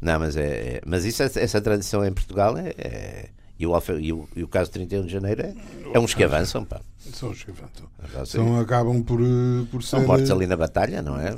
Não, 0.00 0.18
mas, 0.18 0.36
é, 0.36 0.46
é- 0.76 0.82
mas 0.86 1.04
isso, 1.04 1.22
essa 1.22 1.60
tradição 1.60 2.04
em 2.04 2.12
Portugal 2.12 2.56
é. 2.56 2.68
é- 2.78 3.28
e, 3.58 3.66
o, 3.66 3.72
e, 4.00 4.12
o, 4.12 4.28
e 4.34 4.42
o 4.42 4.48
caso 4.48 4.70
de 4.70 4.72
31 4.74 5.06
de 5.06 5.12
Janeiro 5.12 5.42
é, 5.42 5.54
é 5.94 5.98
uns 6.00 6.14
que 6.14 6.24
avançam, 6.24 6.64
pá. 6.64 6.80
São 7.12 7.30
os 7.30 7.44
que 7.44 7.52
avançam. 7.52 8.26
São, 8.26 8.58
acabam 8.60 9.00
por, 9.04 9.20
eh, 9.20 9.64
por 9.70 9.82
ser. 9.84 9.90
São 9.90 10.06
mortos 10.06 10.30
ali 10.32 10.48
na 10.48 10.56
batalha, 10.56 11.00
não 11.00 11.16
é? 11.20 11.28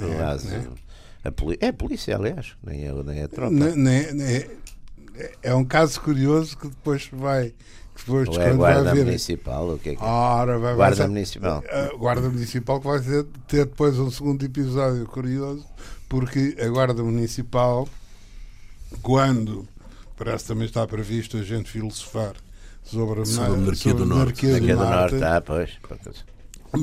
A 1.22 1.30
poli- 1.32 1.58
é 1.60 1.68
a 1.68 1.72
polícia, 1.72 2.16
aliás, 2.16 2.52
nem 2.62 2.86
é, 2.86 2.92
nem 3.02 3.18
é 3.20 3.24
a 3.24 3.28
tropa. 3.28 3.52
Ne- 3.52 3.74
ne- 3.76 4.12
ne- 4.12 4.46
é 5.42 5.54
um 5.54 5.64
caso 5.64 6.00
curioso 6.00 6.56
que 6.56 6.68
depois 6.68 7.08
vai. 7.12 7.54
que 7.94 8.00
Depois, 8.04 8.28
Ou 8.28 8.34
é 8.34 8.46
a 8.46 8.48
quando 8.50 8.58
vai 8.58 8.72
guarda 8.74 8.90
haver- 8.90 9.04
municipal, 9.04 9.70
o 9.70 9.78
que 9.78 9.90
é 9.90 9.94
que 9.94 10.02
é? 10.02 10.06
Ora, 10.06 10.52
vai, 10.54 10.60
vai 10.60 10.74
Guarda 10.76 10.96
ser- 10.96 11.08
municipal. 11.08 11.62
A 11.70 11.96
Guarda 11.96 12.28
Municipal 12.28 12.80
que 12.80 12.86
vai 12.86 13.00
ter, 13.00 13.24
ter 13.46 13.64
depois 13.66 13.98
um 13.98 14.10
segundo 14.10 14.44
episódio 14.44 15.06
curioso, 15.06 15.64
porque 16.08 16.56
a 16.60 16.66
Guarda 16.68 17.02
Municipal, 17.04 17.88
quando 19.02 19.66
parece 20.16 20.44
que 20.44 20.48
também 20.48 20.66
está 20.66 20.86
previsto 20.86 21.36
a 21.36 21.42
gente 21.42 21.70
filosofar 21.70 22.34
sobre 22.82 23.22
a, 23.22 23.24
Sobre 23.24 23.76
sobre 23.76 24.04
do 24.04 24.12
a 24.12 24.16
Norte. 24.16 24.50
é 24.50 24.52
do 24.60 24.66
do 24.66 24.74
Norte, 24.76 25.14
norte, 25.14 25.24
ah, 25.24 25.40
pois. 25.40 25.70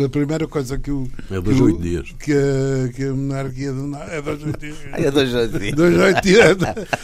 A 0.06 0.10
primeira 0.10 0.48
coisa 0.48 0.78
que 0.78 0.90
o. 0.92 1.08
É 1.30 1.42
dois 1.42 1.58
que 1.58 1.64
oito 1.64 1.82
dias. 1.82 2.12
Que 2.20 2.34
a, 2.34 2.94
que 2.94 3.04
a 3.06 3.14
monarquia 3.14 3.72
do 3.74 3.88
Norte. 3.88 4.12
É 4.12 4.22
dois 4.22 4.44
oito 4.44 4.60
dias. 4.60 4.78
É 4.94 5.12
dois 5.12 5.34
oito 5.34 5.76
Dois 5.76 5.98
oito 5.98 6.22
dias. 6.22 6.58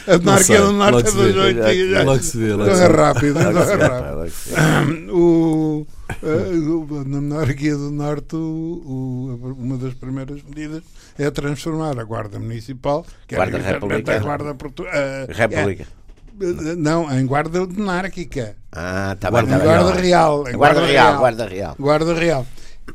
A 0.06 0.18
monarquia 0.18 0.60
do 0.60 0.72
Norte 0.72 0.94
logo 0.94 1.08
é 1.08 1.12
dois 1.12 1.36
oito 1.36 1.64
dias. 1.70 2.04
Logo 2.04 2.22
se 2.22 2.38
vê, 2.38 2.54
logo 2.54 2.74
se 2.74 2.82
é 2.82 2.88
vê. 2.88 2.94
rápido, 2.96 3.34
Logo 3.34 3.64
se 3.64 3.72
é 3.72 3.76
rápido. 3.76 5.14
o, 5.14 5.86
eh, 6.22 6.26
o- 6.26 7.04
na 7.06 7.20
monarquia 7.20 7.76
do 7.76 7.90
Norte, 7.90 8.36
o- 8.36 9.54
uma 9.58 9.76
das 9.76 9.94
primeiras 9.94 10.42
medidas 10.42 10.82
é 11.18 11.30
transformar 11.30 11.98
a 11.98 12.04
Guarda 12.04 12.38
Municipal, 12.38 13.04
que 13.26 13.34
Guarda 13.36 13.58
era 13.58 13.72
Republicana. 13.72 14.18
a 14.18 14.20
Guarda 14.22 14.54
Portu 14.54 14.84
eh, 14.86 15.26
República. 15.30 15.84
eh, 16.40 16.74
não, 16.76 17.10
em 17.12 17.26
Guarda 17.26 17.66
Monárquica. 17.66 18.56
Ah, 18.72 19.12
está 19.14 19.30
bem, 19.30 19.40
Em 19.40 19.44
está 19.44 19.58
bem. 19.58 19.66
Guarda 19.66 19.92
Real. 20.00 20.44
Guarda 20.54 20.86
Real, 20.86 21.18
Guarda 21.18 21.46
Real. 21.46 21.76
Guarda 21.78 22.14
Real. 22.14 22.46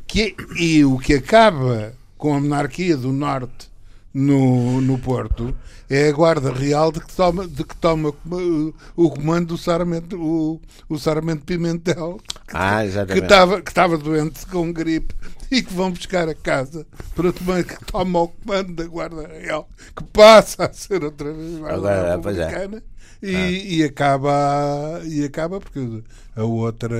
Que, 0.06 0.34
e 0.58 0.84
o 0.84 0.98
que 0.98 1.14
acaba 1.14 1.94
com 2.16 2.34
a 2.34 2.40
monarquia 2.40 2.96
do 2.96 3.12
Norte 3.12 3.68
no, 4.12 4.80
no 4.80 4.98
Porto 4.98 5.54
é 5.90 6.08
a 6.08 6.12
Guarda 6.12 6.52
Real 6.52 6.90
de 6.90 7.00
que 7.00 7.12
toma, 7.14 7.46
de 7.46 7.64
que 7.64 7.76
toma 7.76 8.08
uh, 8.10 8.74
o 8.96 9.10
comando 9.10 9.48
do 9.48 9.58
Sarmento, 9.58 10.16
o, 10.20 10.60
o 10.88 10.98
Sarmento 10.98 11.44
Pimentel, 11.44 12.20
Ah, 12.52 12.80
que 12.80 12.86
exatamente. 12.86 13.22
estava 13.24 13.60
que 13.62 13.70
estava 13.70 13.98
doente 13.98 14.46
com 14.46 14.72
gripe 14.72 15.14
e 15.50 15.62
que 15.62 15.72
vão 15.74 15.90
buscar 15.90 16.28
a 16.28 16.34
casa 16.34 16.86
para 17.14 17.32
tomar 17.32 17.62
que 17.64 17.84
toma 17.84 18.20
o 18.22 18.28
comando 18.28 18.74
da 18.74 18.84
Guarda 18.84 19.26
Real, 19.28 19.68
que 19.94 20.04
passa 20.04 20.64
a 20.64 20.72
ser 20.72 21.04
outra 21.04 21.32
vez 21.32 21.58
Guarda 21.58 21.76
Agora, 21.76 22.08
é. 22.08 22.16
Republicana. 22.16 22.82
E, 23.22 23.78
e 23.78 23.84
acaba 23.84 25.00
e 25.04 25.24
acaba 25.24 25.58
porque 25.58 26.02
a 26.36 26.44
outra 26.44 26.94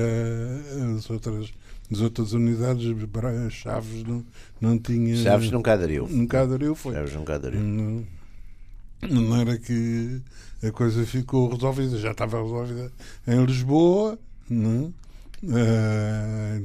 as 0.97 1.09
outras 1.09 1.51
as 1.91 2.01
outras 2.01 2.33
unidades 2.33 2.83
Chaves 3.51 4.03
não, 4.03 4.23
não 4.59 4.77
tinha 4.77 5.15
Chaves 5.17 5.51
nunca 5.51 5.73
aderiu. 5.73 6.07
nunca 6.09 6.41
aderiu 6.41 6.73
foi 6.75 6.93
Chaves 6.93 7.13
nunca 7.13 7.35
aderiu. 7.35 7.61
não, 7.61 8.03
não 9.01 9.35
era 9.39 9.57
que 9.57 10.19
a 10.63 10.71
coisa 10.71 11.05
ficou 11.05 11.49
resolvida 11.53 11.97
já 11.97 12.11
estava 12.11 12.41
resolvida 12.41 12.91
em 13.27 13.45
Lisboa 13.45 14.17
não? 14.49 14.93
Eh, 15.43 16.61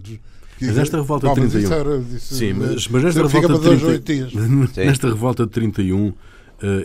Mas 0.61 0.79
esta 0.79 0.97
revolta 0.99 1.29
de 1.29 1.35
Bom, 1.35 1.41
mas 1.43 1.53
31. 1.53 1.63
isso 1.63 1.75
era- 1.75 1.99
isso- 2.17 2.35
Sim, 2.35 2.53
mas, 2.55 2.89
mas 2.89 3.03
nesta 3.05 3.21
isso 3.21 3.29
fica 3.31 3.41
revolta 3.47 3.59
de 3.71 3.77
dois, 3.77 3.83
oito 3.83 4.05
30, 4.05 4.31
dias. 4.31 4.45
Sim. 4.75 4.81
nesta 4.85 5.09
revolta 5.09 5.45
de 5.45 5.51
31, 5.53 6.09
Uh, 6.09 6.15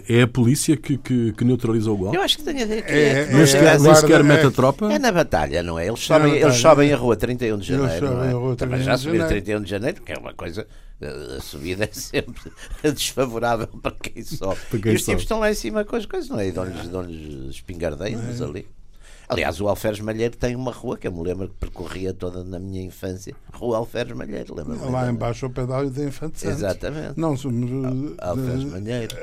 é 0.07 0.21
a 0.21 0.28
polícia 0.28 0.78
que, 0.78 0.97
que, 0.97 1.34
que, 1.34 1.43
neutraliza 1.43 1.91
o 1.91 1.97
gol? 1.97 2.13
Eu 2.13 2.21
acho 2.21 2.38
que 2.38 2.43
tem 2.43 2.63
a 2.63 2.65
ver. 2.65 2.84
É, 2.88 3.09
é, 3.09 3.26
nem 3.28 3.45
sequer, 3.45 3.80
nem 3.80 3.95
sequer 3.95 4.23
mete 4.23 4.45
a 4.45 4.51
tropa? 4.51 4.91
É 4.91 4.97
na 4.97 5.11
batalha, 5.11 5.61
não 5.61 5.78
é? 5.78 5.88
Eles 5.88 5.99
sobem, 5.99 6.34
é 6.34 6.41
eles 6.41 6.55
sobem 6.55 6.93
a 6.93 6.97
rua 6.97 7.15
31 7.15 7.57
de 7.57 7.67
janeiro. 7.67 8.13
Não 8.13 8.23
é? 8.23 8.32
rua 8.32 8.55
Também 8.55 8.82
já 8.82 8.97
subir 8.97 9.26
31 9.28 9.61
de 9.61 9.69
janeiro, 9.69 10.01
que 10.01 10.11
é 10.11 10.17
uma 10.17 10.34
coisa. 10.34 10.65
A 11.38 11.41
subida 11.41 11.84
é 11.84 11.89
sempre 11.91 12.51
desfavorável 12.82 13.67
para 13.67 13.91
quem 13.91 14.23
sobe. 14.23 14.59
Para 14.69 14.80
quem 14.80 14.91
e 14.93 14.95
os 14.95 15.03
tipos 15.03 15.23
estão 15.23 15.39
lá 15.39 15.51
em 15.51 15.55
cima 15.55 15.84
com 15.84 15.95
as 15.97 16.05
coisas, 16.05 16.30
não 16.30 16.39
é? 16.39 16.47
E 16.47 16.51
dão-lhes 16.53 16.88
dão 16.88 17.05
espingardeios 17.49 18.39
é? 18.39 18.43
ali. 18.43 18.67
Aliás, 19.28 19.59
o 19.59 19.67
Alferes 19.67 19.99
Malheiro 19.99 20.38
tem 20.38 20.55
uma 20.55 20.71
rua 20.71 20.97
que 20.97 21.07
eu 21.07 21.11
me 21.11 21.23
lembro 21.23 21.47
que 21.47 21.55
percorria 21.55 22.13
toda 22.13 22.43
na 22.43 22.59
minha 22.59 22.84
infância. 22.84 23.36
Rua 23.51 23.78
Alferes 23.78 24.15
Malheiro, 24.15 24.53
lembro 24.55 24.78
-me 24.78 24.91
Lá 24.91 25.09
embaixo 25.09 25.47
o 25.47 25.49
pedal 25.49 25.89
da 25.89 26.03
Infante. 26.03 26.47
Exatamente. 26.47 27.19
Não 27.19 27.36
somos. 27.36 27.69
Alferes 28.19 28.63
Malheiro. 28.65 29.17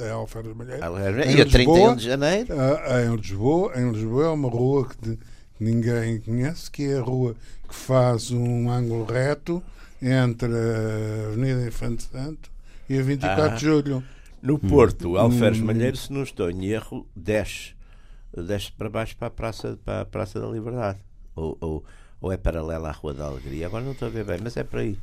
É 0.00 0.10
Alferes 0.10 0.54
Malheiro. 0.54 1.30
E 1.30 1.42
a 1.42 1.46
31 1.46 1.96
de 1.96 2.04
janeiro? 2.04 2.54
Em 2.54 3.16
Lisboa, 3.16 3.72
em 3.76 3.90
Lisboa 3.90 4.26
é 4.26 4.28
uma 4.28 4.48
rua 4.48 4.88
que 4.88 5.18
ninguém 5.58 6.20
conhece, 6.20 6.70
que 6.70 6.84
é 6.84 6.98
a 6.98 7.02
rua 7.02 7.34
que 7.68 7.74
faz 7.74 8.30
um 8.30 8.70
ângulo 8.70 9.04
reto 9.04 9.62
entre 10.00 10.48
a 10.48 11.28
Avenida 11.32 11.66
Infante 11.66 12.04
Santo 12.04 12.50
e 12.88 12.96
a 12.98 13.02
24 13.02 13.42
ah, 13.42 13.48
de 13.48 13.60
Julho. 13.60 14.04
No 14.40 14.58
Porto, 14.58 15.16
Alferes 15.16 15.60
hum. 15.60 15.64
Malheiro, 15.64 15.96
se 15.96 16.12
não 16.12 16.22
estou 16.22 16.48
em 16.48 16.66
erro, 16.66 17.04
desce 17.16 17.77
desce 18.42 18.72
para 18.72 18.88
baixo 18.88 19.16
para 19.16 19.28
a 19.28 19.30
Praça, 19.30 19.78
para 19.84 20.00
a 20.02 20.04
praça 20.04 20.40
da 20.40 20.46
Liberdade. 20.46 20.98
Ou, 21.34 21.56
ou, 21.60 21.84
ou 22.20 22.32
é 22.32 22.36
paralela 22.36 22.88
à 22.88 22.92
Rua 22.92 23.14
da 23.14 23.26
Alegria. 23.26 23.66
Agora 23.66 23.84
não 23.84 23.92
estou 23.92 24.08
a 24.08 24.10
ver 24.10 24.24
bem, 24.24 24.38
mas 24.42 24.56
é 24.56 24.64
por 24.64 24.80
aí. 24.80 24.98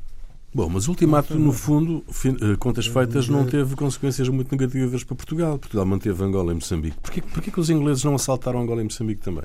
Bom, 0.54 0.68
mas 0.68 0.86
o 0.86 0.92
ultimato, 0.92 1.38
no 1.38 1.52
fundo, 1.52 2.04
eh, 2.08 2.56
contas 2.58 2.86
feitas, 2.86 3.28
não 3.28 3.44
teve 3.44 3.76
consequências 3.76 4.28
muito 4.28 4.50
negativas 4.56 5.04
para 5.04 5.16
Portugal. 5.16 5.58
Portugal 5.58 5.84
manteve 5.84 6.22
Angola 6.24 6.52
e 6.52 6.54
Moçambique. 6.54 6.96
Porquê, 7.02 7.20
porquê 7.20 7.50
que 7.50 7.60
os 7.60 7.68
ingleses 7.68 8.02
não 8.04 8.14
assaltaram 8.14 8.60
Angola 8.60 8.80
e 8.80 8.84
Moçambique 8.84 9.20
também? 9.20 9.44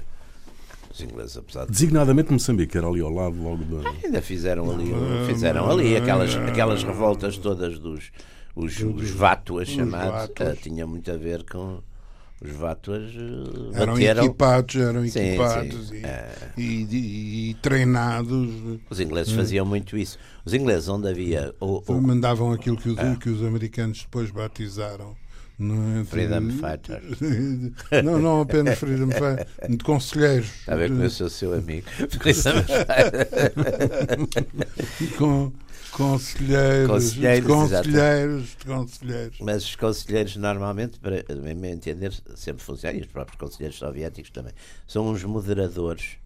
Os 0.90 1.02
ingleses, 1.02 1.36
apesar 1.36 1.66
de... 1.66 1.72
Designadamente 1.72 2.32
Moçambique, 2.32 2.78
era 2.78 2.88
ali 2.88 3.02
ao 3.02 3.10
lado 3.10 3.42
logo 3.42 3.64
do... 3.64 3.86
Ah, 3.86 3.94
ainda 4.04 4.22
fizeram 4.22 4.70
ali, 4.72 4.92
fizeram 5.28 5.70
ali 5.70 5.96
aquelas, 5.98 6.36
aquelas 6.36 6.84
revoltas 6.84 7.38
todas 7.38 7.80
dos 7.80 8.12
os, 8.56 8.80
os 8.80 9.12
vátuas 9.12 9.68
chamados. 9.68 10.30
Uh, 10.30 10.56
tinha 10.62 10.86
muito 10.86 11.12
a 11.12 11.18
ver 11.18 11.44
com 11.50 11.82
os 12.44 12.52
Vátuas 12.52 13.14
uh, 13.14 13.72
eram 13.74 13.94
bateram... 13.94 14.26
equipados, 14.26 14.76
eram 14.76 15.08
sim, 15.08 15.20
equipados 15.20 15.90
sim. 15.90 15.98
E, 15.98 16.06
é... 16.06 16.32
e, 16.58 16.64
e, 16.64 17.50
e, 17.52 17.54
treinados. 17.56 18.50
Os 18.90 19.00
ingleses 19.00 19.32
faziam 19.32 19.64
muito 19.64 19.96
isso. 19.96 20.18
Os 20.44 20.54
ingleses 20.54 20.90
onde 20.90 21.08
havia 21.08 21.54
o, 21.60 21.84
o... 21.86 22.02
mandavam 22.02 22.52
aquilo 22.52 22.78
que, 22.78 23.00
é. 23.00 23.16
que 23.16 23.30
os 23.30 23.44
americanos 23.44 24.02
depois 24.02 24.32
batizaram. 24.32 25.16
Não 25.60 26.00
é? 26.00 26.04
Freedom 26.04 26.50
Fighters. 26.50 27.20
Não, 28.04 28.18
não 28.18 28.42
apenas 28.42 28.80
Freedom 28.80 29.12
Fighters, 29.12 29.48
de 29.70 29.84
conselheiros. 29.84 30.48
Está 30.48 30.74
a 30.74 30.76
ver 30.76 30.90
como 30.90 31.04
eu 31.04 31.10
sou 31.12 31.30
seu 31.30 31.54
amigo. 31.54 31.86
com, 35.20 35.52
Conselheiros, 35.92 36.88
conselheiros, 36.88 37.48
conselheiros, 37.48 38.58
conselheiros. 38.66 39.38
Mas 39.42 39.64
os 39.64 39.76
conselheiros, 39.76 40.36
normalmente, 40.38 41.00
para 41.00 41.24
me 41.36 41.70
entender, 41.70 42.14
sempre 42.36 42.64
funcionam, 42.64 42.98
e 42.98 43.02
os 43.02 43.08
próprios 43.08 43.38
conselheiros 43.38 43.78
soviéticos 43.78 44.32
também, 44.32 44.54
são 44.88 45.08
uns 45.10 45.24
moderadores 45.24 46.18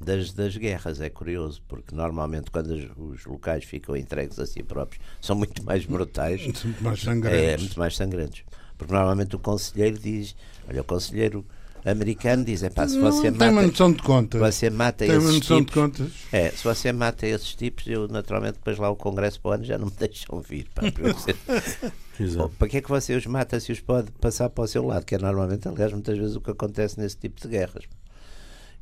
das, 0.00 0.32
das 0.32 0.56
guerras. 0.56 1.00
É 1.00 1.08
curioso, 1.08 1.62
porque 1.68 1.94
normalmente, 1.94 2.50
quando 2.50 2.70
os, 2.70 2.84
os 2.96 3.24
locais 3.26 3.64
ficam 3.64 3.96
entregues 3.96 4.38
a 4.38 4.46
si 4.46 4.62
próprios, 4.62 5.02
são 5.20 5.36
muito 5.36 5.64
mais 5.64 5.86
brutais. 5.86 6.42
Muito 6.42 6.82
mais 6.82 7.00
sangrentos. 7.00 7.40
É, 7.40 7.56
muito 7.56 7.78
mais 7.78 7.96
sangrentos. 7.96 8.44
Porque 8.76 8.92
normalmente 8.92 9.34
o 9.36 9.38
conselheiro 9.38 9.98
diz: 9.98 10.36
Olha, 10.68 10.82
o 10.82 10.84
conselheiro 10.84 11.46
americano 11.86 12.44
diz: 12.44 12.62
é 12.62 12.70
pá, 12.70 12.88
se 12.88 12.98
você 12.98 13.30
não, 13.30 13.38
mata. 13.38 13.38
Tem 13.38 13.48
uma 13.50 13.62
noção 13.62 13.92
de 13.92 14.02
contas. 14.02 14.40
Você 14.40 14.70
mata 14.70 15.06
tem 15.06 15.16
esses 15.16 15.40
tipos. 15.40 15.66
De 15.66 15.72
contas. 15.72 16.12
É, 16.32 16.50
se 16.50 16.64
você 16.64 16.92
mata 16.92 17.26
esses 17.26 17.54
tipos, 17.54 17.86
eu 17.86 18.08
naturalmente 18.08 18.54
depois 18.54 18.78
lá 18.78 18.90
o 18.90 18.96
Congresso 18.96 19.40
para 19.40 19.50
o 19.50 19.54
ano 19.54 19.64
já 19.64 19.78
não 19.78 19.86
me 19.86 19.92
deixam 19.98 20.40
vir. 20.40 20.66
Pá, 20.74 20.82
para, 20.90 21.14
para 22.58 22.68
que 22.68 22.76
é 22.78 22.80
que 22.80 22.88
você 22.88 23.14
os 23.14 23.26
mata 23.26 23.60
se 23.60 23.70
os 23.70 23.80
pode 23.80 24.10
passar 24.12 24.50
para 24.50 24.64
o 24.64 24.66
seu 24.66 24.84
lado? 24.84 25.04
Que 25.04 25.14
é 25.14 25.18
normalmente, 25.18 25.68
aliás, 25.68 25.92
muitas 25.92 26.18
vezes 26.18 26.36
o 26.36 26.40
que 26.40 26.50
acontece 26.50 26.98
nesse 26.98 27.16
tipo 27.16 27.40
de 27.40 27.48
guerras. 27.48 27.84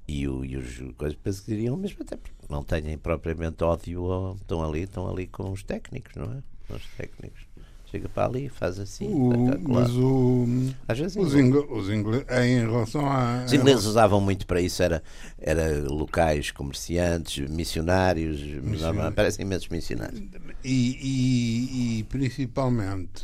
E, 0.07 0.29
o, 0.29 0.45
e 0.45 0.57
os 0.57 0.83
coisas 0.97 1.17
penso 1.23 1.43
que 1.43 1.51
diriam 1.51 1.77
mesmo 1.77 1.99
até 2.03 2.17
porque 2.17 2.35
não 2.51 2.63
têm 2.63 2.99
propriamente 2.99 3.65
ódio, 3.65 4.03
ou, 4.03 4.35
estão 4.35 4.63
ali, 4.63 4.83
estão 4.83 5.11
ali 5.11 5.27
com 5.27 5.51
os 5.51 5.63
técnicos, 5.63 6.15
não 6.15 6.25
é? 6.25 6.43
Com 6.69 6.75
os 6.77 6.87
técnicos 6.97 7.54
chega 7.95 8.09
para 8.09 8.27
ali, 8.27 8.49
faz 8.49 8.79
assim. 8.79 9.07
O, 9.07 9.33
mas 9.69 9.91
o, 9.91 10.47
Às 10.89 10.99
vezes 10.99 11.17
os, 11.17 11.35
ingleses, 11.35 11.71
os 11.71 11.89
ingleses, 11.89 12.27
em 12.31 12.61
relação 12.61 13.07
a. 13.07 13.45
Os 13.47 13.53
ingleses 13.53 13.85
usavam 13.85 14.21
muito 14.21 14.47
para 14.47 14.61
isso, 14.61 14.83
era, 14.83 15.03
era 15.39 15.81
locais, 15.89 16.51
comerciantes, 16.51 17.49
missionários, 17.49 18.41
missionários. 18.41 19.15
parecem 19.15 19.47
imensos 19.47 19.69
missionários. 19.69 20.21
E, 20.65 20.99
e, 21.01 21.99
e 21.99 22.03
principalmente 22.05 23.23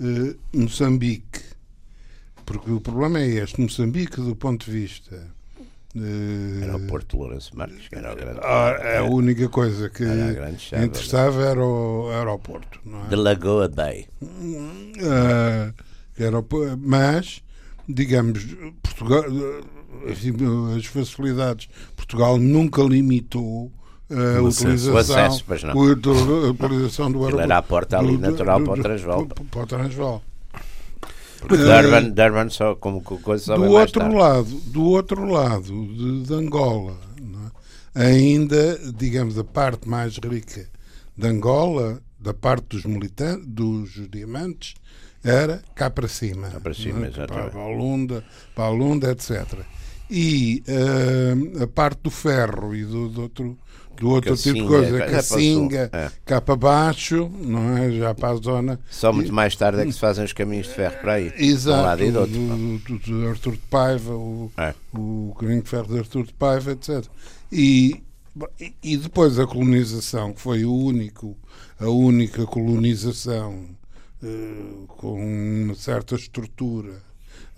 uh, 0.00 0.36
Moçambique, 0.52 1.40
porque 2.44 2.70
o 2.70 2.80
problema 2.80 3.20
é 3.20 3.26
este: 3.26 3.60
Moçambique, 3.60 4.20
do 4.20 4.36
ponto 4.36 4.66
de 4.66 4.70
vista 4.70 5.34
era 6.62 6.76
o 6.76 6.80
Porto 6.80 7.16
Lourenço 7.16 7.56
Marques, 7.56 7.88
que 7.88 7.94
era 7.94 8.12
o 8.12 8.16
grande. 8.16 8.40
Ah, 8.42 8.98
a 8.98 9.04
única 9.04 9.48
coisa 9.48 9.88
que 9.88 10.04
interessava 10.04 11.42
era 11.42 11.64
o 11.64 12.10
aeroporto. 12.10 12.80
Não 12.84 13.04
é? 13.04 13.08
De 13.08 13.16
Lagoa 13.16 13.68
Bay. 13.68 14.08
Uh, 14.20 15.72
era 16.18 16.38
o, 16.38 16.46
mas, 16.78 17.42
digamos, 17.88 18.44
Portugal, 18.82 19.24
as 20.76 20.86
facilidades. 20.86 21.68
Portugal 21.96 22.38
nunca 22.38 22.82
limitou 22.82 23.70
a 24.10 24.42
utilização, 24.42 24.96
acesso, 24.96 25.44
a 25.48 26.50
utilização 26.50 27.10
do 27.10 27.24
aeroporto. 27.24 27.40
Era 27.40 27.58
a 27.58 27.62
porta 27.62 27.98
ali 27.98 28.18
natural 28.18 28.58
do, 28.58 28.64
para 28.66 28.80
o 28.80 28.82
Transval. 28.82 29.26
Para 29.26 29.62
o 29.62 29.66
Transval. 29.66 30.22
Durban, 31.48 32.10
Durban 32.10 32.48
só 32.50 32.74
como 32.74 33.00
coisa 33.02 33.44
só 33.44 33.56
do 33.56 33.70
outro 33.70 34.14
lado 34.14 34.50
do 34.66 34.84
outro 34.84 35.24
lado 35.24 35.86
de, 35.86 36.22
de 36.22 36.34
Angola 36.34 36.96
é? 37.94 38.06
ainda 38.06 38.78
digamos 38.92 39.38
a 39.38 39.44
parte 39.44 39.88
mais 39.88 40.16
rica 40.18 40.68
de 41.16 41.26
Angola 41.28 42.00
da 42.18 42.34
parte 42.34 42.76
dos 42.76 42.84
militantes 42.84 43.46
dos 43.46 44.10
diamantes 44.10 44.74
era 45.22 45.62
cá 45.74 45.88
para 45.88 46.08
cima, 46.08 46.48
cá 46.48 46.60
para, 46.60 46.74
cima 46.74 47.06
é? 47.06 47.10
para, 47.10 47.50
para 47.50 47.60
a 47.60 47.68
Lunda 47.68 48.24
para 48.54 49.08
a 49.08 49.10
etc 49.10 49.64
e 50.10 50.62
uh, 50.68 51.62
a 51.62 51.66
parte 51.66 52.02
do 52.02 52.10
ferro 52.10 52.74
e 52.74 52.84
do, 52.84 53.08
do 53.08 53.22
outro 53.22 53.58
do 54.00 54.10
outro 54.10 54.36
tipo 54.36 54.60
de 54.60 54.66
coisa, 54.66 55.02
é, 55.02 55.10
Cacinga, 55.10 55.90
é. 55.92 56.10
cá 56.24 56.40
para 56.40 56.56
baixo, 56.56 57.30
não 57.40 57.76
é? 57.76 57.90
Já 57.92 58.14
para 58.14 58.30
a 58.30 58.36
zona. 58.36 58.80
Só 58.90 59.12
muito 59.12 59.32
mais 59.32 59.54
tarde 59.56 59.80
é 59.80 59.84
que 59.84 59.92
se 59.92 59.98
fazem 59.98 60.24
os 60.24 60.32
caminhos 60.32 60.66
de 60.66 60.74
ferro 60.74 60.96
para 61.00 61.14
aí. 61.14 61.32
Exato. 61.36 61.80
Um 61.80 61.82
lado 61.82 62.04
e 62.04 62.10
do 62.10 62.20
outro. 62.20 62.98
Do 63.06 63.28
Arthur 63.28 63.52
de 63.52 63.58
Paiva, 63.58 64.14
o, 64.14 64.50
é. 64.56 64.74
o 64.94 65.34
caminho 65.38 65.62
de 65.62 65.68
ferro 65.68 65.88
de 65.88 65.98
Arthur 65.98 66.24
de 66.24 66.32
Paiva, 66.34 66.72
etc. 66.72 67.04
E, 67.52 68.02
e 68.82 68.96
depois 68.96 69.38
a 69.38 69.46
colonização, 69.46 70.32
que 70.32 70.40
foi 70.40 70.64
o 70.64 70.72
único, 70.72 71.36
a 71.78 71.88
única 71.88 72.44
colonização 72.46 73.68
uh, 74.22 74.86
com 74.86 75.64
uma 75.64 75.74
certa 75.74 76.14
estrutura 76.14 77.02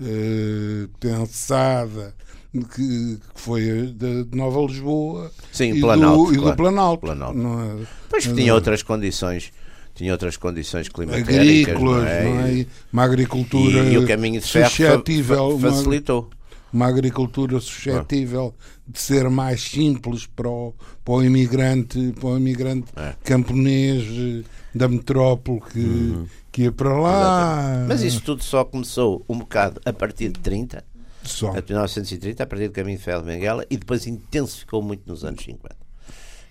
uh, 0.00 0.88
pensada 1.00 2.14
que, 2.62 3.18
foi 3.34 3.94
de 3.94 4.26
Nova 4.32 4.60
Lisboa 4.60 5.30
Sim, 5.52 5.74
e, 5.74 5.80
Planalto, 5.80 6.32
do, 6.32 6.34
e 6.34 6.36
do 6.36 6.56
Planalto. 6.56 7.00
Planalto. 7.00 7.38
Não 7.38 7.60
é, 7.62 7.86
pois 8.08 8.26
que 8.26 8.34
tinha 8.34 8.54
outras 8.54 8.82
condições 8.82 9.52
tinha 9.96 10.12
outras 10.12 10.36
condições 10.36 10.90
climatéricas 10.90 11.38
agrícolas, 11.38 12.02
não 12.02 12.06
é? 12.06 12.24
Não 12.24 12.40
é? 12.40 12.66
uma 12.92 13.02
agricultura 13.02 13.78
e, 13.78 13.94
e, 13.94 13.98
o 13.98 14.06
caminho 14.06 14.40
de 14.40 14.46
ferro 14.46 14.68
suscetível, 14.68 15.58
facilitou 15.58 16.28
uma, 16.70 16.84
uma 16.84 16.86
agricultura 16.86 17.58
suscetível 17.58 18.54
de 18.86 19.00
ser 19.00 19.30
mais 19.30 19.62
simples 19.62 20.26
para 20.26 20.48
o, 20.48 20.74
para 21.02 21.14
o 21.14 21.24
imigrante 21.24 22.12
para 22.20 22.28
o 22.28 22.36
imigrante 22.36 22.86
é. 22.94 23.14
camponês 23.24 24.04
eh, 24.06 24.44
da 24.74 24.86
metrópole 24.86 25.62
que, 25.72 25.80
uhum. 25.80 26.26
que 26.52 26.62
ia 26.64 26.72
para 26.72 26.92
lá 26.92 27.60
Exatamente. 27.62 27.88
mas 27.88 28.02
isso 28.02 28.20
tudo 28.20 28.44
só 28.44 28.64
começou 28.64 29.24
um 29.26 29.38
bocado 29.38 29.80
a 29.82 29.94
partir 29.94 30.28
de 30.28 30.40
30 30.40 30.84
só. 31.26 31.50
Até 31.50 31.72
1930, 31.72 32.42
a 32.42 32.46
partir 32.46 32.68
do 32.68 32.72
caminho 32.72 32.98
de 32.98 33.04
ferro 33.04 33.22
de 33.22 33.26
Benguela, 33.28 33.66
e 33.70 33.76
depois 33.76 34.06
intensificou 34.06 34.82
muito 34.82 35.06
nos 35.06 35.24
anos 35.24 35.42
50. 35.44 35.76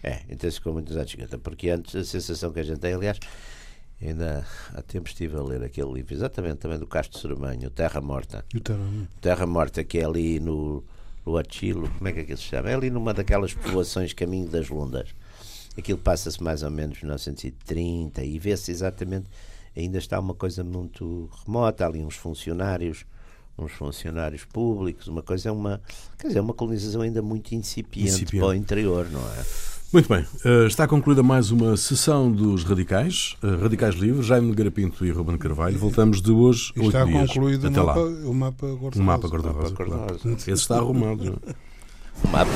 É, 0.04 0.22
intensificou 0.30 0.74
muito 0.74 0.90
nos 0.90 0.98
anos 0.98 1.12
50, 1.12 1.38
porque 1.40 1.70
antes 1.70 1.96
a 1.96 2.04
sensação 2.04 2.52
que 2.52 2.60
a 2.60 2.64
gente 2.64 2.80
tem, 2.80 2.94
aliás, 2.94 3.20
ainda 4.02 4.46
há 4.74 4.82
tempo 4.82 5.08
estive 5.08 5.38
a 5.38 5.42
ler 5.42 5.64
aquele 5.64 5.92
livro, 5.92 6.14
exatamente 6.14 6.58
também 6.58 6.78
do 6.78 6.88
Castro 6.88 7.18
Sorumanho, 7.20 7.70
Terra 7.70 8.02
Morta. 8.02 8.46
Terra... 8.64 8.80
Terra 9.22 9.48
Morta, 9.48 9.84
que 9.84 10.00
é 10.00 10.06
ali 10.06 10.40
no, 10.40 10.84
no 11.26 11.38
Achilo, 11.38 11.90
como 11.98 12.08
é 12.08 12.12
que 12.12 12.20
aquilo 12.20 12.38
se 12.38 12.44
chama? 12.44 12.70
É 12.70 12.76
ali 12.76 12.90
numa 12.90 13.14
daquelas 13.14 13.54
povoações 13.54 14.14
caminho 14.14 14.48
das 14.48 14.70
Lundas. 14.70 15.10
Aquilo 15.78 16.00
passa-se 16.00 16.42
mais 16.42 16.64
ou 16.64 16.72
menos 16.72 16.98
em 16.98 17.02
1930 17.02 18.24
e 18.24 18.40
vê-se 18.40 18.72
exatamente 18.72 19.28
ainda 19.76 19.98
está 19.98 20.20
uma 20.20 20.34
coisa 20.34 20.64
muito 20.64 21.30
remota, 21.46 21.84
há 21.84 21.88
ali 21.88 22.04
uns 22.04 22.16
funcionários, 22.16 23.06
uns 23.58 23.72
funcionários 23.72 24.44
públicos, 24.46 25.08
uma 25.08 25.22
coisa 25.22 25.50
é 25.50 25.52
uma, 25.52 25.82
quer 26.20 26.28
dizer, 26.28 26.40
uma 26.42 26.54
colonização 26.54 27.02
ainda 27.02 27.22
muito 27.22 27.54
incipiente, 27.56 28.10
Incipiente. 28.10 28.38
para 28.40 28.48
o 28.50 28.54
interior, 28.54 29.08
não 29.12 29.22
é? 29.22 29.46
Muito 29.94 30.10
bem, 30.10 30.26
eh, 30.44 30.66
está 30.68 30.86
concluída 30.88 31.24
mais 31.24 31.52
uma 31.52 31.78
sessão 31.78 32.30
dos 32.30 32.64
Radicais, 32.66 33.38
eh, 33.42 33.56
Radicais 33.62 33.96
Livres, 33.96 34.26
Jaime 34.26 34.54
Garapinto 34.54 35.06
e 35.06 35.12
Ruben 35.12 35.38
Carvalho. 35.38 35.78
Voltamos 35.78 36.22
de 36.22 36.32
hoje 36.32 36.74
a 36.76 36.82
Está 36.84 37.04
oito 37.06 37.08
dias. 37.14 37.28
concluído 37.30 37.64
o 37.64 37.68
Até 37.68 37.80
mapa, 37.82 38.00
lá. 38.00 38.06
o 38.30 38.34
mapa 38.34 38.68
cor 38.78 38.92
Um 38.98 39.04
mapa 39.04 39.30
cor 39.30 39.42
cor-de-rosa. 39.42 39.74
Cor-de-rosa. 39.76 40.30
Esse 40.34 40.52
está 40.52 40.78
arrumado. 40.78 41.24
não 41.24 41.34
é? 41.34 41.56
O 42.24 42.28
mapa- 42.32 42.52